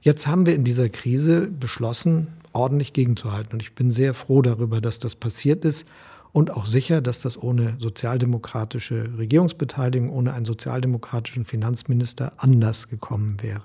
Jetzt 0.00 0.26
haben 0.26 0.46
wir 0.46 0.54
in 0.54 0.64
dieser 0.64 0.88
Krise 0.88 1.48
beschlossen, 1.48 2.28
ordentlich 2.52 2.92
gegenzuhalten. 2.92 3.54
Und 3.54 3.62
ich 3.62 3.74
bin 3.74 3.90
sehr 3.90 4.14
froh 4.14 4.42
darüber, 4.42 4.80
dass 4.80 4.98
das 4.98 5.14
passiert 5.14 5.64
ist 5.64 5.86
und 6.32 6.50
auch 6.50 6.66
sicher, 6.66 7.00
dass 7.00 7.20
das 7.20 7.42
ohne 7.42 7.76
sozialdemokratische 7.78 9.16
Regierungsbeteiligung, 9.18 10.10
ohne 10.10 10.32
einen 10.32 10.44
sozialdemokratischen 10.44 11.44
Finanzminister 11.44 12.32
anders 12.36 12.88
gekommen 12.88 13.42
wäre. 13.42 13.62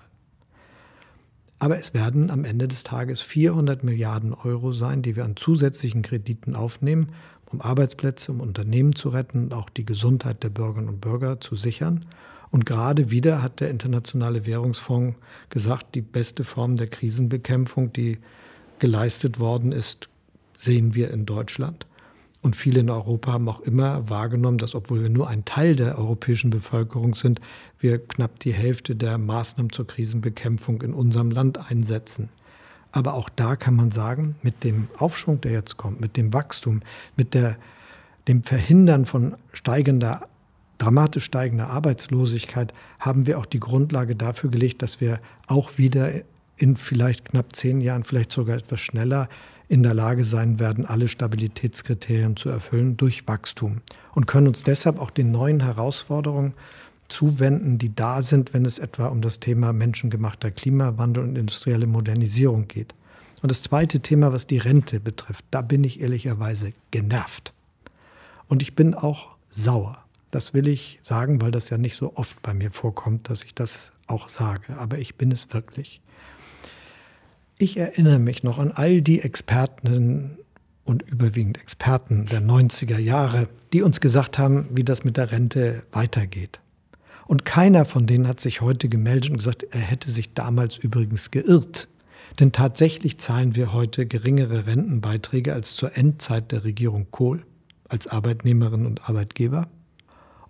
Aber 1.59 1.79
es 1.79 1.93
werden 1.93 2.29
am 2.29 2.43
Ende 2.43 2.67
des 2.67 2.83
Tages 2.83 3.21
400 3.21 3.83
Milliarden 3.83 4.33
Euro 4.33 4.73
sein, 4.73 5.01
die 5.01 5.15
wir 5.15 5.23
an 5.23 5.37
zusätzlichen 5.37 6.01
Krediten 6.01 6.55
aufnehmen, 6.55 7.13
um 7.45 7.61
Arbeitsplätze, 7.61 8.31
um 8.31 8.41
Unternehmen 8.41 8.95
zu 8.95 9.09
retten 9.09 9.45
und 9.45 9.53
auch 9.53 9.69
die 9.69 9.85
Gesundheit 9.85 10.43
der 10.43 10.49
Bürgerinnen 10.49 10.89
und 10.89 10.99
Bürger 10.99 11.39
zu 11.39 11.55
sichern. 11.55 12.05
Und 12.51 12.65
gerade 12.65 13.11
wieder 13.11 13.41
hat 13.41 13.61
der 13.61 13.69
Internationale 13.69 14.45
Währungsfonds 14.45 15.17
gesagt, 15.49 15.95
die 15.95 16.01
beste 16.01 16.43
Form 16.43 16.75
der 16.75 16.87
Krisenbekämpfung, 16.87 17.93
die 17.93 18.19
geleistet 18.79 19.39
worden 19.39 19.71
ist, 19.71 20.09
sehen 20.55 20.95
wir 20.95 21.11
in 21.11 21.25
Deutschland. 21.25 21.87
Und 22.43 22.57
viele 22.57 22.81
in 22.81 22.89
Europa 22.89 23.31
haben 23.31 23.47
auch 23.47 23.61
immer 23.61 24.09
wahrgenommen, 24.09 24.57
dass 24.57 24.75
obwohl 24.75 25.01
wir 25.01 25.09
nur 25.09 25.29
ein 25.29 25.45
Teil 25.45 25.77
der 25.77 25.97
europäischen 25.97 26.49
Bevölkerung 26.49 27.15
sind, 27.15 27.39
wir 27.79 28.05
knapp 28.05 28.37
die 28.41 28.51
Hälfte 28.51 28.97
der 28.97 29.17
Maßnahmen 29.17 29.71
zur 29.71 29.87
Krisenbekämpfung 29.87 30.81
in 30.81 30.93
unserem 30.93 31.31
Land 31.31 31.71
einsetzen. 31.71 32.29
Aber 32.91 33.13
auch 33.13 33.29
da 33.29 33.55
kann 33.55 33.75
man 33.75 33.91
sagen, 33.91 34.35
mit 34.41 34.65
dem 34.65 34.89
Aufschwung, 34.97 35.39
der 35.39 35.53
jetzt 35.53 35.77
kommt, 35.77 36.01
mit 36.01 36.17
dem 36.17 36.33
Wachstum, 36.33 36.81
mit 37.15 37.33
der, 37.33 37.55
dem 38.27 38.43
Verhindern 38.43 39.05
von 39.05 39.37
steigender, 39.53 40.27
dramatisch 40.79 41.23
steigender 41.23 41.69
Arbeitslosigkeit, 41.69 42.73
haben 42.99 43.25
wir 43.25 43.39
auch 43.39 43.45
die 43.45 43.61
Grundlage 43.61 44.17
dafür 44.17 44.49
gelegt, 44.49 44.81
dass 44.81 44.99
wir 44.99 45.21
auch 45.47 45.77
wieder 45.77 46.11
in 46.57 46.75
vielleicht 46.75 47.29
knapp 47.29 47.55
zehn 47.55 47.79
Jahren, 47.79 48.03
vielleicht 48.03 48.33
sogar 48.33 48.57
etwas 48.57 48.81
schneller, 48.81 49.29
in 49.73 49.81
der 49.81 49.95
Lage 49.95 50.23
sein 50.23 50.59
werden, 50.59 50.85
alle 50.85 51.07
Stabilitätskriterien 51.07 52.37
zu 52.37 52.49
erfüllen 52.49 52.95
durch 52.95 53.27
Wachstum 53.27 53.81
und 54.13 54.27
können 54.27 54.47
uns 54.47 54.63
deshalb 54.63 54.99
auch 54.99 55.09
den 55.09 55.31
neuen 55.31 55.61
Herausforderungen 55.61 56.53
zuwenden, 57.09 57.79
die 57.79 57.95
da 57.95 58.21
sind, 58.21 58.53
wenn 58.53 58.65
es 58.65 58.77
etwa 58.77 59.07
um 59.07 59.21
das 59.21 59.39
Thema 59.39 59.73
menschengemachter 59.73 60.51
Klimawandel 60.51 61.23
und 61.23 61.35
industrielle 61.35 61.87
Modernisierung 61.87 62.67
geht. 62.67 62.93
Und 63.41 63.49
das 63.49 63.63
zweite 63.63 63.99
Thema, 63.99 64.31
was 64.31 64.45
die 64.45 64.59
Rente 64.59 64.99
betrifft, 64.99 65.43
da 65.49 65.63
bin 65.63 65.83
ich 65.83 66.01
ehrlicherweise 66.01 66.73
genervt. 66.91 67.51
Und 68.47 68.61
ich 68.61 68.75
bin 68.75 68.93
auch 68.93 69.29
sauer. 69.49 69.97
Das 70.29 70.53
will 70.53 70.67
ich 70.67 70.99
sagen, 71.01 71.41
weil 71.41 71.49
das 71.49 71.71
ja 71.71 71.79
nicht 71.79 71.95
so 71.95 72.15
oft 72.15 72.39
bei 72.43 72.53
mir 72.53 72.69
vorkommt, 72.69 73.27
dass 73.27 73.43
ich 73.43 73.55
das 73.55 73.91
auch 74.05 74.29
sage. 74.29 74.77
Aber 74.77 74.99
ich 74.99 75.15
bin 75.15 75.31
es 75.31 75.51
wirklich. 75.51 76.02
Ich 77.63 77.77
erinnere 77.77 78.19
mich 78.19 78.43
noch 78.43 78.59
an 78.59 78.73
all 78.73 79.01
die 79.01 79.21
Experten 79.21 80.37
und 80.83 81.01
überwiegend 81.03 81.61
Experten 81.61 82.25
der 82.25 82.41
90er 82.41 82.97
Jahre, 82.97 83.47
die 83.71 83.83
uns 83.83 84.01
gesagt 84.01 84.37
haben, 84.37 84.67
wie 84.73 84.83
das 84.83 85.05
mit 85.05 85.15
der 85.15 85.31
Rente 85.31 85.83
weitergeht. 85.93 86.59
Und 87.25 87.45
keiner 87.45 87.85
von 87.85 88.05
denen 88.05 88.27
hat 88.27 88.41
sich 88.41 88.59
heute 88.59 88.89
gemeldet 88.89 89.31
und 89.31 89.37
gesagt, 89.37 89.63
er 89.71 89.79
hätte 89.79 90.11
sich 90.11 90.33
damals 90.33 90.75
übrigens 90.75 91.31
geirrt. 91.31 91.87
Denn 92.37 92.51
tatsächlich 92.51 93.17
zahlen 93.17 93.55
wir 93.55 93.71
heute 93.71 94.07
geringere 94.07 94.67
Rentenbeiträge 94.67 95.53
als 95.53 95.77
zur 95.77 95.95
Endzeit 95.95 96.51
der 96.51 96.65
Regierung 96.65 97.11
Kohl 97.11 97.45
als 97.87 98.07
Arbeitnehmerinnen 98.07 98.85
und 98.85 99.07
Arbeitgeber. 99.07 99.69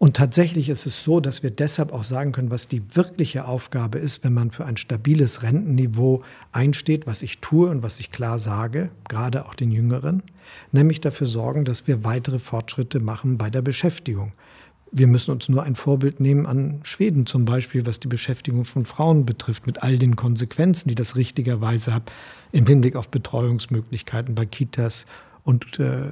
Und 0.04 0.18
tatsächlich 0.18 0.68
ist 0.68 0.86
es 0.86 1.02
so, 1.02 1.22
dass 1.22 1.44
wir 1.44 1.50
deshalb 1.50 1.94
auch 1.94 2.04
sagen 2.04 2.34
können, 2.34 2.52
was 2.52 2.68
die 2.68 2.82
wirkliche 2.94 3.46
Aufgabe 3.46 4.00
ist, 4.00 4.26
wenn 4.26 4.34
man 4.34 4.52
für 4.52 4.66
ein 4.66 4.76
stabiles 4.76 5.44
Rentenniveau 5.44 6.24
einsteht, 6.52 7.08
was 7.08 7.22
ich 7.22 7.38
tue 7.38 7.70
und 7.70 7.84
was 7.84 8.02
ich 8.02 8.12
klar 8.12 8.38
sage, 8.38 8.90
gerade 9.08 9.46
auch 9.46 9.54
den 9.54 9.72
Jüngeren, 9.72 10.22
nämlich 10.74 11.00
dafür 11.00 11.28
sorgen, 11.28 11.64
dass 11.64 11.88
wir 11.88 12.04
weitere 12.04 12.40
Fortschritte 12.40 13.00
machen 13.00 13.38
bei 13.38 13.50
der 13.50 13.62
Beschäftigung. 13.62 14.34
Wir 14.92 15.08
müssen 15.08 15.32
uns 15.32 15.48
nur 15.48 15.64
ein 15.64 15.78
Vorbild 15.78 16.20
nehmen 16.20 16.48
an 16.48 16.82
Schweden 16.84 17.26
zum 17.26 17.46
Beispiel, 17.46 17.86
was 17.86 18.02
die 18.02 18.10
Beschäftigung 18.10 18.66
von 18.66 18.84
Frauen 18.84 19.26
betrifft, 19.26 19.68
mit 19.68 19.84
all 19.84 19.98
den 19.98 20.18
Konsequenzen, 20.18 20.90
die 20.90 20.96
das 20.96 21.16
richtigerweise 21.16 21.94
hat 21.94 22.12
im 22.52 22.68
Hinblick 22.68 22.98
auf 22.98 23.08
Betreuungsmöglichkeiten 23.08 24.36
bei 24.36 24.46
Kitas 24.48 25.06
und 25.46 25.80
äh, 25.80 26.12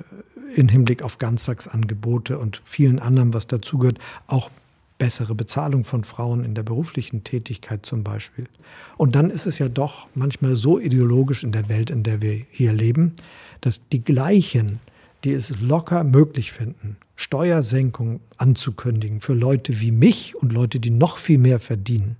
in 0.56 0.70
Hinblick 0.70 1.04
auf 1.04 1.18
Ganztagsangebote 1.18 2.38
und 2.39 2.62
vielen 2.66 2.99
anderen, 2.99 3.34
was 3.34 3.47
dazugehört, 3.47 3.99
auch 4.28 4.49
bessere 5.02 5.34
Bezahlung 5.34 5.84
von 5.84 6.04
Frauen 6.04 6.45
in 6.45 6.54
der 6.54 6.62
beruflichen 6.62 7.24
Tätigkeit 7.24 7.86
zum 7.86 8.04
Beispiel. 8.04 8.45
Und 8.97 9.16
dann 9.16 9.32
ist 9.32 9.47
es 9.47 9.58
ja 9.58 9.68
doch 9.68 10.08
manchmal 10.14 10.56
so 10.56 10.78
ideologisch 10.78 11.43
in 11.43 11.52
der 11.52 11.70
Welt, 11.70 11.89
in 11.89 12.04
der 12.04 12.22
wir 12.22 12.45
hier 12.52 12.72
leben, 12.72 13.16
dass 13.62 13.82
die 13.91 14.04
gleichen, 14.04 14.80
die 15.24 15.32
es 15.32 15.60
locker 15.60 16.04
möglich 16.04 16.52
finden, 16.52 16.97
Steuersenkung 17.16 18.20
anzukündigen 18.38 19.22
für 19.22 19.34
Leute 19.34 19.80
wie 19.80 19.91
mich 19.91 20.36
und 20.36 20.54
Leute, 20.54 20.80
die 20.80 20.91
noch 20.91 21.18
viel 21.18 21.39
mehr 21.39 21.60
verdienen, 21.60 22.18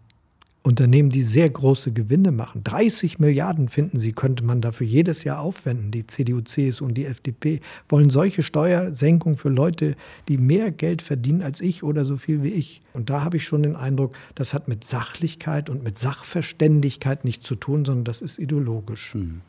Unternehmen, 0.64 1.09
die 1.09 1.24
sehr 1.24 1.49
große 1.49 1.91
Gewinne 1.91 2.32
machen. 2.32 2.64
30 2.64 3.18
Milliarden 3.18 3.68
finden 3.68 3.99
sie, 3.99 4.14
könnte 4.14 4.43
man 4.43 4.62
dafür 4.62 4.86
jedes 4.86 5.24
Jahr 5.24 5.39
aufwenden. 5.39 5.89
Die 5.91 6.05
CDU, 6.05 6.41
CSU 6.41 6.86
und 6.86 6.93
die 6.93 7.05
FDP 7.05 7.62
wollen 7.89 8.12
solche 8.12 8.43
Steuersenkungen 8.43 9.38
für 9.38 9.49
Leute, 9.49 9.95
die 10.28 10.38
mehr 10.38 10.70
Geld 10.70 11.01
verdienen 11.01 11.41
als 11.41 11.62
ich 11.62 11.82
oder 11.82 12.05
so 12.05 12.16
viel 12.16 12.43
wie 12.43 12.49
ich. 12.49 12.82
Und 12.93 13.09
da 13.09 13.24
habe 13.24 13.38
ich 13.38 13.43
schon 13.43 13.64
den 13.64 13.76
Eindruck, 13.76 14.16
das 14.36 14.53
hat 14.53 14.68
mit 14.68 14.84
Sachlichkeit 14.84 15.70
und 15.70 15.84
mit 15.84 15.97
Sachverständigkeit 15.97 17.26
nichts 17.26 17.47
zu 17.47 17.55
tun, 17.55 17.84
sondern 17.84 18.05
das 18.05 18.22
ist 18.22 18.38
ideologisch. 18.38 19.14
Hm 19.14 19.41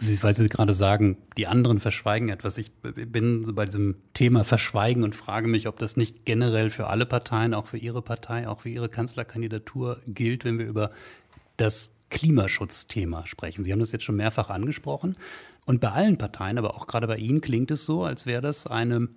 weil 0.00 0.34
Sie 0.34 0.48
gerade 0.48 0.74
sagen, 0.74 1.16
die 1.36 1.46
anderen 1.46 1.78
verschweigen 1.78 2.28
etwas. 2.28 2.58
Ich 2.58 2.72
bin 2.72 3.44
so 3.44 3.52
bei 3.52 3.64
diesem 3.64 3.96
Thema 4.12 4.44
Verschweigen 4.44 5.04
und 5.04 5.14
frage 5.14 5.48
mich, 5.48 5.68
ob 5.68 5.78
das 5.78 5.96
nicht 5.96 6.24
generell 6.24 6.70
für 6.70 6.88
alle 6.88 7.06
Parteien, 7.06 7.54
auch 7.54 7.66
für 7.66 7.78
Ihre 7.78 8.02
Partei, 8.02 8.48
auch 8.48 8.60
für 8.60 8.70
Ihre 8.70 8.88
Kanzlerkandidatur 8.88 10.00
gilt, 10.06 10.44
wenn 10.44 10.58
wir 10.58 10.66
über 10.66 10.90
das 11.56 11.92
Klimaschutzthema 12.10 13.26
sprechen. 13.26 13.64
Sie 13.64 13.72
haben 13.72 13.80
das 13.80 13.92
jetzt 13.92 14.04
schon 14.04 14.16
mehrfach 14.16 14.50
angesprochen. 14.50 15.16
Und 15.66 15.80
bei 15.80 15.90
allen 15.90 16.18
Parteien, 16.18 16.58
aber 16.58 16.74
auch 16.74 16.86
gerade 16.86 17.06
bei 17.06 17.16
Ihnen 17.16 17.40
klingt 17.40 17.70
es 17.70 17.84
so, 17.84 18.04
als 18.04 18.26
wäre 18.26 18.42
das 18.42 18.66
eine 18.66 19.08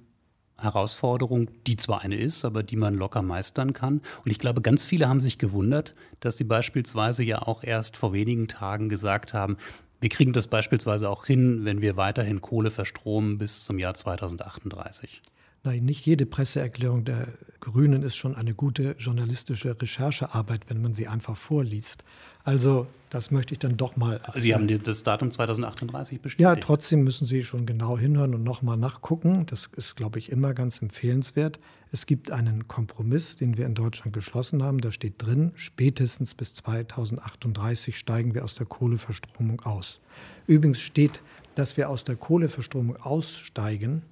Herausforderung, 0.59 1.49
die 1.67 1.77
zwar 1.77 2.01
eine 2.01 2.15
ist, 2.15 2.43
aber 2.43 2.63
die 2.63 2.77
man 2.77 2.95
locker 2.95 3.21
meistern 3.21 3.73
kann. 3.73 4.01
Und 4.25 4.31
ich 4.31 4.39
glaube, 4.39 4.61
ganz 4.61 4.85
viele 4.85 5.07
haben 5.07 5.21
sich 5.21 5.37
gewundert, 5.37 5.93
dass 6.19 6.37
Sie 6.37 6.43
beispielsweise 6.43 7.23
ja 7.23 7.43
auch 7.43 7.63
erst 7.63 7.97
vor 7.97 8.13
wenigen 8.13 8.47
Tagen 8.47 8.89
gesagt 8.89 9.33
haben, 9.33 9.57
wir 9.99 10.09
kriegen 10.09 10.33
das 10.33 10.47
beispielsweise 10.47 11.09
auch 11.09 11.25
hin, 11.25 11.65
wenn 11.65 11.81
wir 11.81 11.97
weiterhin 11.97 12.41
Kohle 12.41 12.71
verstromen 12.71 13.37
bis 13.37 13.63
zum 13.63 13.79
Jahr 13.79 13.93
2038. 13.93 15.21
Nein, 15.63 15.83
nicht 15.85 16.05
jede 16.05 16.25
Presseerklärung 16.25 17.03
der 17.03 17.27
Grünen 17.59 18.03
ist 18.03 18.15
schon 18.15 18.35
eine 18.35 18.53
gute 18.53 18.95
journalistische 18.99 19.75
Recherchearbeit, 19.81 20.69
wenn 20.69 20.81
man 20.81 20.93
sie 20.93 21.07
einfach 21.07 21.35
vorliest. 21.35 22.03
Also 22.47 22.87
das 23.09 23.29
möchte 23.29 23.53
ich 23.53 23.59
dann 23.59 23.75
doch 23.75 23.97
mal 23.97 24.13
erzählen. 24.23 24.41
Sie 24.41 24.53
haben 24.53 24.83
das 24.83 25.03
Datum 25.03 25.31
2038 25.31 26.21
bestätigt? 26.21 26.41
Ja, 26.41 26.55
trotzdem 26.55 27.03
müssen 27.03 27.25
Sie 27.25 27.43
schon 27.43 27.65
genau 27.65 27.97
hinhören 27.97 28.33
und 28.33 28.43
nochmal 28.43 28.77
nachgucken. 28.77 29.45
Das 29.47 29.69
ist, 29.75 29.97
glaube 29.97 30.19
ich, 30.19 30.31
immer 30.31 30.53
ganz 30.53 30.81
empfehlenswert. 30.81 31.59
Es 31.91 32.05
gibt 32.05 32.31
einen 32.31 32.69
Kompromiss, 32.69 33.35
den 33.35 33.57
wir 33.57 33.65
in 33.65 33.75
Deutschland 33.75 34.13
geschlossen 34.13 34.63
haben. 34.63 34.79
Da 34.79 34.93
steht 34.93 35.15
drin, 35.17 35.51
spätestens 35.55 36.35
bis 36.35 36.53
2038 36.53 37.97
steigen 37.97 38.33
wir 38.33 38.45
aus 38.45 38.55
der 38.55 38.65
Kohleverstromung 38.65 39.59
aus. 39.61 39.99
Übrigens 40.45 40.79
steht, 40.79 41.21
dass 41.55 41.75
wir 41.75 41.89
aus 41.89 42.05
der 42.05 42.15
Kohleverstromung 42.15 42.95
aussteigen, 42.95 44.03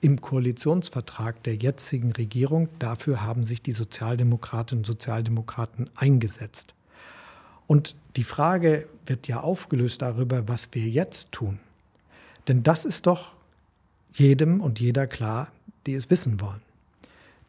im 0.00 0.20
Koalitionsvertrag 0.20 1.42
der 1.42 1.56
jetzigen 1.56 2.12
Regierung. 2.12 2.68
Dafür 2.78 3.22
haben 3.22 3.44
sich 3.44 3.60
die 3.60 3.72
Sozialdemokratinnen 3.72 4.80
und 4.80 4.86
Sozialdemokraten 4.86 5.90
eingesetzt. 5.94 6.75
Und 7.66 7.94
die 8.16 8.24
Frage 8.24 8.88
wird 9.06 9.28
ja 9.28 9.40
aufgelöst 9.40 10.02
darüber, 10.02 10.48
was 10.48 10.68
wir 10.72 10.88
jetzt 10.88 11.32
tun. 11.32 11.60
Denn 12.48 12.62
das 12.62 12.84
ist 12.84 13.06
doch 13.06 13.34
jedem 14.12 14.60
und 14.60 14.80
jeder 14.80 15.06
klar, 15.06 15.52
die 15.86 15.94
es 15.94 16.10
wissen 16.10 16.40
wollen. 16.40 16.62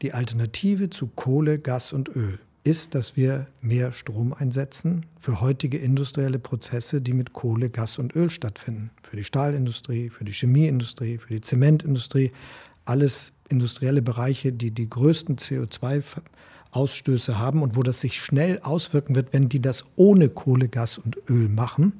Die 0.01 0.13
Alternative 0.13 0.89
zu 0.89 1.07
Kohle, 1.07 1.59
Gas 1.59 1.93
und 1.93 2.09
Öl 2.09 2.39
ist, 2.63 2.95
dass 2.95 3.15
wir 3.15 3.47
mehr 3.61 3.93
Strom 3.93 4.34
einsetzen 4.34 5.05
für 5.20 5.39
heutige 5.39 5.78
industrielle 5.78 6.38
Prozesse, 6.38 7.01
die 7.01 7.13
mit 7.13 7.34
Kohle, 7.34 7.70
Gas 7.70 7.97
und 7.97 8.15
Öl 8.15 8.30
stattfinden. 8.30 8.91
Für 9.01 9.15
die 9.15 9.24
Stahlindustrie, 9.24 10.09
für 10.09 10.26
die 10.26 10.34
Chemieindustrie, 10.34 11.18
für 11.18 11.34
die 11.34 11.41
Zementindustrie. 11.41 12.32
Alles 12.86 13.32
industrielle 13.49 14.01
Bereiche, 14.01 14.51
die 14.51 14.72
die 14.72 14.89
größten 14.89 15.38
CO2-Ausstöße 16.74 17.38
haben 17.38 17.61
und 17.61 17.76
wo 17.76 17.84
das 17.84 18.01
sich 18.01 18.20
schnell 18.20 18.59
auswirken 18.61 19.15
wird, 19.15 19.34
wenn 19.34 19.49
die 19.49 19.61
das 19.61 19.86
ohne 19.95 20.30
Kohle, 20.30 20.68
Gas 20.68 20.97
und 20.97 21.18
Öl 21.30 21.49
machen. 21.49 21.93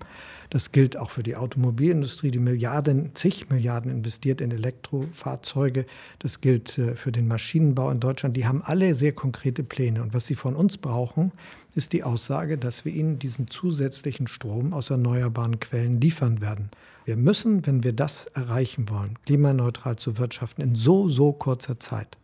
Das 0.49 0.72
gilt 0.72 0.95
auch 0.95 1.11
für 1.11 1.24
die 1.24 1.36
Automobilindustrie, 1.36 2.32
die 2.32 2.39
Milliarden, 2.39 3.11
zig 3.15 3.49
Milliarden 3.49 3.91
investiert 3.91 4.39
in 4.39 4.51
Elektrofahrzeuge. 4.51 5.86
Das 6.20 6.39
gilt 6.39 6.78
äh, 6.78 6.95
für 6.95 7.11
den 7.11 7.28
Maschinenbau 7.28 7.91
in 7.91 7.99
Deutschland. 7.99 8.38
Die 8.38 8.45
haben 8.45 8.61
alle 8.63 8.95
sehr 8.95 9.11
konkrete 9.11 9.63
Pläne. 9.63 10.01
Und 10.01 10.13
was 10.13 10.26
sie 10.26 10.36
von 10.36 10.55
uns 10.55 10.78
brauchen, 10.78 11.34
ist 11.76 11.91
die 11.91 12.03
Aussage, 12.03 12.57
dass 12.57 12.86
wir 12.86 12.93
ihnen 12.93 13.20
diesen 13.20 13.49
zusätzlichen 13.49 14.28
Strom 14.28 14.74
aus 14.74 14.89
erneuerbaren 14.89 15.59
Quellen 15.59 15.99
liefern 15.99 16.39
werden. 16.39 16.72
Wir 17.03 17.18
müssen, 17.18 17.65
wenn 17.65 17.84
wir 17.84 17.93
das 17.93 18.26
erreichen 18.28 18.89
wollen, 18.89 19.20
klimaneutral 19.26 19.97
zu 19.97 20.18
wirtschaften, 20.18 20.61
in 20.61 20.76
so, 20.76 21.09
so 21.09 21.34
kurzer 21.34 21.80
Zeit, 21.80 22.18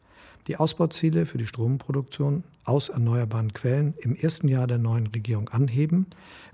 die 0.48 0.58
Ausbauziele 0.58 1.26
für 1.26 1.38
die 1.38 1.48
Stromproduktion 1.48 2.44
aus 2.66 2.90
erneuerbaren 2.90 3.54
Quellen 3.54 3.94
im 4.00 4.16
ersten 4.16 4.48
Jahr 4.48 4.68
der 4.68 4.78
neuen 4.78 5.08
Regierung 5.08 5.50
anheben. 5.50 6.08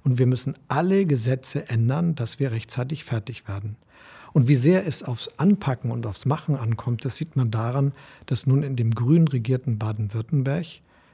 Und 0.04 0.18
wir 0.18 0.28
müssen 0.28 0.56
alle 0.68 1.06
Gesetze 1.06 1.70
ändern, 1.70 2.16
dass 2.16 2.40
wir 2.40 2.52
rechtzeitig 2.52 3.04
fertig 3.04 3.48
werden. 3.48 3.78
Und 4.34 4.48
wie 4.48 4.56
sehr 4.56 4.86
es 4.86 5.04
aufs 5.04 5.32
Anpacken 5.38 5.92
und 5.92 6.06
aufs 6.06 6.26
Machen 6.26 6.56
ankommt, 6.56 7.04
das 7.04 7.16
sieht 7.16 7.36
man 7.36 7.52
daran, 7.52 7.94
dass 8.26 8.46
nun 8.46 8.64
in 8.64 8.76
dem 8.76 8.94
grün 8.94 9.28
regierten 9.28 9.80
Baden-Württemberg 9.80 10.66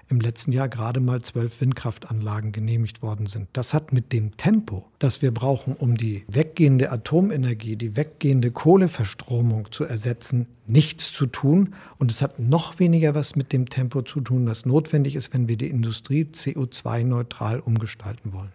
im 0.08 0.20
letzten 0.20 0.52
Jahr 0.52 0.70
gerade 0.70 1.00
mal 1.00 1.22
zwölf 1.22 1.62
Windkraftanlagen 1.62 2.52
genehmigt 2.52 3.02
worden 3.02 3.28
sind. 3.28 3.48
Das 3.54 3.74
hat 3.74 3.94
mit 3.94 4.14
dem 4.14 4.38
Tempo, 4.38 4.86
das 5.00 5.22
wir 5.22 5.34
brauchen, 5.34 5.76
um 5.76 5.98
die 5.98 6.24
weggehende 6.28 6.92
Atomenergie, 6.92 7.76
die 7.76 7.96
weggehende 7.96 8.52
Kohleverstromung 8.52 9.72
zu 9.72 9.84
ersetzen, 9.84 10.48
nichts 10.68 11.12
zu 11.12 11.26
tun. 11.26 11.74
Und 11.98 12.12
es 12.12 12.22
hat 12.22 12.40
noch 12.40 12.80
weniger 12.80 13.16
was 13.16 13.36
mit 13.36 13.52
dem 13.52 13.70
Tempo 13.70 14.02
zu 14.02 14.22
tun, 14.22 14.46
das 14.46 14.66
notwendig 14.66 15.16
ist, 15.16 15.34
wenn 15.34 15.48
wir 15.48 15.58
die 15.58 15.70
Industrie 15.70 16.24
CO2-neutral 16.32 17.60
umgestalten 17.60 18.34
wollen. 18.34 18.54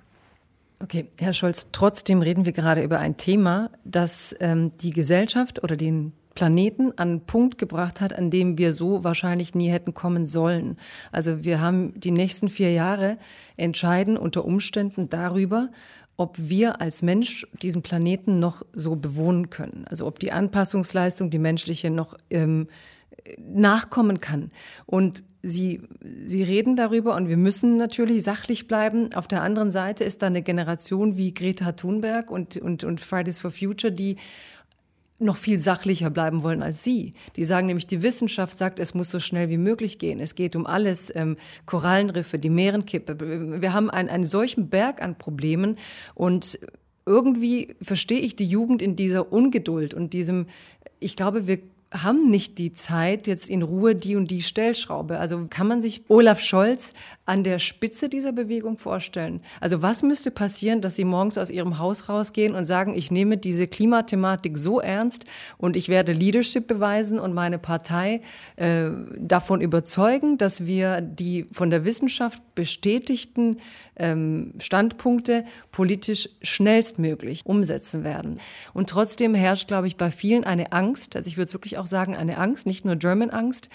Okay, 0.82 1.08
Herr 1.18 1.34
Scholz, 1.34 1.66
trotzdem 1.72 2.22
reden 2.22 2.46
wir 2.46 2.52
gerade 2.52 2.82
über 2.82 2.98
ein 2.98 3.18
Thema, 3.18 3.70
das 3.84 4.34
ähm, 4.40 4.72
die 4.78 4.90
Gesellschaft 4.90 5.62
oder 5.62 5.76
den 5.76 6.12
Planeten 6.40 6.92
an 6.96 7.08
einen 7.08 7.26
Punkt 7.26 7.58
gebracht 7.58 8.00
hat, 8.00 8.14
an 8.14 8.30
dem 8.30 8.56
wir 8.56 8.72
so 8.72 9.04
wahrscheinlich 9.04 9.54
nie 9.54 9.68
hätten 9.68 9.92
kommen 9.92 10.24
sollen. 10.24 10.78
Also 11.12 11.44
wir 11.44 11.60
haben 11.60 11.92
die 12.00 12.12
nächsten 12.12 12.48
vier 12.48 12.72
Jahre 12.72 13.18
entscheiden 13.58 14.16
unter 14.16 14.46
Umständen 14.46 15.10
darüber, 15.10 15.68
ob 16.16 16.38
wir 16.38 16.80
als 16.80 17.02
Mensch 17.02 17.46
diesen 17.60 17.82
Planeten 17.82 18.38
noch 18.38 18.64
so 18.72 18.96
bewohnen 18.96 19.50
können. 19.50 19.84
Also 19.90 20.06
ob 20.06 20.18
die 20.18 20.32
Anpassungsleistung, 20.32 21.28
die 21.28 21.38
menschliche, 21.38 21.90
noch 21.90 22.16
ähm, 22.30 22.68
nachkommen 23.38 24.20
kann. 24.20 24.50
Und 24.86 25.22
Sie, 25.42 25.82
Sie 26.26 26.42
reden 26.42 26.74
darüber 26.76 27.16
und 27.16 27.28
wir 27.28 27.38
müssen 27.38 27.76
natürlich 27.76 28.22
sachlich 28.22 28.66
bleiben. 28.66 29.14
Auf 29.14 29.26
der 29.26 29.42
anderen 29.42 29.70
Seite 29.70 30.04
ist 30.04 30.22
da 30.22 30.26
eine 30.26 30.42
Generation 30.42 31.18
wie 31.18 31.32
Greta 31.32 31.72
Thunberg 31.72 32.30
und, 32.30 32.56
und, 32.58 32.84
und 32.84 33.00
Fridays 33.00 33.40
for 33.40 33.50
Future, 33.50 33.92
die 33.92 34.16
noch 35.20 35.36
viel 35.36 35.58
sachlicher 35.58 36.10
bleiben 36.10 36.42
wollen 36.42 36.62
als 36.62 36.82
Sie. 36.82 37.12
Die 37.36 37.44
sagen 37.44 37.66
nämlich, 37.66 37.86
die 37.86 38.02
Wissenschaft 38.02 38.56
sagt, 38.56 38.78
es 38.78 38.94
muss 38.94 39.10
so 39.10 39.20
schnell 39.20 39.48
wie 39.48 39.58
möglich 39.58 39.98
gehen. 39.98 40.20
Es 40.20 40.34
geht 40.34 40.56
um 40.56 40.66
alles, 40.66 41.12
ähm, 41.14 41.36
Korallenriffe, 41.66 42.38
die 42.38 42.50
Meerenkippe. 42.50 43.60
Wir 43.60 43.72
haben 43.72 43.90
einen, 43.90 44.08
einen 44.08 44.24
solchen 44.24 44.68
Berg 44.68 45.02
an 45.02 45.16
Problemen 45.16 45.78
und 46.14 46.58
irgendwie 47.06 47.74
verstehe 47.82 48.20
ich 48.20 48.36
die 48.36 48.46
Jugend 48.46 48.82
in 48.82 48.96
dieser 48.96 49.32
Ungeduld 49.32 49.94
und 49.94 50.12
diesem, 50.12 50.46
ich 51.00 51.16
glaube, 51.16 51.46
wir 51.46 51.58
haben 51.92 52.30
nicht 52.30 52.58
die 52.58 52.72
Zeit, 52.72 53.26
jetzt 53.26 53.50
in 53.50 53.62
Ruhe 53.62 53.96
die 53.96 54.14
und 54.14 54.30
die 54.30 54.42
Stellschraube. 54.42 55.18
Also 55.18 55.46
kann 55.50 55.66
man 55.66 55.82
sich 55.82 56.02
Olaf 56.08 56.40
Scholz 56.40 56.94
an 57.30 57.44
der 57.44 57.60
Spitze 57.60 58.08
dieser 58.08 58.32
Bewegung 58.32 58.76
vorstellen? 58.76 59.40
Also 59.60 59.82
was 59.82 60.02
müsste 60.02 60.32
passieren, 60.32 60.80
dass 60.80 60.96
Sie 60.96 61.04
morgens 61.04 61.38
aus 61.38 61.48
Ihrem 61.48 61.78
Haus 61.78 62.08
rausgehen 62.08 62.56
und 62.56 62.64
sagen, 62.64 62.94
ich 62.94 63.12
nehme 63.12 63.36
diese 63.36 63.68
Klimathematik 63.68 64.58
so 64.58 64.80
ernst 64.80 65.26
und 65.56 65.76
ich 65.76 65.88
werde 65.88 66.12
Leadership 66.12 66.66
beweisen 66.66 67.20
und 67.20 67.32
meine 67.32 67.58
Partei 67.58 68.20
äh, 68.56 68.90
davon 69.16 69.60
überzeugen, 69.60 70.38
dass 70.38 70.66
wir 70.66 71.00
die 71.00 71.46
von 71.52 71.70
der 71.70 71.84
Wissenschaft 71.84 72.42
bestätigten 72.56 73.58
ähm, 74.00 74.54
Standpunkte 74.58 75.44
politisch 75.70 76.28
schnellstmöglich 76.42 77.46
umsetzen 77.46 78.02
werden. 78.02 78.40
Und 78.72 78.90
trotzdem 78.90 79.34
herrscht, 79.34 79.68
glaube 79.68 79.86
ich, 79.86 79.96
bei 79.96 80.10
vielen 80.10 80.44
eine 80.44 80.72
Angst, 80.72 81.14
also 81.14 81.28
ich 81.28 81.36
würde 81.36 81.52
wirklich 81.52 81.78
auch 81.78 81.86
sagen, 81.86 82.16
eine 82.16 82.38
Angst, 82.38 82.66
nicht 82.66 82.84
nur 82.84 82.96
German 82.96 83.30
Angst. 83.30 83.68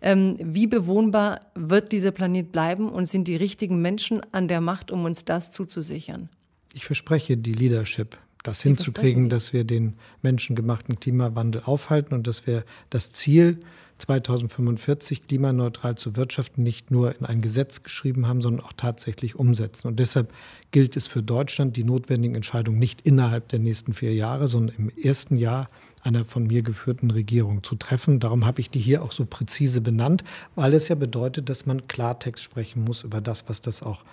Ähm, 0.00 0.36
wie 0.40 0.66
bewohnbar 0.66 1.40
wird 1.54 1.92
dieser 1.92 2.12
Planet 2.12 2.52
bleiben 2.52 2.88
und 2.88 3.01
sind 3.06 3.28
die 3.28 3.36
richtigen 3.36 3.80
Menschen 3.80 4.20
an 4.32 4.48
der 4.48 4.60
Macht, 4.60 4.90
um 4.90 5.04
uns 5.04 5.24
das 5.24 5.50
zuzusichern? 5.50 6.28
Ich 6.74 6.84
verspreche 6.84 7.36
die 7.36 7.52
Leadership 7.52 8.16
das 8.42 8.62
hinzukriegen, 8.62 9.28
dass 9.28 9.52
wir 9.52 9.64
den 9.64 9.94
menschengemachten 10.20 10.98
Klimawandel 10.98 11.62
aufhalten 11.64 12.14
und 12.14 12.26
dass 12.26 12.46
wir 12.46 12.64
das 12.90 13.12
Ziel 13.12 13.60
2045 13.98 15.28
klimaneutral 15.28 15.96
zu 15.96 16.16
wirtschaften 16.16 16.62
nicht 16.64 16.90
nur 16.90 17.16
in 17.16 17.24
ein 17.24 17.40
Gesetz 17.40 17.84
geschrieben 17.84 18.26
haben, 18.26 18.42
sondern 18.42 18.66
auch 18.66 18.72
tatsächlich 18.76 19.36
umsetzen. 19.36 19.86
Und 19.86 20.00
deshalb 20.00 20.32
gilt 20.72 20.96
es 20.96 21.06
für 21.06 21.22
Deutschland, 21.22 21.76
die 21.76 21.84
notwendigen 21.84 22.34
Entscheidungen 22.34 22.80
nicht 22.80 23.02
innerhalb 23.02 23.48
der 23.48 23.60
nächsten 23.60 23.94
vier 23.94 24.12
Jahre, 24.12 24.48
sondern 24.48 24.74
im 24.76 24.90
ersten 24.90 25.36
Jahr 25.36 25.68
einer 26.02 26.24
von 26.24 26.46
mir 26.46 26.62
geführten 26.62 27.10
Regierung 27.10 27.62
zu 27.62 27.76
treffen. 27.76 28.20
Darum 28.20 28.44
habe 28.44 28.60
ich 28.60 28.70
die 28.70 28.80
hier 28.80 29.02
auch 29.02 29.12
so 29.12 29.24
präzise 29.24 29.80
benannt, 29.80 30.24
weil 30.54 30.74
es 30.74 30.88
ja 30.88 30.94
bedeutet, 30.94 31.48
dass 31.48 31.66
man 31.66 31.86
Klartext 31.86 32.42
sprechen 32.42 32.84
muss 32.84 33.02
über 33.04 33.20
das, 33.20 33.48
was 33.48 33.60
das 33.60 33.82
auch 33.82 34.04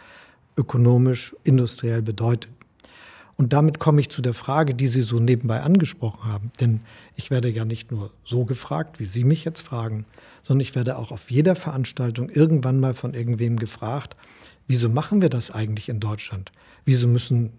ökonomisch, 0.55 1.35
industriell 1.43 2.01
bedeutet. 2.01 2.51
Und 3.37 3.53
damit 3.53 3.79
komme 3.79 4.01
ich 4.01 4.09
zu 4.09 4.21
der 4.21 4.33
Frage, 4.33 4.75
die 4.75 4.87
Sie 4.87 5.01
so 5.01 5.17
nebenbei 5.17 5.61
angesprochen 5.61 6.29
haben. 6.29 6.51
Denn 6.59 6.81
ich 7.15 7.31
werde 7.31 7.49
ja 7.49 7.63
nicht 7.63 7.89
nur 7.89 8.11
so 8.25 8.43
gefragt, 8.43 8.99
wie 8.99 9.05
Sie 9.05 9.23
mich 9.23 9.45
jetzt 9.45 9.61
fragen, 9.61 10.05
sondern 10.43 10.59
ich 10.59 10.75
werde 10.75 10.97
auch 10.97 11.11
auf 11.11 11.31
jeder 11.31 11.55
Veranstaltung 11.55 12.29
irgendwann 12.29 12.81
mal 12.81 12.95
von 12.95 13.13
irgendwem 13.13 13.57
gefragt, 13.57 14.17
wieso 14.67 14.89
machen 14.89 15.21
wir 15.21 15.29
das 15.29 15.51
eigentlich 15.51 15.87
in 15.87 16.01
Deutschland? 16.01 16.51
Wieso 16.83 17.07
müssen 17.07 17.53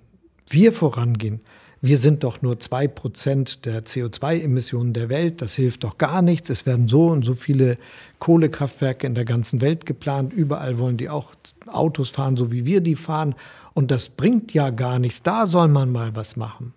wir 0.51 0.74
vorangehen? 0.74 1.41
Wir 1.83 1.97
sind 1.97 2.24
doch 2.24 2.43
nur 2.43 2.61
zwei 2.61 2.87
Prozent 2.89 3.64
der 3.64 3.87
CO2-Emissionen 3.87 4.93
der 4.93 5.09
Welt. 5.09 5.41
Das 5.41 5.55
hilft 5.55 5.83
doch 5.85 5.97
gar 5.97 6.20
nichts. 6.20 6.51
Es 6.51 6.66
werden 6.66 6.89
so 6.89 7.07
und 7.07 7.24
so 7.24 7.35
viele 7.35 7.78
Kohlekraftwerke 8.18 9.07
in 9.07 9.14
der 9.14 9.24
ganzen 9.24 9.62
Welt 9.62 9.87
geplant. 9.87 10.35
Überall 10.35 10.78
wollen 10.78 10.99
die 10.99 11.09
auch 11.09 11.35
Autos 11.66 12.11
fahren, 12.11 12.37
so 12.37 12.53
wie 12.53 12.66
wir 12.66 12.83
die 12.83 12.97
fahren. 12.97 13.35
Und 13.72 13.91
das 13.91 14.11
bringt 14.11 14.53
ja 14.53 14.68
gar 14.68 14.99
nichts. 14.99 15.22
Da 15.22 15.47
soll 15.47 15.68
man 15.68 15.91
mal 15.91 16.14
was 16.14 16.37
machen. 16.37 16.74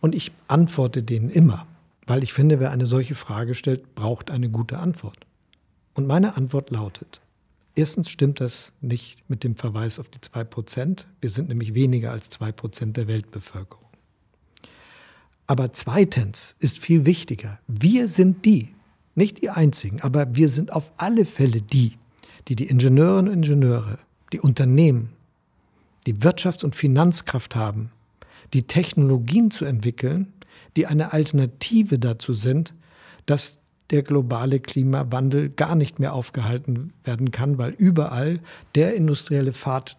Und 0.00 0.14
ich 0.14 0.32
antworte 0.48 1.02
denen 1.02 1.30
immer, 1.30 1.66
weil 2.06 2.22
ich 2.22 2.34
finde, 2.34 2.60
wer 2.60 2.72
eine 2.72 2.84
solche 2.84 3.14
Frage 3.14 3.54
stellt, 3.54 3.94
braucht 3.94 4.30
eine 4.30 4.50
gute 4.50 4.78
Antwort. 4.78 5.26
Und 5.94 6.06
meine 6.06 6.36
Antwort 6.36 6.70
lautet, 6.70 7.22
erstens 7.74 8.10
stimmt 8.10 8.40
das 8.40 8.72
nicht 8.82 9.16
mit 9.28 9.44
dem 9.44 9.56
Verweis 9.56 9.98
auf 9.98 10.08
die 10.10 10.20
zwei 10.20 10.44
Prozent. 10.44 11.06
Wir 11.20 11.30
sind 11.30 11.48
nämlich 11.48 11.72
weniger 11.72 12.12
als 12.12 12.28
zwei 12.28 12.52
Prozent 12.52 12.98
der 12.98 13.08
Weltbevölkerung. 13.08 13.89
Aber 15.50 15.72
zweitens 15.72 16.54
ist 16.60 16.78
viel 16.78 17.06
wichtiger, 17.06 17.58
wir 17.66 18.06
sind 18.06 18.44
die, 18.44 18.68
nicht 19.16 19.42
die 19.42 19.50
Einzigen, 19.50 20.00
aber 20.00 20.36
wir 20.36 20.48
sind 20.48 20.72
auf 20.72 20.92
alle 20.96 21.24
Fälle 21.24 21.60
die, 21.60 21.98
die 22.46 22.54
die 22.54 22.66
Ingenieurinnen 22.66 23.26
und 23.26 23.34
Ingenieure, 23.34 23.98
die 24.32 24.38
Unternehmen, 24.38 25.10
die 26.06 26.14
Wirtschafts- 26.14 26.64
und 26.64 26.76
Finanzkraft 26.76 27.56
haben, 27.56 27.90
die 28.52 28.62
Technologien 28.62 29.50
zu 29.50 29.64
entwickeln, 29.64 30.32
die 30.76 30.86
eine 30.86 31.12
Alternative 31.12 31.98
dazu 31.98 32.34
sind, 32.34 32.72
dass 33.26 33.58
der 33.90 34.04
globale 34.04 34.60
Klimawandel 34.60 35.48
gar 35.48 35.74
nicht 35.74 35.98
mehr 35.98 36.14
aufgehalten 36.14 36.92
werden 37.02 37.32
kann, 37.32 37.58
weil 37.58 37.72
überall 37.72 38.38
der 38.76 38.94
industrielle 38.94 39.52
Pfad 39.52 39.96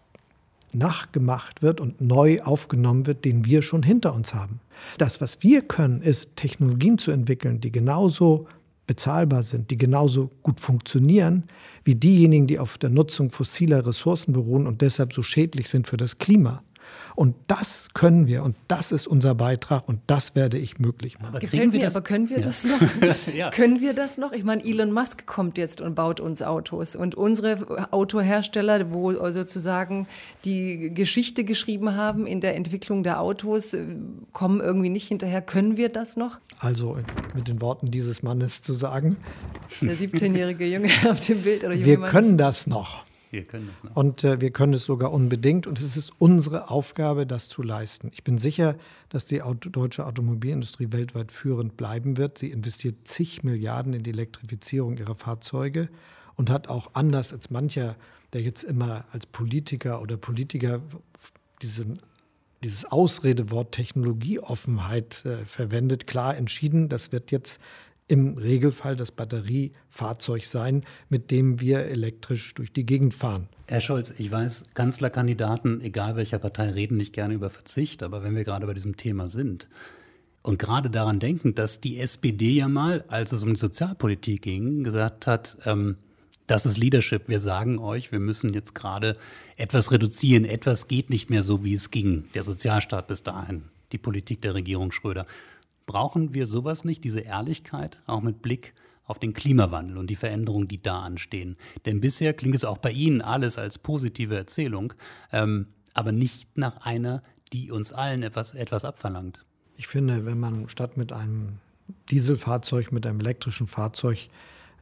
nachgemacht 0.71 1.61
wird 1.61 1.81
und 1.81 1.99
neu 1.99 2.41
aufgenommen 2.41 3.05
wird, 3.05 3.25
den 3.25 3.43
wir 3.43 3.61
schon 3.61 3.83
hinter 3.83 4.13
uns 4.13 4.33
haben. 4.33 4.61
Das, 4.97 5.21
was 5.21 5.43
wir 5.43 5.61
können, 5.61 6.01
ist 6.01 6.35
Technologien 6.35 6.97
zu 6.97 7.11
entwickeln, 7.11 7.61
die 7.61 7.71
genauso 7.71 8.47
bezahlbar 8.87 9.43
sind, 9.43 9.71
die 9.71 9.77
genauso 9.77 10.29
gut 10.43 10.59
funktionieren 10.59 11.43
wie 11.83 11.95
diejenigen, 11.95 12.47
die 12.47 12.59
auf 12.59 12.77
der 12.77 12.89
Nutzung 12.89 13.31
fossiler 13.31 13.85
Ressourcen 13.85 14.33
beruhen 14.33 14.67
und 14.67 14.81
deshalb 14.81 15.13
so 15.13 15.23
schädlich 15.23 15.69
sind 15.69 15.87
für 15.87 15.97
das 15.97 16.17
Klima. 16.17 16.63
Und 17.15 17.35
das 17.47 17.89
können 17.93 18.27
wir 18.27 18.43
und 18.43 18.55
das 18.67 18.91
ist 18.91 19.07
unser 19.07 19.35
Beitrag 19.35 19.87
und 19.87 19.99
das 20.07 20.35
werde 20.35 20.57
ich 20.57 20.79
möglich 20.79 21.19
machen. 21.19 21.29
Aber 21.29 21.39
Gefällt 21.39 21.73
mir, 21.73 21.87
aber 21.87 22.01
können 22.01 22.29
wir 22.29 22.39
ja. 22.39 22.43
das 22.43 22.63
noch? 22.63 22.79
ja. 23.33 23.49
Können 23.51 23.81
wir 23.81 23.93
das 23.93 24.17
noch? 24.17 24.31
Ich 24.31 24.43
meine, 24.43 24.63
Elon 24.63 24.91
Musk 24.91 25.25
kommt 25.25 25.57
jetzt 25.57 25.81
und 25.81 25.95
baut 25.95 26.19
uns 26.19 26.41
Autos 26.41 26.95
und 26.95 27.15
unsere 27.15 27.91
Autohersteller, 27.91 28.93
wo 28.93 29.11
sozusagen 29.31 30.07
die 30.45 30.93
Geschichte 30.93 31.43
geschrieben 31.43 31.95
haben 31.95 32.25
in 32.25 32.41
der 32.41 32.55
Entwicklung 32.55 33.03
der 33.03 33.21
Autos, 33.21 33.73
äh, 33.73 33.83
kommen 34.33 34.61
irgendwie 34.61 34.89
nicht 34.89 35.07
hinterher. 35.07 35.41
Können 35.41 35.77
wir 35.77 35.89
das 35.89 36.17
noch? 36.17 36.39
Also 36.59 36.97
mit 37.33 37.47
den 37.47 37.61
Worten 37.61 37.91
dieses 37.91 38.23
Mannes 38.23 38.61
zu 38.61 38.73
sagen. 38.73 39.17
Der 39.81 39.95
17-jährige 39.95 40.65
Junge 40.65 40.89
auf 41.09 41.25
dem 41.25 41.41
Bild 41.41 41.63
oder 41.63 41.73
junge 41.73 41.85
Wir 41.85 41.99
Mann. 41.99 42.09
können 42.09 42.37
das 42.37 42.67
noch. 42.67 43.03
Wir 43.31 43.45
können 43.45 43.69
es 43.71 43.83
noch. 43.83 43.95
Und 43.95 44.23
äh, 44.25 44.41
wir 44.41 44.51
können 44.51 44.73
es 44.73 44.83
sogar 44.83 45.11
unbedingt. 45.11 45.65
Und 45.65 45.79
es 45.79 45.95
ist 45.95 46.11
unsere 46.19 46.69
Aufgabe, 46.69 47.25
das 47.25 47.47
zu 47.47 47.63
leisten. 47.63 48.11
Ich 48.13 48.23
bin 48.23 48.37
sicher, 48.37 48.75
dass 49.09 49.25
die 49.25 49.41
Auto 49.41 49.69
deutsche 49.69 50.05
Automobilindustrie 50.05 50.91
weltweit 50.91 51.31
führend 51.31 51.77
bleiben 51.77 52.17
wird. 52.17 52.37
Sie 52.37 52.51
investiert 52.51 53.07
zig 53.07 53.43
Milliarden 53.43 53.93
in 53.93 54.03
die 54.03 54.11
Elektrifizierung 54.11 54.97
ihrer 54.97 55.15
Fahrzeuge 55.15 55.89
und 56.35 56.49
hat 56.49 56.67
auch 56.67 56.91
anders 56.93 57.31
als 57.31 57.49
mancher, 57.49 57.95
der 58.33 58.41
jetzt 58.41 58.63
immer 58.63 59.05
als 59.11 59.25
Politiker 59.25 60.01
oder 60.01 60.17
Politiker 60.17 60.81
diesen 61.61 62.01
dieses 62.63 62.85
Ausredewort 62.85 63.71
Technologieoffenheit 63.71 65.25
äh, 65.25 65.45
verwendet, 65.45 66.05
klar 66.05 66.37
entschieden, 66.37 66.89
das 66.89 67.11
wird 67.11 67.31
jetzt 67.31 67.59
im 68.11 68.37
Regelfall 68.37 68.97
das 68.97 69.11
Batteriefahrzeug 69.11 70.43
sein, 70.43 70.83
mit 71.07 71.31
dem 71.31 71.61
wir 71.61 71.85
elektrisch 71.85 72.53
durch 72.53 72.73
die 72.73 72.85
Gegend 72.85 73.13
fahren. 73.13 73.47
Herr 73.67 73.79
Scholz, 73.79 74.13
ich 74.17 74.29
weiß, 74.29 74.65
Kanzlerkandidaten, 74.73 75.79
egal 75.79 76.17
welcher 76.17 76.37
Partei, 76.37 76.71
reden 76.71 76.97
nicht 76.97 77.13
gerne 77.13 77.33
über 77.33 77.49
Verzicht, 77.49 78.03
aber 78.03 78.21
wenn 78.21 78.35
wir 78.35 78.43
gerade 78.43 78.67
bei 78.67 78.73
diesem 78.73 78.97
Thema 78.97 79.29
sind 79.29 79.69
und 80.41 80.59
gerade 80.59 80.89
daran 80.89 81.19
denken, 81.19 81.55
dass 81.55 81.79
die 81.79 81.99
SPD 81.99 82.51
ja 82.59 82.67
mal, 82.67 83.05
als 83.07 83.31
es 83.31 83.43
um 83.43 83.53
die 83.53 83.59
Sozialpolitik 83.59 84.41
ging, 84.41 84.83
gesagt 84.83 85.25
hat, 85.25 85.57
ähm, 85.65 85.95
Das 86.47 86.65
ist 86.65 86.77
Leadership. 86.77 87.29
Wir 87.29 87.39
sagen 87.39 87.79
euch, 87.79 88.11
wir 88.11 88.19
müssen 88.19 88.53
jetzt 88.53 88.75
gerade 88.75 89.15
etwas 89.55 89.89
reduzieren. 89.93 90.43
Etwas 90.43 90.89
geht 90.89 91.09
nicht 91.09 91.29
mehr 91.29 91.43
so, 91.43 91.63
wie 91.63 91.73
es 91.73 91.91
ging. 91.91 92.25
Der 92.33 92.43
Sozialstaat 92.43 93.07
bis 93.07 93.23
dahin, 93.23 93.63
die 93.93 93.97
Politik 93.97 94.41
der 94.41 94.53
Regierung 94.53 94.91
Schröder. 94.91 95.25
Brauchen 95.91 96.33
wir 96.33 96.47
sowas 96.47 96.85
nicht, 96.85 97.03
diese 97.03 97.19
Ehrlichkeit, 97.19 98.01
auch 98.07 98.21
mit 98.21 98.41
Blick 98.41 98.73
auf 99.03 99.19
den 99.19 99.33
Klimawandel 99.33 99.97
und 99.97 100.07
die 100.07 100.15
Veränderungen, 100.15 100.69
die 100.69 100.81
da 100.81 101.01
anstehen? 101.01 101.57
Denn 101.85 101.99
bisher 101.99 102.33
klingt 102.33 102.55
es 102.55 102.63
auch 102.63 102.77
bei 102.77 102.93
Ihnen 102.93 103.21
alles 103.21 103.57
als 103.57 103.77
positive 103.77 104.33
Erzählung, 104.33 104.93
ähm, 105.33 105.67
aber 105.93 106.13
nicht 106.13 106.57
nach 106.57 106.85
einer, 106.85 107.23
die 107.51 107.71
uns 107.71 107.91
allen 107.91 108.23
etwas, 108.23 108.53
etwas 108.53 108.85
abverlangt. 108.85 109.43
Ich 109.75 109.87
finde, 109.87 110.25
wenn 110.25 110.39
man 110.39 110.69
statt 110.69 110.95
mit 110.95 111.11
einem 111.11 111.57
Dieselfahrzeug, 112.09 112.93
mit 112.93 113.05
einem 113.05 113.19
elektrischen 113.19 113.67
Fahrzeug 113.67 114.29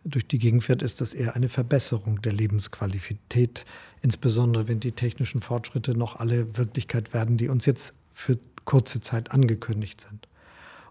durch 0.05 0.27
die 0.27 0.37
Gegend 0.37 0.63
fährt, 0.63 0.83
ist 0.83 1.01
das 1.01 1.15
eher 1.15 1.35
eine 1.35 1.49
Verbesserung 1.49 2.21
der 2.21 2.33
Lebensqualität, 2.33 3.65
insbesondere 4.03 4.67
wenn 4.67 4.79
die 4.79 4.91
technischen 4.91 5.41
Fortschritte 5.41 5.97
noch 5.97 6.17
alle 6.17 6.55
Wirklichkeit 6.55 7.15
werden, 7.15 7.37
die 7.37 7.49
uns 7.49 7.65
jetzt 7.65 7.95
für 8.13 8.37
kurze 8.65 9.01
Zeit 9.01 9.31
angekündigt 9.31 10.01
sind. 10.07 10.28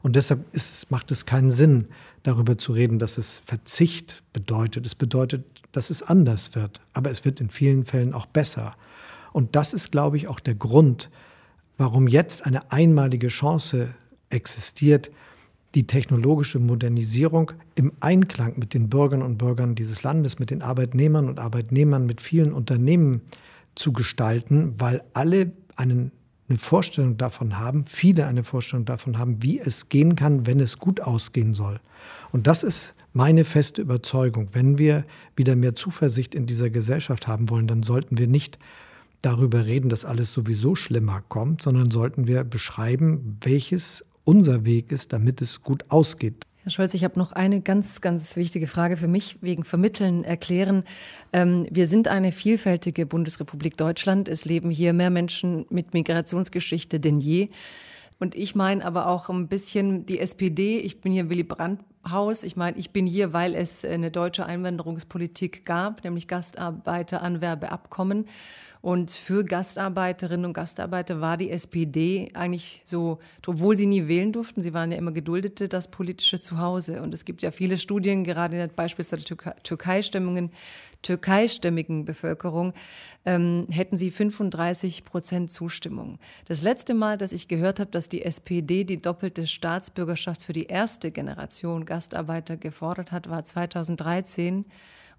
Und 0.03 0.17
deshalb 0.17 0.45
ist, 0.55 0.91
macht 0.91 1.11
es 1.11 1.27
keinen 1.27 1.51
Sinn, 1.51 1.89
darüber 2.23 2.59
zu 2.59 2.73
reden, 2.73 2.99
dass 2.99 3.19
es 3.19 3.43
Verzicht 3.45 4.23
bedeutet. 4.33 4.87
Es 4.87 4.95
bedeutet, 4.95 5.45
dass 5.73 5.91
es 5.91 6.03
anders 6.03 6.55
wird, 6.55 6.81
aber 6.93 7.11
es 7.11 7.25
wird 7.25 7.41
in 7.41 7.51
vielen 7.51 7.85
Fällen 7.85 8.15
auch 8.15 8.27
besser. 8.27 8.77
Und 9.33 9.57
das 9.57 9.75
ist, 9.75 9.93
glaube 9.93 10.17
ich, 10.17 10.29
auch 10.29 10.41
der 10.41 10.55
Grund, 10.55 11.11
warum 11.77 12.09
jetzt 12.09 12.45
eine 12.47 12.73
einmalige 12.73 13.29
Chance 13.29 13.95
existiert, 14.31 15.11
die 15.75 15.87
technologische 15.87 16.59
Modernisierung 16.59 17.53
im 17.75 17.93
Einklang 18.01 18.59
mit 18.59 18.75
den 18.75 18.89
Bürgern 18.89 19.23
und 19.23 19.37
Bürgern 19.37 19.75
dieses 19.75 20.03
Landes, 20.03 20.39
mit 20.39 20.51
den 20.51 20.63
Arbeitnehmern 20.63 21.29
und 21.29 21.39
Arbeitnehmern, 21.39 22.07
mit 22.07 22.21
vielen 22.21 22.53
Unternehmen 22.53 23.21
zu 23.75 23.93
gestalten, 23.93 24.75
weil 24.79 25.03
alle 25.13 25.53
einen, 25.77 26.11
eine 26.49 26.59
Vorstellung 26.59 27.17
davon 27.17 27.59
haben, 27.59 27.85
viele 27.85 28.27
eine 28.27 28.45
Vorstellung 28.45 28.87
davon 28.87 29.19
haben, 29.19 29.43
wie 29.43 29.59
es 29.59 29.89
gehen 29.89 30.17
kann, 30.17 30.47
wenn 30.47 30.61
es 30.61 30.79
gut 30.79 31.01
ausgehen 31.01 31.55
soll. 31.55 31.81
Und 32.33 32.47
das 32.47 32.63
ist 32.63 32.95
meine 33.13 33.45
feste 33.45 33.83
Überzeugung. 33.83 34.49
Wenn 34.53 34.79
wir 34.79 35.05
wieder 35.37 35.57
mehr 35.57 35.75
Zuversicht 35.75 36.35
in 36.35 36.47
dieser 36.47 36.71
Gesellschaft 36.71 37.27
haben 37.27 37.51
wollen, 37.51 37.67
dann 37.67 37.83
sollten 37.83 38.19
wir 38.19 38.29
nicht 38.29 38.59
darüber 39.23 39.67
reden, 39.67 39.89
dass 39.89 40.05
alles 40.05 40.33
sowieso 40.33 40.75
schlimmer 40.75 41.23
kommt, 41.29 41.63
sondern 41.63 41.91
sollten 41.91 42.27
wir 42.27 42.45
beschreiben, 42.45 43.37
welches 43.43 44.05
unser 44.25 44.65
Weg 44.65 44.93
ist, 44.93 45.13
damit 45.13 45.43
es 45.43 45.63
gut 45.63 45.85
ausgeht. 45.89 46.45
Herr 46.69 46.73
Scholz, 46.73 46.93
ich 46.93 47.03
habe 47.03 47.19
noch 47.19 47.33
eine 47.33 47.63
ganz, 47.63 48.03
ganz 48.03 48.37
wichtige 48.37 48.67
Frage 48.67 48.99
für 48.99 49.09
mich 49.09 49.39
wegen 49.41 49.65
Vermitteln 49.65 50.23
erklären. 50.23 50.85
Ähm, 51.33 51.67
wir 51.71 51.87
sind 51.87 52.09
eine 52.09 52.31
vielfältige 52.31 53.07
Bundesrepublik 53.07 53.79
Deutschland. 53.79 54.29
Es 54.29 54.45
leben 54.45 54.69
hier 54.69 54.93
mehr 54.93 55.09
Menschen 55.09 55.65
mit 55.71 55.95
Migrationsgeschichte 55.95 57.01
denn 57.01 57.21
je. 57.21 57.49
Und 58.21 58.35
ich 58.35 58.55
meine 58.55 58.85
aber 58.85 59.07
auch 59.07 59.31
ein 59.31 59.49
bisschen 59.49 60.05
die 60.05 60.21
SPD. 60.21 60.79
Ich 60.81 61.01
bin 61.01 61.11
hier 61.11 61.31
Willy 61.31 61.43
Brandt 61.43 61.81
Haus. 62.11 62.43
Ich 62.43 62.57
meine, 62.57 62.77
ich 62.79 62.91
bin 62.91 63.07
hier, 63.07 63.33
weil 63.33 63.55
es 63.55 63.85
eine 63.85 64.11
deutsche 64.11 64.47
Einwanderungspolitik 64.47 65.65
gab, 65.65 66.05
nämlich 66.05 66.29
Gastarbeiteranwerbeabkommen. 66.29 68.27
Und 68.81 69.11
für 69.11 69.45
Gastarbeiterinnen 69.45 70.47
und 70.47 70.53
Gastarbeiter 70.53 71.21
war 71.21 71.37
die 71.37 71.51
SPD 71.51 72.31
eigentlich 72.35 72.83
so, 72.85 73.19
obwohl 73.45 73.77
sie 73.77 73.87
nie 73.87 74.07
wählen 74.07 74.33
durften, 74.33 74.63
sie 74.63 74.73
waren 74.73 74.93
ja 74.93 74.99
immer 74.99 75.11
Geduldete, 75.11 75.69
das 75.69 75.91
politische 75.91 76.41
Zuhause. 76.41 77.03
Und 77.03 77.13
es 77.13 77.25
gibt 77.25 77.43
ja 77.43 77.51
viele 77.51 77.77
Studien, 77.77 78.23
gerade 78.23 78.55
in 78.55 78.61
der 78.61 78.69
beispielsweise 78.69 79.25
Türkei-Stimmungen, 79.65 80.51
türkeistimmigen 81.03 82.05
Bevölkerung, 82.05 82.73
ähm, 83.25 83.67
hätten 83.71 83.99
sie 83.99 84.11
35 84.11 85.05
Prozent 85.05 85.51
Zustimmung. 85.51 86.19
Das 86.47 86.63
letzte 86.63 86.95
Mal, 86.95 87.19
dass 87.19 87.33
ich 87.33 87.49
gehört 87.49 87.81
habe, 87.81 87.91
dass 87.91 88.09
die 88.09 88.25
SPD 88.25 88.85
die 88.85 89.01
doppelte 89.01 89.47
Staatsbürgerschaft 89.47 90.43
für 90.43 90.53
die 90.53 90.67
erste 90.67 91.11
Generation 91.11 91.85
Gastarbeiter 91.85 91.98
gefordert 92.61 93.13
hat, 93.13 93.29
war 93.29 93.45
2013. 93.45 94.65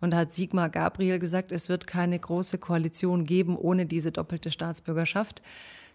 Und 0.01 0.11
da 0.11 0.17
hat 0.17 0.33
Sigmar 0.33 0.69
Gabriel 0.69 1.19
gesagt, 1.19 1.51
es 1.51 1.69
wird 1.69 1.87
keine 1.87 2.17
große 2.17 2.57
Koalition 2.57 3.25
geben 3.25 3.57
ohne 3.57 3.85
diese 3.85 4.11
doppelte 4.11 4.51
Staatsbürgerschaft. 4.51 5.41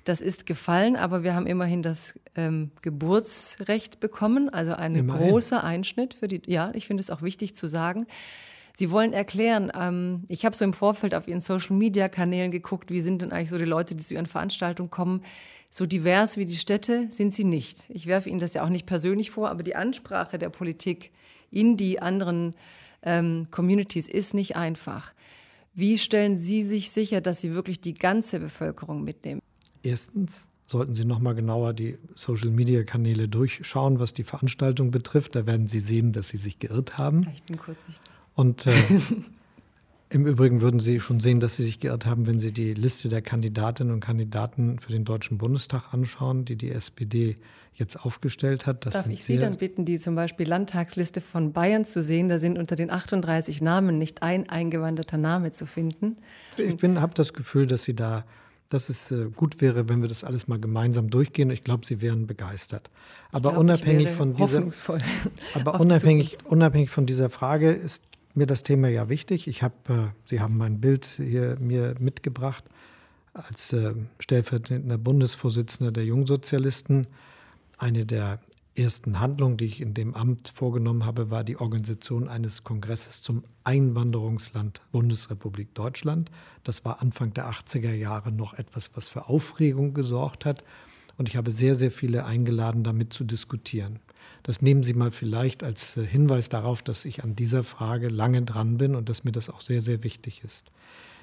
Das 0.04 0.20
ist 0.20 0.44
gefallen, 0.44 0.96
aber 0.96 1.22
wir 1.22 1.34
haben 1.34 1.46
immerhin 1.46 1.82
das 1.82 2.18
ähm, 2.36 2.70
Geburtsrecht 2.82 4.00
bekommen, 4.00 4.50
also 4.50 4.74
ein 4.74 4.94
immerhin. 4.94 5.30
großer 5.30 5.64
Einschnitt 5.64 6.12
für 6.12 6.28
die. 6.28 6.42
Ja, 6.46 6.70
ich 6.74 6.86
finde 6.86 7.00
es 7.00 7.10
auch 7.10 7.22
wichtig 7.22 7.56
zu 7.56 7.66
sagen. 7.66 8.06
Sie 8.76 8.90
wollen 8.90 9.12
erklären, 9.12 9.72
ähm, 9.78 10.24
ich 10.28 10.44
habe 10.44 10.54
so 10.54 10.64
im 10.64 10.74
Vorfeld 10.74 11.14
auf 11.14 11.26
Ihren 11.26 11.40
Social-Media-Kanälen 11.40 12.50
geguckt, 12.50 12.90
wie 12.90 13.00
sind 13.00 13.22
denn 13.22 13.32
eigentlich 13.32 13.50
so 13.50 13.56
die 13.56 13.64
Leute, 13.64 13.94
die 13.94 14.04
zu 14.04 14.14
Ihren 14.14 14.26
Veranstaltungen 14.26 14.90
kommen. 14.90 15.22
So 15.76 15.86
divers 15.86 16.36
wie 16.36 16.46
die 16.46 16.56
Städte 16.56 17.08
sind 17.10 17.34
sie 17.34 17.42
nicht. 17.42 17.86
Ich 17.88 18.06
werfe 18.06 18.30
Ihnen 18.30 18.38
das 18.38 18.54
ja 18.54 18.62
auch 18.62 18.68
nicht 18.68 18.86
persönlich 18.86 19.32
vor, 19.32 19.50
aber 19.50 19.64
die 19.64 19.74
Ansprache 19.74 20.38
der 20.38 20.48
Politik 20.48 21.10
in 21.50 21.76
die 21.76 22.00
anderen 22.00 22.54
ähm, 23.02 23.48
Communities 23.50 24.06
ist 24.06 24.34
nicht 24.34 24.54
einfach. 24.54 25.12
Wie 25.74 25.98
stellen 25.98 26.38
Sie 26.38 26.62
sich 26.62 26.92
sicher, 26.92 27.20
dass 27.20 27.40
Sie 27.40 27.54
wirklich 27.54 27.80
die 27.80 27.94
ganze 27.94 28.38
Bevölkerung 28.38 29.02
mitnehmen? 29.02 29.40
Erstens 29.82 30.48
sollten 30.64 30.94
Sie 30.94 31.04
noch 31.04 31.18
mal 31.18 31.34
genauer 31.34 31.72
die 31.72 31.98
Social-Media-Kanäle 32.14 33.26
durchschauen, 33.26 33.98
was 33.98 34.12
die 34.12 34.22
Veranstaltung 34.22 34.92
betrifft. 34.92 35.34
Da 35.34 35.44
werden 35.44 35.66
Sie 35.66 35.80
sehen, 35.80 36.12
dass 36.12 36.28
Sie 36.28 36.36
sich 36.36 36.60
geirrt 36.60 36.98
haben. 36.98 37.26
Ich 37.34 37.42
bin 37.42 37.58
kurzsichtig. 37.58 38.00
Und 38.36 38.68
äh, 38.68 38.76
im 40.14 40.26
Übrigen 40.26 40.60
würden 40.60 40.80
Sie 40.80 41.00
schon 41.00 41.20
sehen, 41.20 41.40
dass 41.40 41.56
Sie 41.56 41.62
sich 41.62 41.80
geirrt 41.80 42.06
haben, 42.06 42.26
wenn 42.26 42.38
Sie 42.38 42.52
die 42.52 42.74
Liste 42.74 43.08
der 43.08 43.22
Kandidatinnen 43.22 43.92
und 43.92 44.00
Kandidaten 44.00 44.78
für 44.78 44.92
den 44.92 45.04
Deutschen 45.04 45.38
Bundestag 45.38 45.92
anschauen, 45.92 46.44
die 46.44 46.56
die 46.56 46.70
SPD 46.70 47.36
jetzt 47.74 47.96
aufgestellt 47.96 48.66
hat. 48.66 48.86
Das 48.86 48.94
Darf 48.94 49.08
ich 49.08 49.24
Sie 49.24 49.36
dann 49.36 49.56
bitten, 49.56 49.84
die 49.84 49.98
zum 49.98 50.14
Beispiel 50.14 50.48
Landtagsliste 50.48 51.20
von 51.20 51.52
Bayern 51.52 51.84
zu 51.84 52.02
sehen? 52.02 52.28
Da 52.28 52.38
sind 52.38 52.58
unter 52.58 52.76
den 52.76 52.90
38 52.90 53.60
Namen 53.60 53.98
nicht 53.98 54.22
ein 54.22 54.48
eingewanderter 54.48 55.16
Name 55.16 55.50
zu 55.50 55.66
finden. 55.66 56.16
Ich 56.56 56.82
habe 56.82 57.14
das 57.14 57.32
Gefühl, 57.32 57.66
dass 57.66 57.82
Sie 57.82 57.94
da, 57.94 58.24
dass 58.68 58.88
es 58.88 59.10
äh, 59.10 59.28
gut 59.34 59.60
wäre, 59.60 59.88
wenn 59.88 60.00
wir 60.00 60.08
das 60.08 60.22
alles 60.22 60.46
mal 60.46 60.60
gemeinsam 60.60 61.10
durchgehen. 61.10 61.50
Ich 61.50 61.64
glaube, 61.64 61.84
Sie 61.84 62.00
wären 62.00 62.28
begeistert. 62.28 62.90
Aber 63.32 63.50
glaub, 63.50 63.60
unabhängig 63.60 64.10
von 64.10 64.36
dieser, 64.36 64.62
aber 65.54 65.80
unabhängig, 65.80 66.38
unabhängig 66.44 66.90
von 66.90 67.06
dieser 67.06 67.30
Frage 67.30 67.70
ist 67.70 68.04
mir 68.36 68.46
das 68.46 68.62
Thema 68.62 68.88
ja 68.88 69.08
wichtig. 69.08 69.46
Ich 69.48 69.62
habe, 69.62 69.74
äh, 69.88 70.28
Sie 70.28 70.40
haben 70.40 70.56
mein 70.56 70.80
Bild 70.80 71.06
hier 71.16 71.56
mir 71.60 71.94
mitgebracht 71.98 72.64
als 73.32 73.72
äh, 73.72 73.94
stellvertretender 74.20 74.98
Bundesvorsitzender 74.98 75.92
der 75.92 76.04
Jungsozialisten 76.04 77.08
eine 77.78 78.06
der 78.06 78.38
ersten 78.76 79.20
Handlungen, 79.20 79.56
die 79.56 79.66
ich 79.66 79.80
in 79.80 79.94
dem 79.94 80.14
Amt 80.14 80.52
vorgenommen 80.54 81.04
habe, 81.04 81.30
war 81.30 81.44
die 81.44 81.58
Organisation 81.58 82.28
eines 82.28 82.64
Kongresses 82.64 83.22
zum 83.22 83.44
Einwanderungsland 83.62 84.80
Bundesrepublik 84.90 85.74
Deutschland. 85.74 86.30
Das 86.64 86.84
war 86.84 87.00
Anfang 87.00 87.32
der 87.34 87.50
80er 87.50 87.92
Jahre 87.92 88.32
noch 88.32 88.54
etwas, 88.54 88.90
was 88.94 89.08
für 89.08 89.28
Aufregung 89.28 89.94
gesorgt 89.94 90.44
hat. 90.44 90.64
Und 91.16 91.28
ich 91.28 91.36
habe 91.36 91.50
sehr, 91.52 91.76
sehr 91.76 91.92
viele 91.92 92.24
eingeladen, 92.24 92.82
damit 92.82 93.12
zu 93.12 93.22
diskutieren. 93.24 94.00
Das 94.44 94.62
nehmen 94.62 94.84
Sie 94.84 94.94
mal 94.94 95.10
vielleicht 95.10 95.64
als 95.64 95.96
äh, 95.96 96.06
Hinweis 96.06 96.48
darauf, 96.48 96.82
dass 96.82 97.04
ich 97.04 97.24
an 97.24 97.34
dieser 97.34 97.64
Frage 97.64 98.08
lange 98.08 98.42
dran 98.42 98.78
bin 98.78 98.94
und 98.94 99.08
dass 99.08 99.24
mir 99.24 99.32
das 99.32 99.50
auch 99.50 99.60
sehr, 99.60 99.82
sehr 99.82 100.04
wichtig 100.04 100.42
ist. 100.44 100.70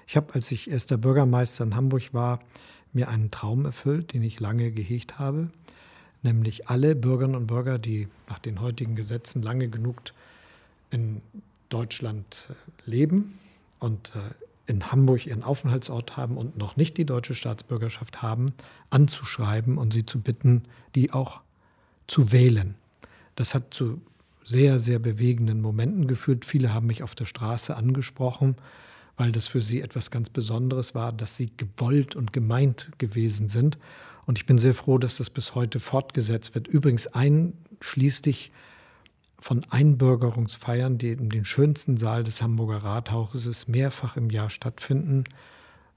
Ich 0.07 0.17
habe, 0.17 0.33
als 0.33 0.51
ich 0.51 0.69
erster 0.69 0.97
Bürgermeister 0.97 1.63
in 1.63 1.75
Hamburg 1.75 2.13
war, 2.13 2.39
mir 2.91 3.07
einen 3.07 3.31
Traum 3.31 3.63
erfüllt, 3.63 4.13
den 4.13 4.23
ich 4.23 4.41
lange 4.41 4.71
gehegt 4.71 5.17
habe 5.17 5.49
nämlich 6.23 6.67
alle 6.69 6.95
Bürgerinnen 6.95 7.35
und 7.35 7.47
Bürger, 7.47 7.79
die 7.79 8.07
nach 8.29 8.39
den 8.39 8.61
heutigen 8.61 8.95
Gesetzen 8.95 9.41
lange 9.41 9.69
genug 9.69 10.01
in 10.89 11.21
Deutschland 11.69 12.47
äh, 12.49 12.89
leben 12.89 13.39
und 13.79 14.13
äh, 14.15 14.71
in 14.71 14.91
Hamburg 14.91 15.25
ihren 15.25 15.43
Aufenthaltsort 15.43 16.17
haben 16.17 16.37
und 16.37 16.57
noch 16.57 16.75
nicht 16.75 16.97
die 16.97 17.05
deutsche 17.05 17.35
Staatsbürgerschaft 17.35 18.21
haben, 18.21 18.53
anzuschreiben 18.89 19.77
und 19.77 19.93
sie 19.93 20.05
zu 20.05 20.21
bitten, 20.21 20.63
die 20.95 21.11
auch 21.11 21.41
zu 22.07 22.31
wählen. 22.31 22.75
Das 23.35 23.53
hat 23.55 23.73
zu 23.73 24.01
sehr, 24.45 24.79
sehr 24.79 24.99
bewegenden 24.99 25.61
Momenten 25.61 26.07
geführt. 26.07 26.45
Viele 26.45 26.73
haben 26.73 26.87
mich 26.87 27.03
auf 27.03 27.15
der 27.15 27.25
Straße 27.25 27.75
angesprochen, 27.75 28.55
weil 29.17 29.31
das 29.31 29.47
für 29.47 29.61
sie 29.61 29.81
etwas 29.81 30.11
ganz 30.11 30.29
Besonderes 30.29 30.95
war, 30.95 31.13
dass 31.13 31.37
sie 31.37 31.51
gewollt 31.55 32.15
und 32.15 32.33
gemeint 32.33 32.91
gewesen 32.97 33.49
sind. 33.49 33.77
Und 34.25 34.37
ich 34.37 34.45
bin 34.45 34.57
sehr 34.57 34.75
froh, 34.75 34.97
dass 34.97 35.17
das 35.17 35.29
bis 35.29 35.55
heute 35.55 35.79
fortgesetzt 35.79 36.55
wird. 36.55 36.67
Übrigens 36.67 37.07
einschließlich 37.07 38.51
von 39.39 39.65
Einbürgerungsfeiern, 39.69 40.97
die 40.97 41.09
in 41.09 41.29
den 41.29 41.45
schönsten 41.45 41.97
Saal 41.97 42.23
des 42.23 42.41
Hamburger 42.41 42.83
Rathauses 42.83 43.67
mehrfach 43.67 44.15
im 44.15 44.29
Jahr 44.29 44.51
stattfinden. 44.51 45.23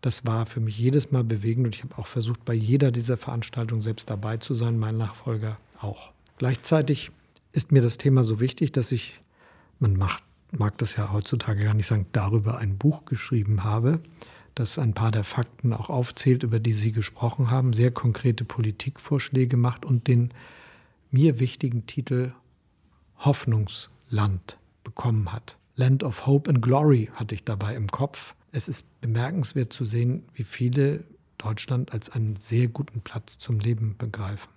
Das 0.00 0.26
war 0.26 0.46
für 0.46 0.60
mich 0.60 0.78
jedes 0.78 1.12
Mal 1.12 1.24
bewegend 1.24 1.66
und 1.66 1.74
ich 1.74 1.82
habe 1.82 1.96
auch 1.98 2.06
versucht, 2.06 2.44
bei 2.44 2.54
jeder 2.54 2.90
dieser 2.90 3.18
Veranstaltungen 3.18 3.82
selbst 3.82 4.08
dabei 4.08 4.38
zu 4.38 4.54
sein, 4.54 4.78
mein 4.78 4.96
Nachfolger 4.96 5.58
auch. 5.80 6.10
Gleichzeitig 6.38 7.10
ist 7.54 7.72
mir 7.72 7.82
das 7.82 7.96
Thema 7.96 8.24
so 8.24 8.40
wichtig, 8.40 8.72
dass 8.72 8.92
ich, 8.92 9.20
man 9.78 9.96
macht 9.96 10.22
mag 10.58 10.78
das 10.78 10.96
ja 10.96 11.12
heutzutage 11.12 11.64
gar 11.64 11.74
nicht 11.74 11.86
sagen, 11.86 12.06
darüber 12.12 12.58
ein 12.58 12.78
Buch 12.78 13.04
geschrieben 13.04 13.64
habe, 13.64 14.00
das 14.54 14.78
ein 14.78 14.94
paar 14.94 15.10
der 15.10 15.24
Fakten 15.24 15.72
auch 15.72 15.90
aufzählt, 15.90 16.42
über 16.42 16.60
die 16.60 16.72
Sie 16.72 16.92
gesprochen 16.92 17.50
haben, 17.50 17.72
sehr 17.72 17.90
konkrete 17.90 18.44
Politikvorschläge 18.44 19.56
macht 19.56 19.84
und 19.84 20.06
den 20.06 20.32
mir 21.10 21.38
wichtigen 21.40 21.86
Titel 21.86 22.32
Hoffnungsland 23.18 24.58
bekommen 24.84 25.32
hat. 25.32 25.56
Land 25.76 26.04
of 26.04 26.26
Hope 26.26 26.48
and 26.48 26.62
Glory 26.62 27.10
hatte 27.14 27.34
ich 27.34 27.44
dabei 27.44 27.74
im 27.74 27.88
Kopf. 27.88 28.34
Es 28.52 28.68
ist 28.68 28.84
bemerkenswert 29.00 29.72
zu 29.72 29.84
sehen, 29.84 30.24
wie 30.34 30.44
viele 30.44 31.04
Deutschland 31.38 31.92
als 31.92 32.10
einen 32.10 32.36
sehr 32.36 32.68
guten 32.68 33.00
Platz 33.00 33.38
zum 33.38 33.58
Leben 33.58 33.96
begreifen. 33.98 34.50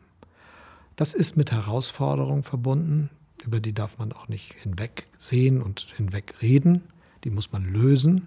Das 0.98 1.14
ist 1.14 1.38
mit 1.38 1.52
Herausforderungen 1.52 2.42
verbunden, 2.42 3.12
über 3.46 3.60
die 3.60 3.72
darf 3.72 4.00
man 4.00 4.12
auch 4.14 4.28
nicht 4.30 4.56
hinwegsehen 4.56 5.62
und 5.62 5.94
hinwegreden, 5.96 6.82
die 7.24 7.30
muss 7.30 7.52
man 7.52 7.72
lösen. 7.72 8.26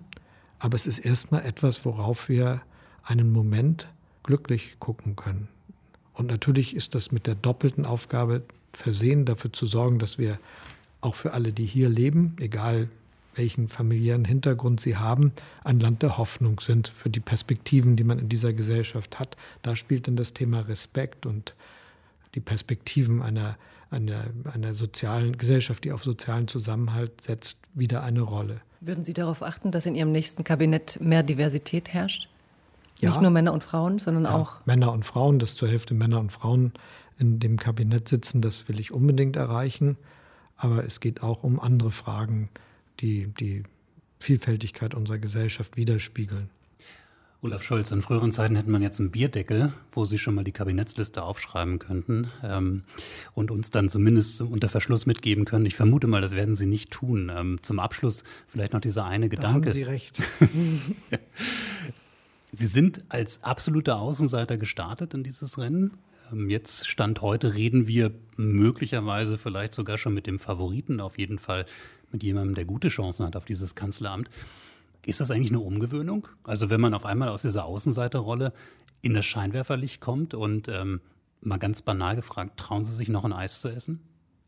Aber 0.61 0.77
es 0.77 0.87
ist 0.87 1.01
erstmal 1.01 1.45
etwas, 1.45 1.85
worauf 1.85 2.29
wir 2.29 2.63
einen 3.03 3.33
Moment 3.33 3.91
glücklich 4.23 4.77
gucken 4.79 5.17
können. 5.17 5.49
Und 6.15 6.29
natürlich 6.29 6.77
ist 6.77 6.95
das 6.95 7.11
mit 7.11 7.27
der 7.27 7.35
doppelten 7.35 7.85
Aufgabe 7.85 8.43
versehen, 8.73 9.25
dafür 9.25 9.53
zu 9.53 9.67
sorgen, 9.67 9.99
dass 9.99 10.17
wir 10.17 10.39
auch 11.01 11.17
für 11.17 11.33
alle, 11.33 11.53
die 11.53 11.67
hier 11.67 11.89
leben, 11.89 12.37
egal 12.39 12.89
welchen 13.35 13.69
familiären 13.69 14.25
Hintergrund 14.25 14.81
sie 14.81 14.97
haben, 14.97 15.33
ein 15.65 15.81
Land 15.81 16.03
der 16.03 16.19
Hoffnung 16.19 16.61
sind 16.61 16.93
für 16.97 17.11
die 17.11 17.19
Perspektiven, 17.19 17.97
die 17.97 18.05
man 18.05 18.21
in 18.21 18.29
dieser 18.29 18.53
Gesellschaft 18.53 19.19
hat. 19.19 19.37
Da 19.63 19.75
spielt 19.75 20.07
dann 20.07 20.17
das 20.17 20.35
Thema 20.35 20.61
Respekt 20.61 21.27
und 21.27 21.57
die 22.35 22.41
Perspektiven 22.41 23.23
einer, 23.23 23.57
einer, 23.91 24.25
einer 24.53 24.75
sozialen 24.75 25.37
Gesellschaft, 25.39 25.85
die 25.85 25.93
auf 25.93 26.05
sozialen 26.05 26.49
Zusammenhalt 26.49 27.21
setzt, 27.21 27.59
wieder 27.75 28.03
eine 28.03 28.21
Rolle. 28.21 28.61
Würden 28.81 29.05
Sie 29.05 29.13
darauf 29.13 29.43
achten, 29.43 29.73
dass 29.73 29.87
in 29.87 29.95
Ihrem 29.95 30.13
nächsten 30.13 30.45
Kabinett 30.45 30.99
mehr 31.01 31.23
Diversität 31.23 31.93
herrscht? 31.93 32.29
Ja. 33.01 33.11
Nicht 33.11 33.23
nur 33.23 33.31
Männer 33.31 33.53
und 33.53 33.63
Frauen, 33.63 33.99
sondern 33.99 34.25
ja, 34.25 34.35
auch. 34.35 34.65
Männer 34.67 34.93
und 34.93 35.05
Frauen, 35.05 35.39
dass 35.39 35.55
zur 35.55 35.69
Hälfte 35.69 35.95
Männer 35.95 36.21
und 36.21 36.33
Frauen 36.33 36.73
in 37.19 37.41
dem 37.41 37.59
Kabinett 37.59 38.09
sitzen, 38.09 38.43
das 38.43 38.69
will 38.69 38.81
ich 38.81 38.93
unbedingt 38.93 39.37
erreichen. 39.37 39.97
Aber 40.57 40.85
es 40.85 41.01
geht 41.01 41.23
auch 41.23 41.43
um 41.43 41.59
andere 41.59 41.91
Fragen, 41.91 42.51
die 43.01 43.33
die 43.41 43.63
Vielfältigkeit 44.19 44.95
unserer 44.95 45.19
Gesellschaft 45.19 45.77
widerspiegeln. 45.77 46.51
Olaf 47.43 47.63
Scholz, 47.63 47.91
in 47.91 48.03
früheren 48.03 48.33
Zeiten 48.33 48.55
hätte 48.55 48.69
man 48.69 48.83
jetzt 48.83 49.01
einen 49.01 49.11
Bierdeckel, 49.11 49.73
wo 49.93 50.05
Sie 50.05 50.19
schon 50.19 50.35
mal 50.35 50.45
die 50.45 50.53
Kabinettsliste 50.53 51.23
aufschreiben 51.23 51.79
könnten 51.79 52.29
ähm, 52.43 52.83
und 53.33 53.51
uns 53.51 53.71
dann 53.71 53.89
zumindest 53.89 54.43
unter 54.43 54.69
Verschluss 54.69 55.07
mitgeben 55.07 55.47
können. 55.47 55.65
Ich 55.65 55.75
vermute 55.75 56.07
mal, 56.07 56.21
das 56.21 56.37
werden 56.37 56.55
Sie 56.55 56.67
nicht 56.67 56.91
tun. 56.91 57.33
Ähm, 57.35 57.59
zum 57.63 57.79
Abschluss 57.79 58.25
vielleicht 58.47 58.75
noch 58.75 58.83
dieser 58.83 59.07
eine 59.07 59.31
Gedanke. 59.31 59.61
Da 59.61 59.67
haben 59.69 59.73
Sie 59.73 59.85
recht. 59.85 60.21
Sie 62.53 62.67
sind 62.67 63.05
als 63.09 63.43
absoluter 63.43 64.01
Außenseiter 64.01 64.59
gestartet 64.59 65.15
in 65.15 65.23
dieses 65.23 65.57
Rennen. 65.57 65.93
Ähm, 66.31 66.51
jetzt 66.51 66.89
Stand 66.89 67.23
heute 67.23 67.55
reden 67.55 67.87
wir 67.87 68.11
möglicherweise 68.37 69.39
vielleicht 69.39 69.73
sogar 69.73 69.97
schon 69.97 70.13
mit 70.13 70.27
dem 70.27 70.39
Favoriten, 70.39 71.01
auf 71.01 71.17
jeden 71.17 71.39
Fall 71.39 71.65
mit 72.13 72.23
jemandem, 72.23 72.55
der 72.55 72.67
gute 72.67 72.89
Chancen 72.89 73.25
hat 73.25 73.35
auf 73.35 73.47
dieses 73.47 73.75
Kanzleramt. 73.75 74.29
Ist 75.07 75.21
das 75.21 75.31
eigentlich 75.31 75.51
eine 75.51 75.61
Umgewöhnung? 75.61 76.29
Also 76.45 76.71
wenn 76.71 76.81
man 76.81 76.95
auf 76.95 77.05
einmal 77.05 77.29
aus 77.29 77.43
dieser 77.43 77.65
Außenseiterrolle 77.65 78.53
in 79.03 79.15
das 79.15 79.25
Scheinwerferlicht 79.25 80.01
kommt 80.01 80.35
und 80.35 80.69
ähm, 80.69 81.01
mal 81.41 81.59
ganz 81.59 81.83
banal 81.83 82.17
gefragt, 82.17 82.59
trauen 82.59 82.85
Sie 82.85 82.93
sich 82.93 83.09
noch 83.09 83.25
ein 83.25 83.33
Eis 83.33 83.61
zu 83.61 83.69
essen? 83.69 84.01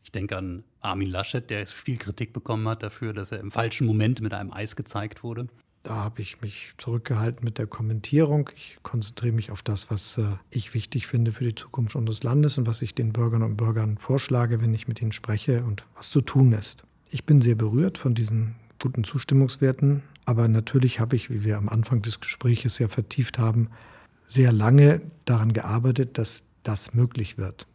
Ich 0.03 0.11
denke 0.11 0.37
an 0.37 0.63
Armin 0.81 1.09
Laschet, 1.09 1.49
der 1.49 1.65
viel 1.65 1.97
Kritik 1.97 2.33
bekommen 2.33 2.67
hat 2.67 2.83
dafür, 2.83 3.13
dass 3.13 3.31
er 3.31 3.39
im 3.39 3.51
falschen 3.51 3.87
Moment 3.87 4.21
mit 4.21 4.33
einem 4.33 4.51
Eis 4.51 4.75
gezeigt 4.75 5.23
wurde. 5.23 5.47
Da 5.83 5.95
habe 5.95 6.21
ich 6.21 6.41
mich 6.41 6.73
zurückgehalten 6.77 7.43
mit 7.43 7.57
der 7.57 7.67
Kommentierung. 7.67 8.49
Ich 8.55 8.77
konzentriere 8.83 9.33
mich 9.33 9.51
auf 9.51 9.61
das, 9.61 9.91
was 9.91 10.17
äh, 10.17 10.23
ich 10.49 10.73
wichtig 10.73 11.07
finde 11.07 11.33
für 11.33 11.43
die 11.43 11.55
Zukunft 11.55 11.95
unseres 11.95 12.23
Landes 12.23 12.57
und 12.57 12.67
was 12.67 12.81
ich 12.81 12.95
den 12.95 13.11
Bürgerinnen 13.11 13.51
und 13.51 13.57
Bürgern 13.57 13.97
vorschlage, 13.97 14.61
wenn 14.61 14.73
ich 14.73 14.87
mit 14.87 15.01
ihnen 15.01 15.11
spreche 15.11 15.63
und 15.63 15.83
was 15.95 16.09
zu 16.09 16.21
tun 16.21 16.53
ist. 16.53 16.83
Ich 17.09 17.25
bin 17.25 17.41
sehr 17.41 17.55
berührt 17.55 17.97
von 17.97 18.15
diesen 18.15 18.55
guten 18.81 19.03
Zustimmungswerten 19.03 20.03
aber 20.25 20.47
natürlich 20.47 20.99
habe 20.99 21.15
ich, 21.15 21.29
wie 21.29 21.43
wir 21.43 21.57
am 21.57 21.69
Anfang 21.69 22.01
des 22.01 22.19
Gespräches 22.19 22.79
ja 22.79 22.87
vertieft 22.87 23.39
haben, 23.39 23.69
sehr 24.27 24.51
lange 24.51 25.01
daran 25.25 25.53
gearbeitet, 25.53 26.17
dass 26.17 26.43
das 26.63 26.93
möglich 26.93 27.37
wird. 27.37 27.67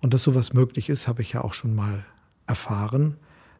Und 0.00 0.14
dass 0.14 0.22
sowas 0.22 0.52
möglich 0.52 0.88
ist, 0.88 1.08
habe 1.08 1.22
ich 1.22 1.32
ja 1.32 1.42
auch 1.42 1.54
schon 1.54 1.74
mal 1.74 2.04
erfahren. 2.46 3.16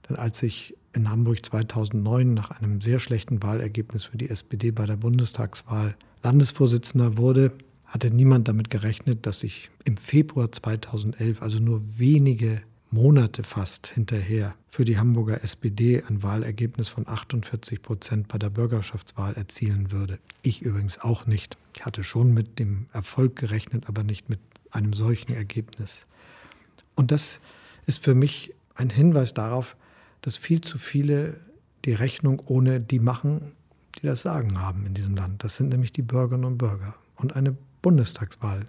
Denn 0.09 0.17
als 0.17 0.43
ich 0.43 0.77
in 0.93 1.09
Hamburg 1.09 1.45
2009 1.45 2.35
nach 2.35 2.51
einem 2.51 2.81
sehr 2.81 2.99
schlechten 2.99 3.43
Wahlergebnis 3.43 4.05
für 4.05 4.19
die 4.19 4.29
SPD 4.29 4.71
bei 4.71 4.87
der 4.87 4.97
Bundestagswahl 4.97 5.95
Landesvorsitzender 6.23 7.17
wurde, 7.17 7.53
hatte 7.87 8.11
niemand 8.11 8.49
damit 8.49 8.71
gerechnet, 8.71 9.27
dass 9.27 9.43
ich 9.43 9.71
im 9.85 9.97
Februar 9.97 10.53
2011, 10.53 11.43
also 11.43 11.59
nur 11.59 11.81
wenige 11.99 12.63
Monate 12.93 13.45
fast 13.45 13.87
hinterher 13.87 14.55
für 14.69 14.85
die 14.85 14.99
Hamburger 14.99 15.45
SPD 15.45 16.03
ein 16.09 16.23
Wahlergebnis 16.25 16.89
von 16.89 17.07
48 17.07 17.83
Prozent 17.83 18.29
bei 18.29 18.37
der 18.37 18.51
Bürgerschaftswahl 18.51 19.35
erzielen 19.35 19.93
würde. 19.93 20.19
Ich 20.43 20.63
übrigens 20.63 20.99
auch 20.99 21.27
nicht. 21.27 21.57
Ich 21.77 21.85
hatte 21.85 22.03
schon 22.03 22.35
mit 22.35 22.59
dem 22.59 22.87
Erfolg 22.93 23.37
gerechnet, 23.37 23.89
aber 23.89 24.03
nicht 24.03 24.29
mit 24.29 24.41
einem 24.73 24.93
solchen 24.93 25.35
Ergebnis. 25.35 26.07
Und 26.97 27.13
das 27.13 27.41
ist 27.87 28.03
für 28.03 28.15
mich 28.15 28.55
ein 28.75 28.91
Hinweis 28.91 29.35
darauf, 29.35 29.77
dass 30.23 30.37
viel 30.37 30.61
zu 30.61 30.77
viele 30.77 31.39
die 31.85 31.95
Rechnung 31.95 32.43
ohne 32.45 32.81
die 32.81 32.99
machen, 32.99 33.53
die 33.97 34.07
das 34.07 34.23
Sagen 34.23 34.61
haben 34.61 34.85
in 34.85 34.95
diesem 34.95 35.17
Land. 35.17 35.45
Das 35.45 35.57
sind 35.57 35.69
nämlich 35.69 35.93
die 35.93 36.03
Bürgerinnen 36.03 36.45
und 36.45 36.59
Bürger. 36.59 36.95
Und 37.15 37.37
eine 37.37 37.57
Bundestagswahl 37.83 38.67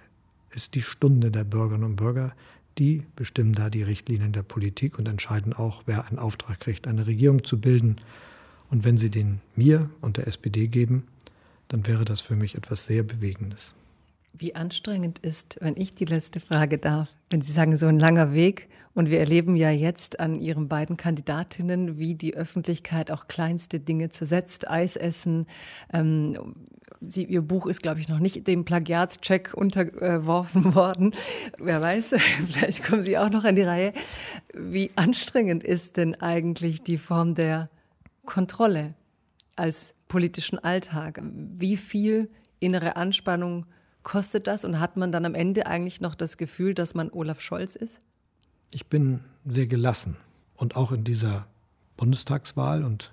ist 0.51 0.75
die 0.75 0.81
Stunde 0.81 1.31
der 1.31 1.43
Bürgerinnen 1.43 1.85
und 1.85 1.95
Bürger, 1.95 2.33
die 2.77 3.03
bestimmen 3.15 3.53
da 3.53 3.69
die 3.69 3.83
Richtlinien 3.83 4.33
der 4.33 4.43
Politik 4.43 4.97
und 4.97 5.07
entscheiden 5.07 5.53
auch, 5.53 5.83
wer 5.85 6.07
einen 6.07 6.19
Auftrag 6.19 6.59
kriegt, 6.59 6.87
eine 6.87 7.07
Regierung 7.07 7.43
zu 7.43 7.59
bilden. 7.59 7.97
Und 8.69 8.85
wenn 8.85 8.97
sie 8.97 9.09
den 9.09 9.41
mir 9.55 9.89
und 10.01 10.17
der 10.17 10.27
SPD 10.27 10.67
geben, 10.67 11.07
dann 11.67 11.85
wäre 11.87 12.05
das 12.05 12.21
für 12.21 12.35
mich 12.35 12.55
etwas 12.55 12.85
sehr 12.85 13.03
Bewegendes. 13.03 13.75
Wie 14.33 14.55
anstrengend 14.55 15.19
ist, 15.19 15.57
wenn 15.61 15.75
ich 15.77 15.93
die 15.93 16.05
letzte 16.05 16.39
Frage 16.39 16.77
darf, 16.77 17.09
wenn 17.29 17.41
Sie 17.41 17.51
sagen, 17.51 17.77
so 17.77 17.87
ein 17.87 17.99
langer 17.99 18.33
Weg. 18.33 18.67
Und 18.93 19.09
wir 19.09 19.19
erleben 19.19 19.55
ja 19.55 19.71
jetzt 19.71 20.19
an 20.19 20.39
Ihren 20.39 20.67
beiden 20.67 20.97
Kandidatinnen, 20.97 21.97
wie 21.97 22.15
die 22.15 22.35
Öffentlichkeit 22.35 23.09
auch 23.09 23.27
kleinste 23.27 23.79
Dinge 23.79 24.09
zersetzt, 24.09 24.69
Eis 24.69 24.97
essen, 24.97 25.47
ähm, 25.93 26.55
die, 27.01 27.25
ihr 27.25 27.41
Buch 27.41 27.65
ist, 27.65 27.81
glaube 27.81 27.99
ich, 27.99 28.07
noch 28.07 28.19
nicht 28.19 28.47
dem 28.47 28.63
Plagiatscheck 28.63 29.53
unterworfen 29.53 30.75
worden. 30.75 31.13
Wer 31.57 31.81
weiß, 31.81 32.15
vielleicht 32.47 32.83
kommen 32.83 33.03
Sie 33.03 33.17
auch 33.17 33.29
noch 33.29 33.43
an 33.43 33.55
die 33.55 33.63
Reihe. 33.63 33.91
Wie 34.53 34.91
anstrengend 34.95 35.63
ist 35.63 35.97
denn 35.97 36.15
eigentlich 36.21 36.83
die 36.83 36.97
Form 36.97 37.35
der 37.35 37.69
Kontrolle 38.25 38.93
als 39.55 39.95
politischen 40.07 40.59
Alltag? 40.59 41.21
Wie 41.23 41.75
viel 41.75 42.29
innere 42.59 42.95
Anspannung 42.95 43.65
kostet 44.03 44.47
das 44.47 44.63
und 44.63 44.79
hat 44.79 44.95
man 44.95 45.11
dann 45.11 45.25
am 45.25 45.35
Ende 45.35 45.65
eigentlich 45.67 46.01
noch 46.01 46.15
das 46.15 46.37
Gefühl, 46.37 46.73
dass 46.73 46.93
man 46.93 47.09
Olaf 47.11 47.41
Scholz 47.41 47.75
ist? 47.75 47.99
Ich 48.71 48.87
bin 48.87 49.21
sehr 49.45 49.67
gelassen 49.67 50.17
und 50.55 50.75
auch 50.75 50.91
in 50.91 51.03
dieser 51.03 51.47
Bundestagswahl 51.97 52.83
und 52.83 53.11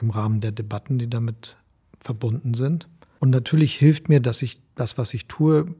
im 0.00 0.10
Rahmen 0.10 0.40
der 0.40 0.52
Debatten, 0.52 0.98
die 0.98 1.08
damit 1.08 1.56
verbunden 2.00 2.54
sind. 2.54 2.88
Und 3.20 3.30
natürlich 3.30 3.76
hilft 3.76 4.08
mir, 4.08 4.20
dass 4.20 4.42
ich 4.42 4.60
das, 4.74 4.98
was 4.98 5.14
ich 5.14 5.26
tue, 5.26 5.74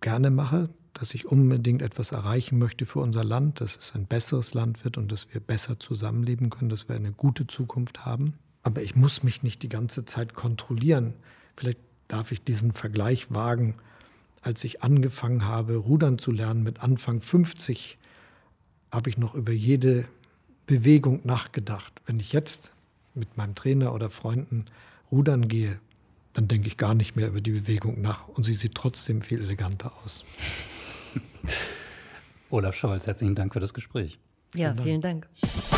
gerne 0.00 0.30
mache, 0.30 0.70
dass 0.94 1.14
ich 1.14 1.26
unbedingt 1.26 1.82
etwas 1.82 2.12
erreichen 2.12 2.58
möchte 2.58 2.86
für 2.86 3.00
unser 3.00 3.22
Land, 3.22 3.60
dass 3.60 3.76
es 3.76 3.94
ein 3.94 4.06
besseres 4.06 4.54
Land 4.54 4.84
wird 4.84 4.96
und 4.96 5.12
dass 5.12 5.32
wir 5.32 5.40
besser 5.40 5.78
zusammenleben 5.78 6.50
können, 6.50 6.70
dass 6.70 6.88
wir 6.88 6.96
eine 6.96 7.12
gute 7.12 7.46
Zukunft 7.46 8.04
haben. 8.04 8.34
Aber 8.62 8.82
ich 8.82 8.96
muss 8.96 9.22
mich 9.22 9.42
nicht 9.42 9.62
die 9.62 9.68
ganze 9.68 10.06
Zeit 10.06 10.34
kontrollieren. 10.34 11.14
Vielleicht 11.56 11.78
darf 12.08 12.32
ich 12.32 12.42
diesen 12.42 12.72
Vergleich 12.72 13.30
wagen. 13.30 13.76
Als 14.40 14.64
ich 14.64 14.82
angefangen 14.82 15.44
habe, 15.44 15.76
rudern 15.76 16.18
zu 16.18 16.32
lernen 16.32 16.62
mit 16.62 16.82
Anfang 16.82 17.20
50, 17.20 17.98
habe 18.90 19.10
ich 19.10 19.18
noch 19.18 19.34
über 19.34 19.52
jede 19.52 20.06
Bewegung 20.66 21.20
nachgedacht. 21.24 22.00
Wenn 22.06 22.18
ich 22.18 22.32
jetzt 22.32 22.72
mit 23.14 23.36
meinem 23.36 23.54
Trainer 23.54 23.92
oder 23.92 24.08
Freunden 24.08 24.64
rudern 25.10 25.48
gehe, 25.48 25.78
dann 26.32 26.48
denke 26.48 26.68
ich 26.68 26.76
gar 26.76 26.94
nicht 26.94 27.16
mehr 27.16 27.28
über 27.28 27.40
die 27.40 27.52
Bewegung 27.52 28.00
nach 28.00 28.28
und 28.28 28.44
sie 28.44 28.54
sieht 28.54 28.74
trotzdem 28.74 29.22
viel 29.22 29.40
eleganter 29.40 29.92
aus. 30.04 30.24
Olaf 32.50 32.74
Scholz, 32.74 33.06
herzlichen 33.06 33.34
Dank 33.34 33.52
für 33.52 33.60
das 33.60 33.74
Gespräch. 33.74 34.18
Ja, 34.54 34.74
vielen 34.74 35.00
Dank. 35.00 35.28
Vielen 35.32 35.50
Dank. 35.60 35.77